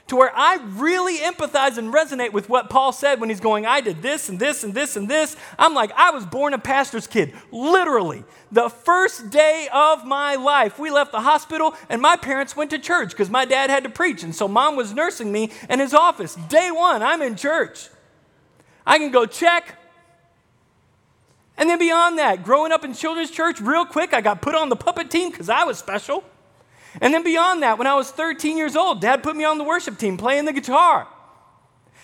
To 0.08 0.16
where 0.16 0.30
I 0.36 0.58
really 0.62 1.18
empathize 1.18 1.78
and 1.78 1.92
resonate 1.92 2.32
with 2.32 2.48
what 2.48 2.70
Paul 2.70 2.92
said 2.92 3.18
when 3.18 3.28
he's 3.28 3.40
going, 3.40 3.66
I 3.66 3.80
did 3.80 4.02
this 4.02 4.28
and 4.28 4.38
this 4.38 4.62
and 4.62 4.72
this 4.72 4.94
and 4.94 5.08
this. 5.08 5.36
I'm 5.58 5.74
like, 5.74 5.90
I 5.96 6.10
was 6.12 6.24
born 6.24 6.54
a 6.54 6.58
pastor's 6.58 7.08
kid. 7.08 7.34
Literally, 7.50 8.22
the 8.52 8.68
first 8.68 9.30
day 9.30 9.68
of 9.72 10.04
my 10.06 10.36
life, 10.36 10.78
we 10.78 10.90
left 10.90 11.10
the 11.10 11.22
hospital 11.22 11.74
and 11.88 12.00
my 12.00 12.14
parents 12.16 12.54
went 12.54 12.70
to 12.70 12.78
church 12.78 13.10
because 13.10 13.30
my 13.30 13.44
dad 13.44 13.68
had 13.68 13.82
to 13.82 13.90
preach. 13.90 14.22
And 14.22 14.32
so 14.32 14.46
mom 14.46 14.76
was 14.76 14.94
nursing 14.94 15.32
me 15.32 15.50
in 15.68 15.80
his 15.80 15.92
office. 15.92 16.36
Day 16.36 16.70
one, 16.70 17.02
I'm 17.02 17.20
in 17.20 17.34
church. 17.34 17.88
I 18.86 18.98
can 18.98 19.10
go 19.10 19.26
check 19.26 19.76
And 21.56 21.70
then 21.70 21.78
beyond 21.78 22.18
that, 22.18 22.44
growing 22.44 22.72
up 22.72 22.84
in 22.84 22.92
children's 22.92 23.30
church, 23.30 23.60
real 23.60 23.86
quick, 23.86 24.12
I 24.12 24.20
got 24.20 24.42
put 24.42 24.54
on 24.54 24.68
the 24.68 24.76
puppet 24.76 25.10
team 25.10 25.30
because 25.30 25.48
I 25.48 25.64
was 25.64 25.78
special. 25.78 26.22
And 27.00 27.12
then 27.12 27.22
beyond 27.22 27.62
that, 27.62 27.78
when 27.78 27.86
I 27.86 27.94
was 27.94 28.10
13 28.10 28.56
years 28.56 28.76
old, 28.76 29.00
dad 29.00 29.22
put 29.22 29.36
me 29.36 29.44
on 29.44 29.58
the 29.58 29.64
worship 29.64 29.98
team 29.98 30.16
playing 30.16 30.44
the 30.44 30.52
guitar. 30.52 31.08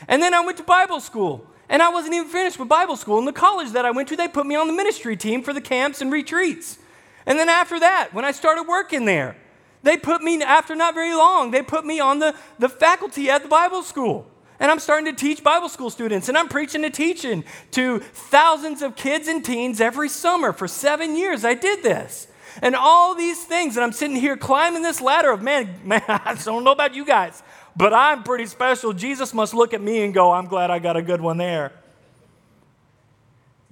And 0.08 0.22
then 0.22 0.34
I 0.34 0.40
went 0.40 0.58
to 0.58 0.64
Bible 0.64 1.00
school. 1.00 1.46
And 1.68 1.82
I 1.82 1.88
wasn't 1.88 2.14
even 2.14 2.28
finished 2.28 2.58
with 2.58 2.68
Bible 2.68 2.96
school. 2.96 3.18
In 3.18 3.24
the 3.24 3.32
college 3.32 3.72
that 3.72 3.86
I 3.86 3.90
went 3.90 4.08
to, 4.08 4.16
they 4.16 4.28
put 4.28 4.46
me 4.46 4.54
on 4.54 4.66
the 4.66 4.72
ministry 4.72 5.16
team 5.16 5.42
for 5.42 5.52
the 5.52 5.60
camps 5.60 6.02
and 6.02 6.12
retreats. 6.12 6.78
And 7.24 7.38
then 7.38 7.48
after 7.48 7.80
that, 7.80 8.12
when 8.12 8.24
I 8.24 8.32
started 8.32 8.64
working 8.64 9.04
there, 9.04 9.36
they 9.82 9.96
put 9.96 10.22
me, 10.22 10.42
after 10.42 10.74
not 10.74 10.94
very 10.94 11.14
long, 11.14 11.50
they 11.50 11.62
put 11.62 11.84
me 11.84 11.98
on 11.98 12.18
the, 12.18 12.34
the 12.58 12.68
faculty 12.68 13.30
at 13.30 13.42
the 13.42 13.48
Bible 13.48 13.82
school. 13.82 14.26
And 14.62 14.70
I'm 14.70 14.78
starting 14.78 15.06
to 15.06 15.20
teach 15.20 15.42
Bible 15.42 15.68
school 15.68 15.90
students, 15.90 16.28
and 16.28 16.38
I'm 16.38 16.48
preaching 16.48 16.84
and 16.84 16.94
teaching 16.94 17.42
to 17.72 17.98
thousands 17.98 18.80
of 18.80 18.94
kids 18.94 19.26
and 19.26 19.44
teens 19.44 19.80
every 19.80 20.08
summer. 20.08 20.52
For 20.52 20.68
seven 20.68 21.16
years, 21.16 21.44
I 21.44 21.54
did 21.54 21.82
this. 21.82 22.28
And 22.62 22.76
all 22.76 23.16
these 23.16 23.42
things, 23.42 23.76
and 23.76 23.82
I'm 23.82 23.90
sitting 23.90 24.14
here 24.14 24.36
climbing 24.36 24.82
this 24.82 25.00
ladder 25.00 25.32
of, 25.32 25.42
man, 25.42 25.80
man, 25.84 26.04
I 26.06 26.36
don't 26.44 26.62
know 26.62 26.70
about 26.70 26.94
you 26.94 27.04
guys, 27.04 27.42
but 27.74 27.92
I'm 27.92 28.22
pretty 28.22 28.46
special. 28.46 28.92
Jesus 28.92 29.34
must 29.34 29.52
look 29.52 29.74
at 29.74 29.82
me 29.82 30.04
and 30.04 30.14
go, 30.14 30.30
I'm 30.30 30.46
glad 30.46 30.70
I 30.70 30.78
got 30.78 30.96
a 30.96 31.02
good 31.02 31.20
one 31.20 31.38
there. 31.38 31.72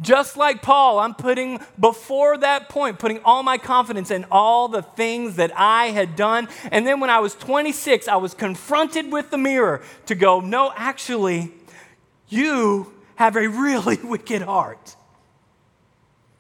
Just 0.01 0.36
like 0.36 0.62
Paul, 0.62 0.98
I'm 0.98 1.14
putting 1.14 1.61
before 1.78 2.38
that 2.38 2.68
point, 2.68 2.98
putting 2.98 3.20
all 3.24 3.42
my 3.42 3.59
confidence 3.59 4.11
in 4.11 4.24
all 4.30 4.68
the 4.68 4.82
things 4.82 5.36
that 5.36 5.53
I 5.55 5.86
had 5.88 6.16
done. 6.16 6.48
And 6.70 6.86
then 6.86 7.01
when 7.01 7.11
I 7.11 7.20
was 7.20 7.34
26, 7.34 8.09
I 8.09 8.16
was 8.16 8.32
confronted 8.32 9.12
with 9.12 9.30
the 9.30 9.38
mirror 9.38 9.82
to 10.07 10.14
go, 10.14 10.40
no, 10.40 10.72
actually, 10.74 11.53
you 12.28 12.92
have 13.16 13.36
a 13.36 13.46
really 13.46 13.96
wicked 14.03 14.42
heart. 14.42 14.96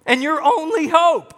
And 0.06 0.22
your 0.22 0.42
only 0.42 0.88
hope 0.88 1.34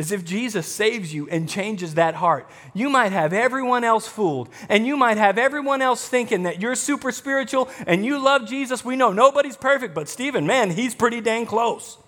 as 0.00 0.12
if 0.12 0.24
Jesus 0.24 0.66
saves 0.66 1.12
you 1.12 1.28
and 1.28 1.46
changes 1.46 1.94
that 1.94 2.14
heart. 2.14 2.48
You 2.72 2.88
might 2.88 3.12
have 3.12 3.34
everyone 3.34 3.84
else 3.84 4.08
fooled, 4.08 4.48
and 4.70 4.86
you 4.86 4.96
might 4.96 5.18
have 5.18 5.36
everyone 5.36 5.82
else 5.82 6.08
thinking 6.08 6.44
that 6.44 6.58
you're 6.58 6.74
super 6.74 7.12
spiritual 7.12 7.68
and 7.86 8.02
you 8.02 8.18
love 8.18 8.48
Jesus. 8.48 8.82
We 8.82 8.96
know 8.96 9.12
nobody's 9.12 9.58
perfect, 9.58 9.94
but 9.94 10.08
Stephen, 10.08 10.46
man, 10.46 10.70
he's 10.70 10.94
pretty 10.94 11.20
dang 11.20 11.44
close. 11.44 11.98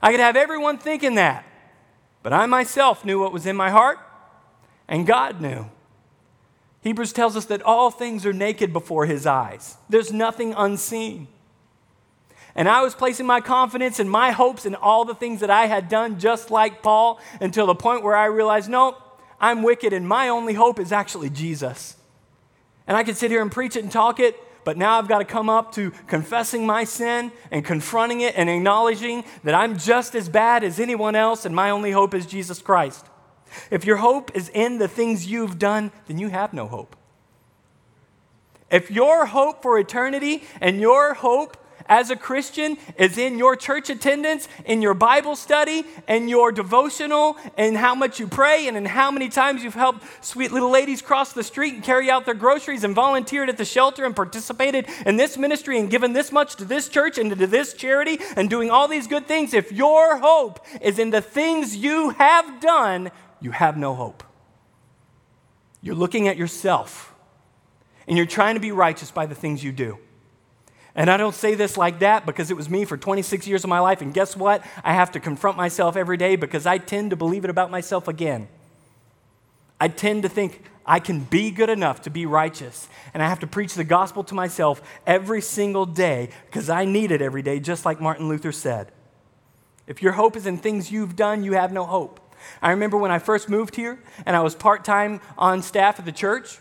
I 0.00 0.12
could 0.12 0.20
have 0.20 0.36
everyone 0.36 0.78
thinking 0.78 1.16
that, 1.16 1.44
but 2.22 2.32
I 2.32 2.46
myself 2.46 3.04
knew 3.04 3.18
what 3.18 3.32
was 3.32 3.46
in 3.46 3.56
my 3.56 3.70
heart, 3.70 3.98
and 4.86 5.08
God 5.08 5.40
knew. 5.40 5.68
Hebrews 6.82 7.12
tells 7.12 7.36
us 7.36 7.46
that 7.46 7.62
all 7.62 7.90
things 7.90 8.24
are 8.24 8.32
naked 8.32 8.72
before 8.72 9.06
his 9.06 9.26
eyes, 9.26 9.76
there's 9.88 10.12
nothing 10.12 10.54
unseen. 10.56 11.26
And 12.54 12.68
I 12.68 12.82
was 12.82 12.94
placing 12.94 13.26
my 13.26 13.40
confidence 13.40 14.00
and 14.00 14.10
my 14.10 14.32
hopes 14.32 14.66
in 14.66 14.74
all 14.74 15.04
the 15.04 15.14
things 15.14 15.40
that 15.40 15.50
I 15.50 15.66
had 15.66 15.88
done, 15.88 16.18
just 16.18 16.50
like 16.50 16.82
Paul, 16.82 17.20
until 17.40 17.66
the 17.66 17.74
point 17.74 18.02
where 18.02 18.16
I 18.16 18.26
realized, 18.26 18.68
no, 18.68 18.96
I'm 19.40 19.62
wicked, 19.62 19.92
and 19.92 20.06
my 20.06 20.28
only 20.28 20.54
hope 20.54 20.78
is 20.78 20.92
actually 20.92 21.30
Jesus. 21.30 21.96
And 22.86 22.96
I 22.96 23.04
could 23.04 23.16
sit 23.16 23.30
here 23.30 23.40
and 23.40 23.52
preach 23.52 23.76
it 23.76 23.82
and 23.82 23.92
talk 23.92 24.20
it, 24.20 24.36
but 24.64 24.76
now 24.76 24.98
I've 24.98 25.08
got 25.08 25.20
to 25.20 25.24
come 25.24 25.48
up 25.48 25.72
to 25.76 25.92
confessing 26.06 26.66
my 26.66 26.84
sin 26.84 27.32
and 27.50 27.64
confronting 27.64 28.20
it 28.20 28.34
and 28.36 28.50
acknowledging 28.50 29.24
that 29.44 29.54
I'm 29.54 29.78
just 29.78 30.14
as 30.14 30.28
bad 30.28 30.64
as 30.64 30.78
anyone 30.78 31.14
else, 31.14 31.44
and 31.44 31.54
my 31.54 31.70
only 31.70 31.92
hope 31.92 32.14
is 32.14 32.26
Jesus 32.26 32.60
Christ. 32.60 33.06
If 33.70 33.84
your 33.84 33.96
hope 33.96 34.30
is 34.34 34.48
in 34.50 34.78
the 34.78 34.88
things 34.88 35.26
you've 35.26 35.58
done, 35.58 35.92
then 36.06 36.18
you 36.18 36.28
have 36.28 36.52
no 36.52 36.66
hope. 36.66 36.96
If 38.70 38.90
your 38.90 39.26
hope 39.26 39.62
for 39.62 39.78
eternity 39.78 40.44
and 40.60 40.80
your 40.80 41.14
hope 41.14 41.56
as 41.90 42.08
a 42.08 42.16
Christian 42.16 42.78
is 42.96 43.18
in 43.18 43.36
your 43.36 43.56
church 43.56 43.90
attendance, 43.90 44.48
in 44.64 44.80
your 44.80 44.94
Bible 44.94 45.34
study, 45.34 45.84
and 46.06 46.30
your 46.30 46.52
devotional, 46.52 47.36
and 47.58 47.76
how 47.76 47.96
much 47.96 48.20
you 48.20 48.28
pray, 48.28 48.68
and 48.68 48.76
in 48.76 48.86
how 48.86 49.10
many 49.10 49.28
times 49.28 49.64
you've 49.64 49.74
helped 49.74 50.04
sweet 50.24 50.52
little 50.52 50.70
ladies 50.70 51.02
cross 51.02 51.32
the 51.32 51.42
street 51.42 51.74
and 51.74 51.82
carry 51.82 52.08
out 52.08 52.24
their 52.24 52.34
groceries, 52.34 52.84
and 52.84 52.94
volunteered 52.94 53.48
at 53.48 53.58
the 53.58 53.64
shelter, 53.64 54.04
and 54.06 54.14
participated 54.14 54.86
in 55.04 55.16
this 55.16 55.36
ministry, 55.36 55.78
and 55.78 55.90
given 55.90 56.12
this 56.12 56.30
much 56.30 56.54
to 56.54 56.64
this 56.64 56.88
church 56.88 57.18
and 57.18 57.36
to 57.36 57.46
this 57.46 57.74
charity, 57.74 58.18
and 58.36 58.48
doing 58.48 58.70
all 58.70 58.86
these 58.86 59.08
good 59.08 59.26
things. 59.26 59.52
If 59.52 59.72
your 59.72 60.18
hope 60.18 60.64
is 60.80 61.00
in 61.00 61.10
the 61.10 61.20
things 61.20 61.76
you 61.76 62.10
have 62.10 62.60
done, 62.60 63.10
you 63.40 63.50
have 63.50 63.76
no 63.76 63.96
hope. 63.96 64.22
You're 65.82 65.96
looking 65.96 66.28
at 66.28 66.36
yourself, 66.36 67.12
and 68.06 68.16
you're 68.16 68.26
trying 68.26 68.54
to 68.54 68.60
be 68.60 68.70
righteous 68.70 69.10
by 69.10 69.26
the 69.26 69.34
things 69.34 69.64
you 69.64 69.72
do. 69.72 69.98
And 71.00 71.08
I 71.08 71.16
don't 71.16 71.34
say 71.34 71.54
this 71.54 71.78
like 71.78 72.00
that 72.00 72.26
because 72.26 72.50
it 72.50 72.58
was 72.58 72.68
me 72.68 72.84
for 72.84 72.98
26 72.98 73.46
years 73.46 73.64
of 73.64 73.70
my 73.70 73.80
life. 73.80 74.02
And 74.02 74.12
guess 74.12 74.36
what? 74.36 74.62
I 74.84 74.92
have 74.92 75.12
to 75.12 75.18
confront 75.18 75.56
myself 75.56 75.96
every 75.96 76.18
day 76.18 76.36
because 76.36 76.66
I 76.66 76.76
tend 76.76 77.08
to 77.08 77.16
believe 77.16 77.42
it 77.42 77.48
about 77.48 77.70
myself 77.70 78.06
again. 78.06 78.48
I 79.80 79.88
tend 79.88 80.24
to 80.24 80.28
think 80.28 80.62
I 80.84 81.00
can 81.00 81.20
be 81.20 81.52
good 81.52 81.70
enough 81.70 82.02
to 82.02 82.10
be 82.10 82.26
righteous. 82.26 82.86
And 83.14 83.22
I 83.22 83.30
have 83.30 83.40
to 83.40 83.46
preach 83.46 83.72
the 83.72 83.82
gospel 83.82 84.24
to 84.24 84.34
myself 84.34 84.82
every 85.06 85.40
single 85.40 85.86
day 85.86 86.28
because 86.44 86.68
I 86.68 86.84
need 86.84 87.12
it 87.12 87.22
every 87.22 87.40
day, 87.40 87.60
just 87.60 87.86
like 87.86 87.98
Martin 87.98 88.28
Luther 88.28 88.52
said. 88.52 88.92
If 89.86 90.02
your 90.02 90.12
hope 90.12 90.36
is 90.36 90.44
in 90.44 90.58
things 90.58 90.92
you've 90.92 91.16
done, 91.16 91.42
you 91.44 91.54
have 91.54 91.72
no 91.72 91.86
hope. 91.86 92.20
I 92.60 92.72
remember 92.72 92.98
when 92.98 93.10
I 93.10 93.20
first 93.20 93.48
moved 93.48 93.74
here 93.74 93.98
and 94.26 94.36
I 94.36 94.40
was 94.40 94.54
part 94.54 94.84
time 94.84 95.22
on 95.38 95.62
staff 95.62 95.98
at 95.98 96.04
the 96.04 96.12
church. 96.12 96.58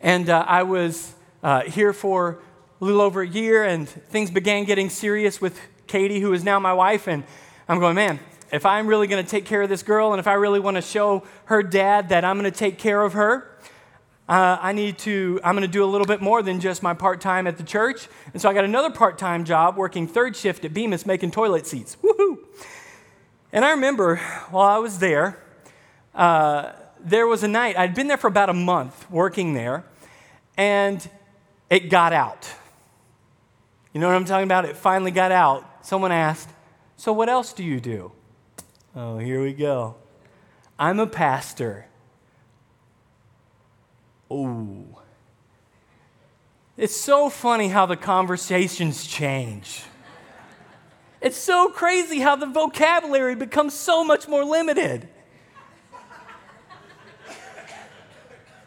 And 0.00 0.28
uh, 0.28 0.44
I 0.48 0.64
was 0.64 1.14
uh, 1.44 1.62
here 1.62 1.92
for 1.92 2.40
a 2.80 2.84
little 2.84 3.00
over 3.00 3.22
a 3.22 3.28
year, 3.28 3.64
and 3.64 3.88
things 3.88 4.30
began 4.30 4.64
getting 4.64 4.88
serious 4.88 5.40
with 5.40 5.60
Katie, 5.86 6.20
who 6.20 6.32
is 6.32 6.44
now 6.44 6.60
my 6.60 6.72
wife. 6.72 7.08
And 7.08 7.24
I'm 7.68 7.80
going, 7.80 7.96
man, 7.96 8.20
if 8.52 8.64
I'm 8.64 8.86
really 8.86 9.06
going 9.06 9.22
to 9.22 9.28
take 9.28 9.44
care 9.44 9.62
of 9.62 9.68
this 9.68 9.82
girl, 9.82 10.12
and 10.12 10.20
if 10.20 10.26
I 10.26 10.34
really 10.34 10.60
want 10.60 10.76
to 10.76 10.82
show 10.82 11.24
her 11.46 11.62
dad 11.62 12.10
that 12.10 12.24
I'm 12.24 12.38
going 12.38 12.50
to 12.50 12.56
take 12.56 12.78
care 12.78 13.02
of 13.02 13.14
her, 13.14 13.58
uh, 14.28 14.58
I 14.60 14.72
need 14.72 14.98
to, 14.98 15.40
I'm 15.42 15.54
going 15.54 15.66
to 15.66 15.72
do 15.72 15.82
a 15.82 15.86
little 15.86 16.06
bit 16.06 16.20
more 16.20 16.42
than 16.42 16.60
just 16.60 16.82
my 16.82 16.94
part 16.94 17.20
time 17.20 17.46
at 17.46 17.56
the 17.56 17.62
church. 17.62 18.08
And 18.32 18.40
so 18.40 18.48
I 18.48 18.54
got 18.54 18.64
another 18.64 18.90
part 18.90 19.18
time 19.18 19.44
job 19.44 19.76
working 19.76 20.06
third 20.06 20.36
shift 20.36 20.64
at 20.64 20.74
Bemis 20.74 21.06
making 21.06 21.30
toilet 21.30 21.66
seats. 21.66 21.96
Woohoo! 22.02 22.38
And 23.52 23.64
I 23.64 23.70
remember 23.70 24.16
while 24.50 24.68
I 24.68 24.78
was 24.78 24.98
there, 24.98 25.42
uh, 26.14 26.72
there 27.00 27.26
was 27.26 27.42
a 27.42 27.48
night, 27.48 27.78
I'd 27.78 27.94
been 27.94 28.06
there 28.06 28.18
for 28.18 28.26
about 28.26 28.50
a 28.50 28.54
month 28.54 29.10
working 29.10 29.54
there, 29.54 29.84
and 30.56 31.08
it 31.70 31.88
got 31.88 32.12
out. 32.12 32.52
You 33.98 34.02
know 34.02 34.10
what 34.10 34.14
I'm 34.14 34.26
talking 34.26 34.44
about? 34.44 34.64
It 34.64 34.76
finally 34.76 35.10
got 35.10 35.32
out. 35.32 35.84
Someone 35.84 36.12
asked, 36.12 36.48
So 36.96 37.12
what 37.12 37.28
else 37.28 37.52
do 37.52 37.64
you 37.64 37.80
do? 37.80 38.12
Oh, 38.94 39.18
here 39.18 39.42
we 39.42 39.52
go. 39.52 39.96
I'm 40.78 41.00
a 41.00 41.06
pastor. 41.08 41.86
Oh. 44.30 44.84
It's 46.76 46.96
so 46.96 47.28
funny 47.28 47.66
how 47.66 47.86
the 47.86 47.96
conversations 47.96 49.04
change. 49.04 49.82
It's 51.20 51.36
so 51.36 51.68
crazy 51.70 52.20
how 52.20 52.36
the 52.36 52.46
vocabulary 52.46 53.34
becomes 53.34 53.74
so 53.74 54.04
much 54.04 54.28
more 54.28 54.44
limited. 54.44 55.08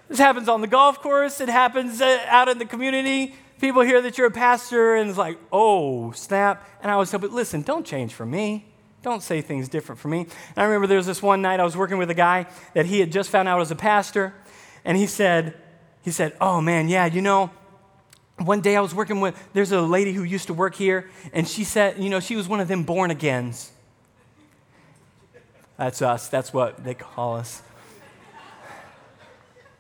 This 0.10 0.20
happens 0.20 0.50
on 0.50 0.60
the 0.60 0.68
golf 0.68 1.02
course, 1.02 1.40
it 1.40 1.48
happens 1.48 2.02
uh, 2.02 2.20
out 2.28 2.50
in 2.50 2.58
the 2.58 2.66
community 2.66 3.34
people 3.62 3.84
hear 3.84 4.02
that 4.02 4.18
you're 4.18 4.28
a 4.28 4.32
pastor 4.32 4.96
and 4.96 5.10
it's 5.10 5.20
like, 5.20 5.38
oh, 5.52 6.12
snap. 6.12 6.68
And 6.82 6.92
I 6.92 6.98
was 6.98 7.12
but 7.12 7.32
listen, 7.32 7.62
don't 7.62 7.86
change 7.86 8.14
for 8.14 8.26
me. 8.26 8.66
Don't 9.04 9.24
say 9.24 9.42
things 9.42 9.70
different 9.70 10.02
for 10.02 10.08
me. 10.08 10.22
And 10.22 10.58
I 10.58 10.64
remember 10.64 10.88
there 10.88 10.98
was 10.98 11.06
this 11.06 11.22
one 11.22 11.42
night 11.42 11.60
I 11.60 11.64
was 11.64 11.78
working 11.78 11.98
with 11.98 12.10
a 12.10 12.16
guy 12.16 12.48
that 12.74 12.88
he 12.88 13.00
had 13.00 13.12
just 13.12 13.30
found 13.30 13.48
out 13.48 13.58
was 13.58 13.72
a 13.72 13.76
pastor, 13.76 14.34
and 14.84 14.98
he 14.98 15.08
said, 15.08 15.56
he 16.04 16.12
said, 16.12 16.36
oh 16.42 16.62
man, 16.62 16.90
yeah, 16.90 17.06
you 17.06 17.22
know, 17.22 17.50
one 18.38 18.62
day 18.62 18.76
I 18.76 18.82
was 18.82 18.94
working 18.94 19.20
with, 19.20 19.36
there's 19.54 19.72
a 19.72 19.82
lady 19.82 20.14
who 20.14 20.24
used 20.24 20.48
to 20.48 20.54
work 20.54 20.76
here, 20.76 21.10
and 21.34 21.48
she 21.48 21.64
said, 21.64 21.98
you 21.98 22.10
know, 22.10 22.20
she 22.20 22.36
was 22.36 22.48
one 22.48 22.60
of 22.60 22.68
them 22.68 22.84
born 22.84 23.10
agains. 23.12 23.72
That's 25.78 26.02
us, 26.02 26.28
that's 26.28 26.54
what 26.54 26.84
they 26.84 26.94
call 26.94 27.36
us. 27.38 27.64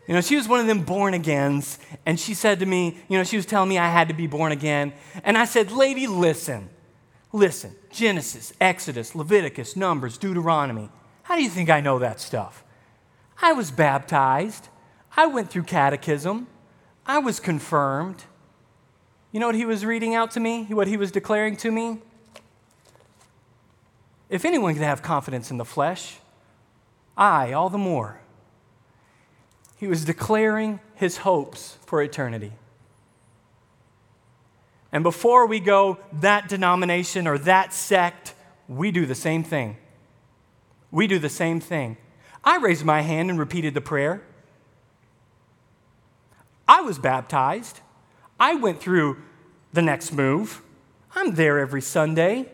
You 0.07 0.15
know, 0.15 0.21
she 0.21 0.35
was 0.35 0.47
one 0.47 0.59
of 0.59 0.67
them 0.67 0.83
born 0.83 1.13
agains, 1.13 1.79
and 2.05 2.19
she 2.19 2.33
said 2.33 2.59
to 2.59 2.65
me, 2.65 2.97
you 3.07 3.17
know, 3.17 3.23
she 3.23 3.37
was 3.37 3.45
telling 3.45 3.69
me 3.69 3.77
I 3.77 3.89
had 3.89 4.07
to 4.07 4.13
be 4.13 4.27
born 4.27 4.51
again. 4.51 4.93
And 5.23 5.37
I 5.37 5.45
said, 5.45 5.71
Lady, 5.71 6.07
listen, 6.07 6.69
listen 7.31 7.75
Genesis, 7.91 8.53
Exodus, 8.59 9.15
Leviticus, 9.15 9.75
Numbers, 9.75 10.17
Deuteronomy. 10.17 10.89
How 11.23 11.35
do 11.35 11.43
you 11.43 11.49
think 11.49 11.69
I 11.69 11.81
know 11.81 11.99
that 11.99 12.19
stuff? 12.19 12.63
I 13.41 13.53
was 13.53 13.71
baptized, 13.71 14.69
I 15.15 15.27
went 15.27 15.49
through 15.49 15.63
catechism, 15.63 16.47
I 17.05 17.19
was 17.19 17.39
confirmed. 17.39 18.23
You 19.31 19.39
know 19.39 19.47
what 19.47 19.55
he 19.55 19.65
was 19.65 19.85
reading 19.85 20.13
out 20.13 20.31
to 20.31 20.39
me? 20.39 20.65
What 20.65 20.87
he 20.87 20.97
was 20.97 21.11
declaring 21.11 21.55
to 21.57 21.71
me? 21.71 21.99
If 24.29 24.45
anyone 24.45 24.73
can 24.73 24.83
have 24.83 25.01
confidence 25.01 25.51
in 25.51 25.57
the 25.57 25.65
flesh, 25.65 26.17
I 27.17 27.51
all 27.53 27.69
the 27.69 27.77
more. 27.77 28.20
He 29.81 29.87
was 29.87 30.05
declaring 30.05 30.79
his 30.93 31.17
hopes 31.17 31.79
for 31.87 32.03
eternity. 32.03 32.51
And 34.91 35.03
before 35.03 35.47
we 35.47 35.59
go 35.59 35.97
that 36.13 36.47
denomination 36.47 37.25
or 37.25 37.39
that 37.39 37.73
sect, 37.73 38.35
we 38.67 38.91
do 38.91 39.07
the 39.07 39.15
same 39.15 39.43
thing. 39.43 39.77
We 40.91 41.07
do 41.07 41.17
the 41.17 41.29
same 41.29 41.59
thing. 41.59 41.97
I 42.43 42.57
raised 42.57 42.85
my 42.85 43.01
hand 43.01 43.31
and 43.31 43.39
repeated 43.39 43.73
the 43.73 43.81
prayer. 43.81 44.21
I 46.67 46.81
was 46.81 46.99
baptized. 46.99 47.79
I 48.39 48.53
went 48.53 48.79
through 48.79 49.17
the 49.73 49.81
next 49.81 50.13
move. 50.13 50.61
I'm 51.15 51.33
there 51.33 51.57
every 51.57 51.81
Sunday. 51.81 52.51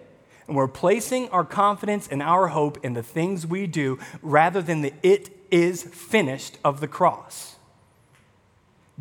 And 0.47 0.55
we're 0.55 0.69
placing 0.69 1.27
our 1.31 1.43
confidence 1.43 2.07
and 2.07 2.23
our 2.23 2.47
hope 2.47 2.85
in 2.85 2.93
the 2.93 3.03
things 3.03 3.45
we 3.45 3.67
do 3.67 3.99
rather 4.21 4.61
than 4.61 4.81
the 4.81 4.93
it 5.03 5.36
is 5.51 5.83
finished 5.83 6.57
of 6.63 6.79
the 6.79 6.87
cross. 6.87 7.55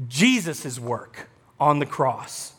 Jesus' 0.09 0.78
work 0.78 1.28
on 1.59 1.78
the 1.78 1.86
cross. 1.86 2.53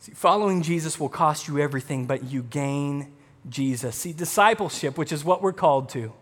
See, 0.00 0.12
following 0.12 0.62
Jesus 0.62 0.98
will 0.98 1.08
cost 1.08 1.48
you 1.48 1.58
everything, 1.58 2.06
but 2.06 2.24
you 2.24 2.42
gain 2.42 3.12
Jesus. 3.48 3.96
See, 3.96 4.12
discipleship, 4.12 4.98
which 4.98 5.12
is 5.12 5.24
what 5.24 5.42
we're 5.42 5.52
called 5.52 5.88
to. 5.90 6.12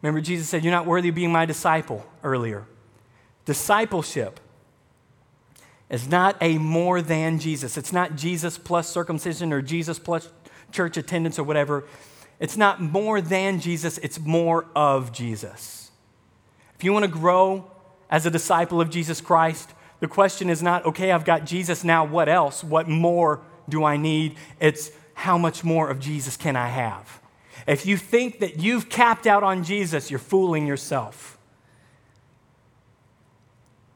Remember, 0.00 0.20
Jesus 0.20 0.48
said, 0.48 0.64
You're 0.64 0.72
not 0.72 0.86
worthy 0.86 1.08
of 1.08 1.14
being 1.14 1.32
my 1.32 1.46
disciple 1.46 2.04
earlier. 2.22 2.66
Discipleship 3.44 4.40
is 5.88 6.08
not 6.08 6.36
a 6.40 6.58
more 6.58 7.02
than 7.02 7.38
Jesus. 7.38 7.76
It's 7.76 7.92
not 7.92 8.16
Jesus 8.16 8.58
plus 8.58 8.88
circumcision 8.88 9.52
or 9.52 9.62
Jesus 9.62 9.98
plus 9.98 10.28
church 10.72 10.96
attendance 10.96 11.38
or 11.38 11.44
whatever. 11.44 11.84
It's 12.42 12.56
not 12.56 12.80
more 12.80 13.20
than 13.20 13.60
Jesus, 13.60 13.98
it's 13.98 14.18
more 14.18 14.66
of 14.74 15.12
Jesus. 15.12 15.92
If 16.74 16.82
you 16.82 16.92
want 16.92 17.04
to 17.04 17.10
grow 17.10 17.70
as 18.10 18.26
a 18.26 18.32
disciple 18.32 18.80
of 18.80 18.90
Jesus 18.90 19.20
Christ, 19.20 19.70
the 20.00 20.08
question 20.08 20.50
is 20.50 20.60
not, 20.60 20.84
okay, 20.84 21.12
I've 21.12 21.24
got 21.24 21.44
Jesus 21.44 21.84
now, 21.84 22.04
what 22.04 22.28
else? 22.28 22.64
What 22.64 22.88
more 22.88 23.42
do 23.68 23.84
I 23.84 23.96
need? 23.96 24.34
It's 24.58 24.90
how 25.14 25.38
much 25.38 25.62
more 25.62 25.88
of 25.88 26.00
Jesus 26.00 26.36
can 26.36 26.56
I 26.56 26.66
have? 26.66 27.20
If 27.68 27.86
you 27.86 27.96
think 27.96 28.40
that 28.40 28.58
you've 28.58 28.88
capped 28.88 29.28
out 29.28 29.44
on 29.44 29.62
Jesus, 29.62 30.10
you're 30.10 30.18
fooling 30.18 30.66
yourself. 30.66 31.38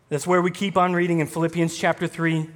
That's 0.08 0.24
where 0.24 0.40
we 0.40 0.52
keep 0.52 0.76
on 0.76 0.92
reading 0.92 1.18
in 1.18 1.26
Philippians 1.26 1.76
chapter 1.76 2.06
3, 2.06 2.48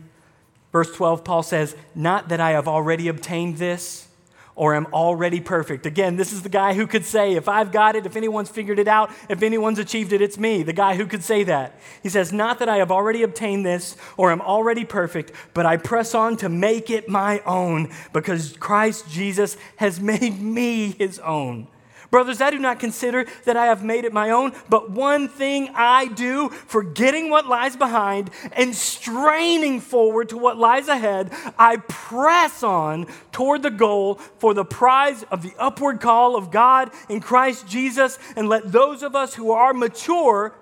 verse 0.70 0.95
12. 0.95 1.24
Paul 1.24 1.43
says, 1.43 1.74
Not 1.97 2.28
that 2.28 2.38
I 2.38 2.51
have 2.51 2.68
already 2.68 3.09
obtained 3.09 3.57
this 3.57 4.07
or 4.55 4.75
am 4.75 4.87
already 4.93 5.41
perfect. 5.41 5.87
Again, 5.87 6.17
this 6.17 6.33
is 6.33 6.43
the 6.43 6.49
guy 6.49 6.75
who 6.75 6.87
could 6.87 7.05
say, 7.05 7.35
If 7.35 7.49
I've 7.49 7.73
got 7.73 7.97
it, 7.97 8.07
if 8.07 8.17
anyone's 8.17 8.51
figured 8.51 8.79
it 8.79 8.89
out, 8.89 9.11
if 9.29 9.43
anyone's 9.43 9.79
achieved 9.79 10.13
it, 10.13 10.21
it's 10.21 10.39
me, 10.39 10.63
the 10.63 10.73
guy 10.73 10.97
who 10.97 11.07
could 11.07 11.23
say 11.23 11.45
that. 11.45 11.79
He 12.03 12.09
says, 12.09 12.33
Not 12.33 12.59
that 12.59 12.69
I 12.69 12.77
have 12.77 12.91
already 12.91 13.23
obtained 13.23 13.65
this 13.65 13.97
or 14.17 14.31
am 14.31 14.41
already 14.41 14.85
perfect, 14.85 15.33
but 15.55 15.67
I 15.67 15.77
press 15.77 16.15
on 16.15 16.37
to 16.39 16.49
make 16.49 16.91
it 16.91 17.09
my 17.09 17.41
own 17.47 17.91
because 18.13 18.57
Christ 18.57 19.09
Jesus 19.09 19.57
has 19.77 20.01
made 20.01 20.41
me 20.41 20.93
his 20.93 21.19
own. 21.21 21.69
Brothers, 22.11 22.41
I 22.41 22.51
do 22.51 22.59
not 22.59 22.81
consider 22.81 23.27
that 23.45 23.57
I 23.57 23.67
have 23.67 23.85
made 23.85 24.05
it 24.05 24.13
my 24.13 24.31
own, 24.31 24.53
but 24.69 24.91
one 24.91 25.29
thing 25.29 25.71
I 25.75 26.07
do, 26.09 26.49
forgetting 26.49 27.31
what 27.31 27.47
lies 27.47 27.77
behind 27.77 28.31
and 28.53 28.75
straining 28.75 29.81
forward 29.81 30.31
to 30.31 30.39
what 30.39 30.59
lies 30.59 30.89
ahead, 30.89 31.31
I 31.57 31.77
press 31.77 32.65
on 32.65 33.07
toward 33.31 33.63
the 33.63 33.71
goal 33.71 34.17
for 34.39 34.55
the 34.55 34.65
prize 34.65 35.23
of 35.31 35.43
the 35.43 35.55
upward 35.57 36.01
call 36.01 36.35
of 36.35 36.51
God 36.51 36.91
in 37.09 37.21
Christ 37.21 37.69
Jesus. 37.69 38.19
And 38.35 38.49
let 38.49 38.73
those 38.73 39.03
of 39.05 39.15
us 39.15 39.35
who 39.35 39.53
are 39.53 39.73
mature 39.73 40.55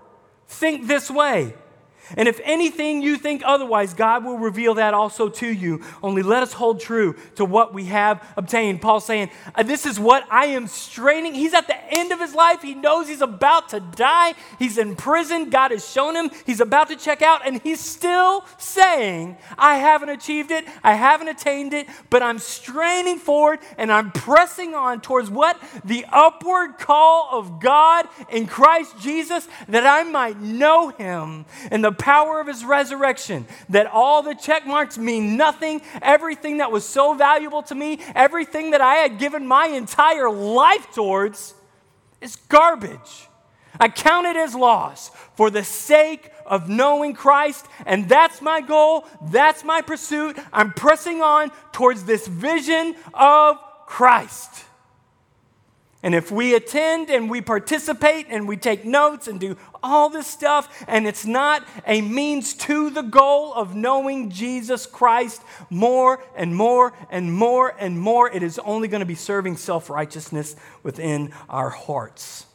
think 0.46 0.86
this 0.86 1.10
way. 1.10 1.54
And 2.16 2.28
if 2.28 2.40
anything 2.44 3.02
you 3.02 3.16
think 3.16 3.42
otherwise, 3.44 3.94
God 3.94 4.24
will 4.24 4.38
reveal 4.38 4.74
that 4.74 4.94
also 4.94 5.28
to 5.28 5.46
you. 5.46 5.82
Only 6.02 6.22
let 6.22 6.42
us 6.42 6.52
hold 6.52 6.80
true 6.80 7.14
to 7.36 7.44
what 7.44 7.74
we 7.74 7.86
have 7.86 8.26
obtained. 8.36 8.80
Paul 8.80 9.00
saying, 9.00 9.30
uh, 9.54 9.62
This 9.62 9.86
is 9.86 10.00
what 10.00 10.24
I 10.30 10.46
am 10.46 10.66
straining. 10.66 11.34
He's 11.34 11.54
at 11.54 11.66
the 11.66 11.76
end 11.92 12.12
of 12.12 12.20
his 12.20 12.34
life. 12.34 12.62
He 12.62 12.74
knows 12.74 13.08
he's 13.08 13.20
about 13.20 13.70
to 13.70 13.80
die. 13.80 14.34
He's 14.58 14.78
in 14.78 14.96
prison. 14.96 15.50
God 15.50 15.70
has 15.70 15.88
shown 15.88 16.16
him 16.16 16.30
he's 16.46 16.60
about 16.60 16.88
to 16.88 16.96
check 16.96 17.22
out. 17.22 17.46
And 17.46 17.60
he's 17.62 17.80
still 17.80 18.44
saying, 18.56 19.36
I 19.56 19.76
haven't 19.76 20.08
achieved 20.08 20.50
it. 20.50 20.64
I 20.82 20.94
haven't 20.94 21.28
attained 21.28 21.74
it, 21.74 21.86
but 22.10 22.22
I'm 22.22 22.38
straining 22.38 23.18
forward 23.18 23.60
and 23.76 23.92
I'm 23.92 24.10
pressing 24.12 24.74
on 24.74 25.00
towards 25.00 25.30
what? 25.30 25.60
The 25.84 26.06
upward 26.10 26.78
call 26.78 27.28
of 27.32 27.60
God 27.60 28.08
in 28.30 28.46
Christ 28.46 28.98
Jesus 29.00 29.46
that 29.68 29.86
I 29.86 30.04
might 30.04 30.40
know 30.40 30.88
him 30.88 31.46
and 31.70 31.84
the 31.84 31.92
power 31.98 32.40
of 32.40 32.46
his 32.46 32.64
resurrection, 32.64 33.46
that 33.68 33.86
all 33.86 34.22
the 34.22 34.34
check 34.34 34.66
marks 34.66 34.96
mean 34.96 35.36
nothing, 35.36 35.82
everything 36.00 36.58
that 36.58 36.72
was 36.72 36.84
so 36.88 37.14
valuable 37.14 37.62
to 37.64 37.74
me, 37.74 38.00
everything 38.14 38.70
that 38.70 38.80
I 38.80 38.94
had 38.94 39.18
given 39.18 39.46
my 39.46 39.66
entire 39.66 40.30
life 40.30 40.92
towards 40.94 41.54
is 42.20 42.36
garbage. 42.48 43.28
I 43.80 43.88
count 43.88 44.26
it 44.26 44.36
as 44.36 44.54
loss 44.54 45.10
for 45.36 45.50
the 45.50 45.64
sake 45.64 46.32
of 46.46 46.68
knowing 46.68 47.14
Christ, 47.14 47.66
and 47.86 48.08
that's 48.08 48.40
my 48.40 48.60
goal, 48.60 49.06
that's 49.30 49.62
my 49.62 49.82
pursuit. 49.82 50.38
I'm 50.52 50.72
pressing 50.72 51.22
on 51.22 51.50
towards 51.72 52.04
this 52.04 52.26
vision 52.26 52.96
of 53.14 53.58
Christ. 53.86 54.64
And 56.02 56.14
if 56.14 56.30
we 56.30 56.54
attend 56.54 57.10
and 57.10 57.28
we 57.28 57.40
participate 57.40 58.26
and 58.30 58.46
we 58.46 58.56
take 58.56 58.84
notes 58.84 59.26
and 59.26 59.40
do 59.40 59.56
all 59.82 60.08
this 60.08 60.28
stuff, 60.28 60.84
and 60.86 61.08
it's 61.08 61.26
not 61.26 61.66
a 61.86 62.00
means 62.02 62.54
to 62.54 62.90
the 62.90 63.02
goal 63.02 63.52
of 63.52 63.74
knowing 63.74 64.30
Jesus 64.30 64.86
Christ 64.86 65.42
more 65.70 66.22
and 66.36 66.54
more 66.54 66.92
and 67.10 67.32
more 67.32 67.74
and 67.80 67.98
more, 67.98 68.30
it 68.30 68.44
is 68.44 68.60
only 68.60 68.86
going 68.86 69.00
to 69.00 69.06
be 69.06 69.16
serving 69.16 69.56
self 69.56 69.90
righteousness 69.90 70.54
within 70.84 71.32
our 71.48 71.70
hearts. 71.70 72.46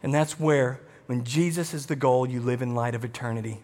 And 0.00 0.14
that's 0.14 0.38
where, 0.38 0.80
when 1.06 1.24
Jesus 1.24 1.74
is 1.74 1.86
the 1.86 1.96
goal, 1.96 2.28
you 2.28 2.40
live 2.40 2.62
in 2.62 2.76
light 2.76 2.94
of 2.94 3.04
eternity. 3.04 3.60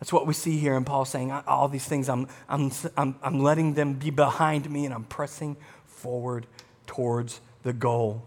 That's 0.00 0.12
what 0.12 0.26
we 0.26 0.34
see 0.34 0.58
here 0.58 0.74
in 0.74 0.84
Paul 0.84 1.04
saying, 1.04 1.30
all 1.30 1.68
these 1.68 1.84
things, 1.84 2.08
I'm, 2.08 2.26
I'm, 2.48 2.72
I'm, 2.96 3.14
I'm 3.22 3.38
letting 3.38 3.74
them 3.74 3.92
be 3.92 4.10
behind 4.10 4.68
me 4.68 4.84
and 4.84 4.92
I'm 4.92 5.04
pressing 5.04 5.56
forward 5.86 6.48
towards 6.86 7.40
the 7.62 7.72
goal. 7.72 8.22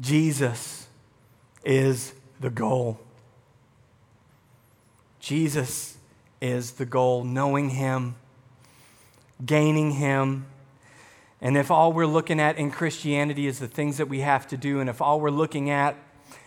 Jesus 0.00 0.86
is 1.64 2.14
the 2.40 2.50
goal. 2.50 3.00
Jesus 5.20 5.98
is 6.40 6.72
the 6.72 6.86
goal, 6.86 7.24
knowing 7.24 7.70
Him, 7.70 8.14
gaining 9.44 9.92
Him. 9.92 10.46
And 11.40 11.56
if 11.56 11.70
all 11.70 11.92
we're 11.92 12.06
looking 12.06 12.40
at 12.40 12.56
in 12.56 12.70
Christianity 12.70 13.46
is 13.46 13.58
the 13.58 13.68
things 13.68 13.98
that 13.98 14.08
we 14.08 14.20
have 14.20 14.46
to 14.48 14.56
do, 14.56 14.80
and 14.80 14.88
if 14.88 15.02
all 15.02 15.20
we're 15.20 15.30
looking 15.30 15.70
at 15.70 15.96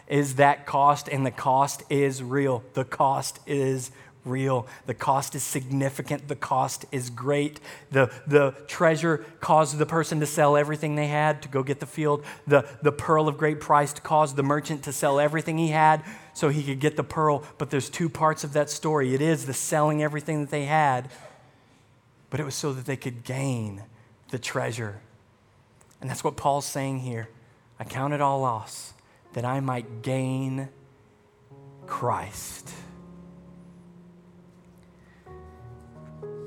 is 0.07 0.35
that 0.35 0.65
cost, 0.65 1.07
and 1.07 1.25
the 1.25 1.31
cost 1.31 1.83
is 1.89 2.23
real, 2.23 2.63
the 2.73 2.83
cost 2.83 3.39
is 3.45 3.91
real. 4.25 4.67
The 4.85 4.93
cost 4.93 5.35
is 5.35 5.43
significant. 5.43 6.27
The 6.27 6.35
cost 6.35 6.85
is 6.91 7.09
great. 7.09 7.59
The, 7.91 8.11
the 8.27 8.55
treasure 8.67 9.25
caused 9.39 9.77
the 9.77 9.85
person 9.85 10.19
to 10.19 10.25
sell 10.25 10.55
everything 10.55 10.95
they 10.95 11.07
had 11.07 11.41
to 11.43 11.49
go 11.49 11.63
get 11.63 11.79
the 11.79 11.85
field. 11.85 12.23
The, 12.47 12.67
the 12.81 12.91
pearl 12.91 13.27
of 13.27 13.37
great 13.37 13.59
price 13.59 13.93
caused 13.93 14.35
the 14.35 14.43
merchant 14.43 14.83
to 14.83 14.93
sell 14.93 15.19
everything 15.19 15.57
he 15.57 15.69
had 15.69 16.03
so 16.33 16.49
he 16.49 16.63
could 16.63 16.79
get 16.79 16.95
the 16.95 17.03
pearl. 17.03 17.43
But 17.57 17.69
there's 17.69 17.89
two 17.89 18.09
parts 18.09 18.43
of 18.43 18.53
that 18.53 18.69
story 18.69 19.13
it 19.13 19.21
is 19.21 19.45
the 19.45 19.53
selling 19.53 20.03
everything 20.03 20.41
that 20.41 20.51
they 20.51 20.65
had, 20.65 21.09
but 22.29 22.39
it 22.39 22.43
was 22.43 22.55
so 22.55 22.73
that 22.73 22.85
they 22.85 22.97
could 22.97 23.23
gain 23.23 23.83
the 24.29 24.39
treasure. 24.39 25.01
And 25.99 26.09
that's 26.09 26.23
what 26.23 26.35
Paul's 26.35 26.65
saying 26.65 26.99
here. 26.99 27.29
I 27.79 27.83
count 27.83 28.13
it 28.13 28.21
all 28.21 28.41
loss 28.41 28.93
that 29.33 29.45
I 29.45 29.59
might 29.59 30.01
gain 30.01 30.69
Christ. 31.87 32.73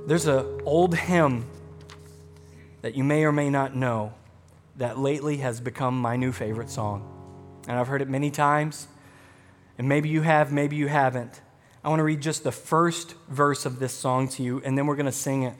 There's 0.07 0.27
an 0.27 0.61
old 0.67 0.95
hymn 0.95 1.47
that 2.83 2.95
you 2.95 3.03
may 3.03 3.25
or 3.25 3.33
may 3.33 3.49
not 3.49 3.75
know 3.75 4.13
that 4.77 4.99
lately 4.99 5.39
has 5.39 5.61
become 5.61 5.99
my 5.99 6.17
new 6.17 6.31
favorite 6.31 6.69
song. 6.69 7.11
And 7.67 7.79
I've 7.79 7.89
heard 7.89 8.03
it 8.03 8.09
many 8.09 8.31
times. 8.31 8.87
And 9.79 9.89
maybe 9.89 10.11
you 10.11 10.21
have, 10.21 10.53
maybe 10.53 10.77
you 10.77 10.89
haven't. 10.89 11.41
I 11.83 11.89
want 11.89 12.01
to 12.01 12.05
read 12.05 12.21
just 12.21 12.45
the 12.45 12.53
first 12.53 13.15
verse 13.29 13.65
of 13.65 13.79
this 13.79 13.95
song 13.95 14.29
to 14.29 14.43
you, 14.43 14.61
and 14.63 14.77
then 14.77 14.87
we're 14.87 14.97
going 14.97 15.07
to 15.07 15.13
sing 15.13 15.45
it. 15.45 15.55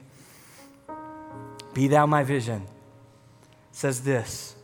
Be 1.73 1.87
thou 1.87 2.05
my 2.05 2.23
vision. 2.23 2.61
It 2.61 3.75
says 3.75 4.01
this 4.01 4.55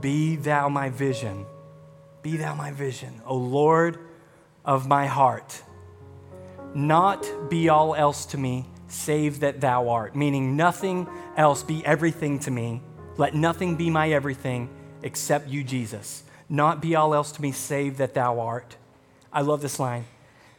Be 0.00 0.34
thou 0.34 0.68
my 0.68 0.90
vision. 0.90 1.46
Be 2.22 2.36
thou 2.36 2.54
my 2.54 2.72
vision, 2.72 3.22
O 3.24 3.36
Lord 3.36 3.98
of 4.64 4.88
my 4.88 5.06
heart. 5.06 5.62
Not 6.74 7.48
be 7.48 7.68
all 7.68 7.94
else 7.94 8.26
to 8.26 8.38
me 8.38 8.66
save 8.88 9.40
that 9.40 9.60
thou 9.60 9.88
art, 9.88 10.16
meaning 10.16 10.56
nothing 10.56 11.06
else 11.36 11.62
be 11.62 11.84
everything 11.86 12.38
to 12.40 12.50
me. 12.50 12.82
Let 13.16 13.34
nothing 13.34 13.76
be 13.76 13.90
my 13.90 14.10
everything 14.10 14.68
except 15.02 15.48
you, 15.48 15.62
Jesus. 15.62 16.22
Not 16.48 16.80
be 16.80 16.94
all 16.94 17.14
else 17.14 17.32
to 17.32 17.42
me, 17.42 17.52
save 17.52 17.98
that 17.98 18.14
thou 18.14 18.40
art. 18.40 18.76
I 19.32 19.42
love 19.42 19.60
this 19.60 19.78
line. 19.78 20.06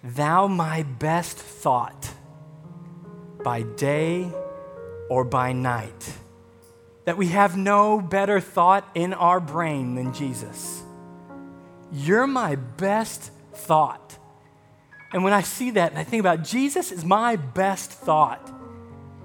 Thou 0.04 0.48
my 0.48 0.84
best 0.84 1.38
thought 1.38 2.14
by 3.44 3.64
day 3.64 4.32
or 5.10 5.24
by 5.24 5.54
night. 5.54 6.14
That 7.06 7.18
we 7.18 7.28
have 7.30 7.58
no 7.58 8.00
better 8.00 8.40
thought 8.40 8.88
in 8.94 9.14
our 9.14 9.40
brain 9.40 9.96
than 9.96 10.14
Jesus. 10.14 10.84
You're 11.92 12.28
my 12.28 12.56
best 12.56 13.32
thought. 13.54 14.19
And 15.12 15.24
when 15.24 15.34
I 15.34 15.42
see 15.42 15.72
that 15.72 15.92
and 15.92 16.00
I 16.00 16.04
think 16.04 16.20
about 16.20 16.44
Jesus 16.44 16.92
is 16.92 17.04
my 17.04 17.36
best 17.36 17.92
thought, 17.92 18.52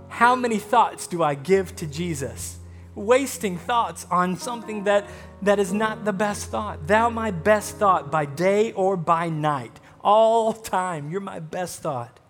how 0.09 0.35
many 0.35 0.59
thoughts 0.59 1.07
do 1.07 1.23
I 1.23 1.35
give 1.35 1.75
to 1.77 1.87
Jesus? 1.87 2.59
Wasting 2.95 3.59
thoughts 3.59 4.07
on 4.11 4.37
something 4.37 4.85
that, 4.85 5.09
that 5.43 5.59
is 5.59 5.73
not 5.73 6.05
the 6.05 6.13
best 6.13 6.51
thought. 6.51 6.87
Thou, 6.87 7.11
my 7.11 7.33
best 7.33 7.77
thought, 7.77 8.11
by 8.11 8.25
day 8.25 8.73
or 8.73 8.97
by 8.97 9.29
night, 9.29 9.81
all 10.03 10.53
time, 10.53 11.11
you're 11.11 11.21
my 11.21 11.41
best 11.41 11.81
thought. 11.81 12.21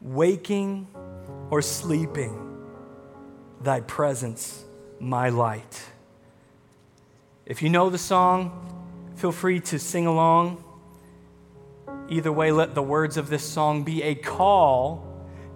Waking 0.00 0.88
or 1.50 1.62
sleeping, 1.62 2.66
thy 3.62 3.80
presence, 3.80 4.64
my 5.00 5.30
light. 5.30 5.82
If 7.46 7.62
you 7.62 7.68
know 7.68 7.88
the 7.88 7.98
song, 7.98 9.12
feel 9.16 9.32
free 9.32 9.60
to 9.60 9.78
sing 9.78 10.06
along. 10.06 10.63
Either 12.08 12.32
way, 12.32 12.52
let 12.52 12.74
the 12.74 12.82
words 12.82 13.16
of 13.16 13.28
this 13.28 13.42
song 13.42 13.82
be 13.82 14.02
a 14.02 14.14
call 14.14 15.06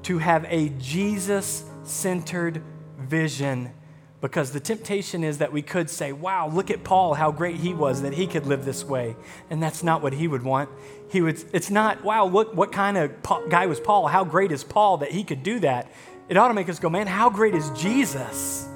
to 0.02 0.18
have 0.18 0.46
a 0.48 0.70
Jesus 0.70 1.64
centered 1.82 2.62
vision. 2.98 3.72
Because 4.20 4.50
the 4.50 4.60
temptation 4.60 5.22
is 5.22 5.38
that 5.38 5.52
we 5.52 5.62
could 5.62 5.88
say, 5.88 6.12
wow, 6.12 6.48
look 6.48 6.70
at 6.70 6.82
Paul, 6.82 7.14
how 7.14 7.30
great 7.30 7.56
he 7.56 7.72
was, 7.72 8.02
that 8.02 8.14
he 8.14 8.26
could 8.26 8.46
live 8.46 8.64
this 8.64 8.84
way. 8.84 9.14
And 9.48 9.62
that's 9.62 9.82
not 9.82 10.02
what 10.02 10.12
he 10.12 10.26
would 10.26 10.42
want. 10.42 10.70
He 11.10 11.20
would, 11.20 11.42
it's 11.52 11.70
not, 11.70 12.02
wow, 12.02 12.26
look, 12.26 12.54
what 12.54 12.72
kind 12.72 12.96
of 12.96 13.12
guy 13.48 13.66
was 13.66 13.78
Paul? 13.78 14.08
How 14.08 14.24
great 14.24 14.50
is 14.50 14.64
Paul 14.64 14.98
that 14.98 15.12
he 15.12 15.22
could 15.22 15.42
do 15.42 15.60
that? 15.60 15.92
It 16.28 16.36
ought 16.36 16.48
to 16.48 16.54
make 16.54 16.68
us 16.68 16.78
go, 16.78 16.90
man, 16.90 17.06
how 17.06 17.30
great 17.30 17.54
is 17.54 17.70
Jesus? 17.70 18.68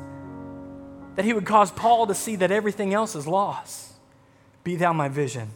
That 1.17 1.25
he 1.25 1.33
would 1.33 1.45
cause 1.45 1.71
Paul 1.71 2.07
to 2.07 2.15
see 2.15 2.37
that 2.37 2.51
everything 2.51 2.95
else 2.95 3.17
is 3.17 3.27
lost. 3.27 3.93
Be 4.63 4.77
thou 4.77 4.93
my 4.93 5.09
vision. 5.09 5.51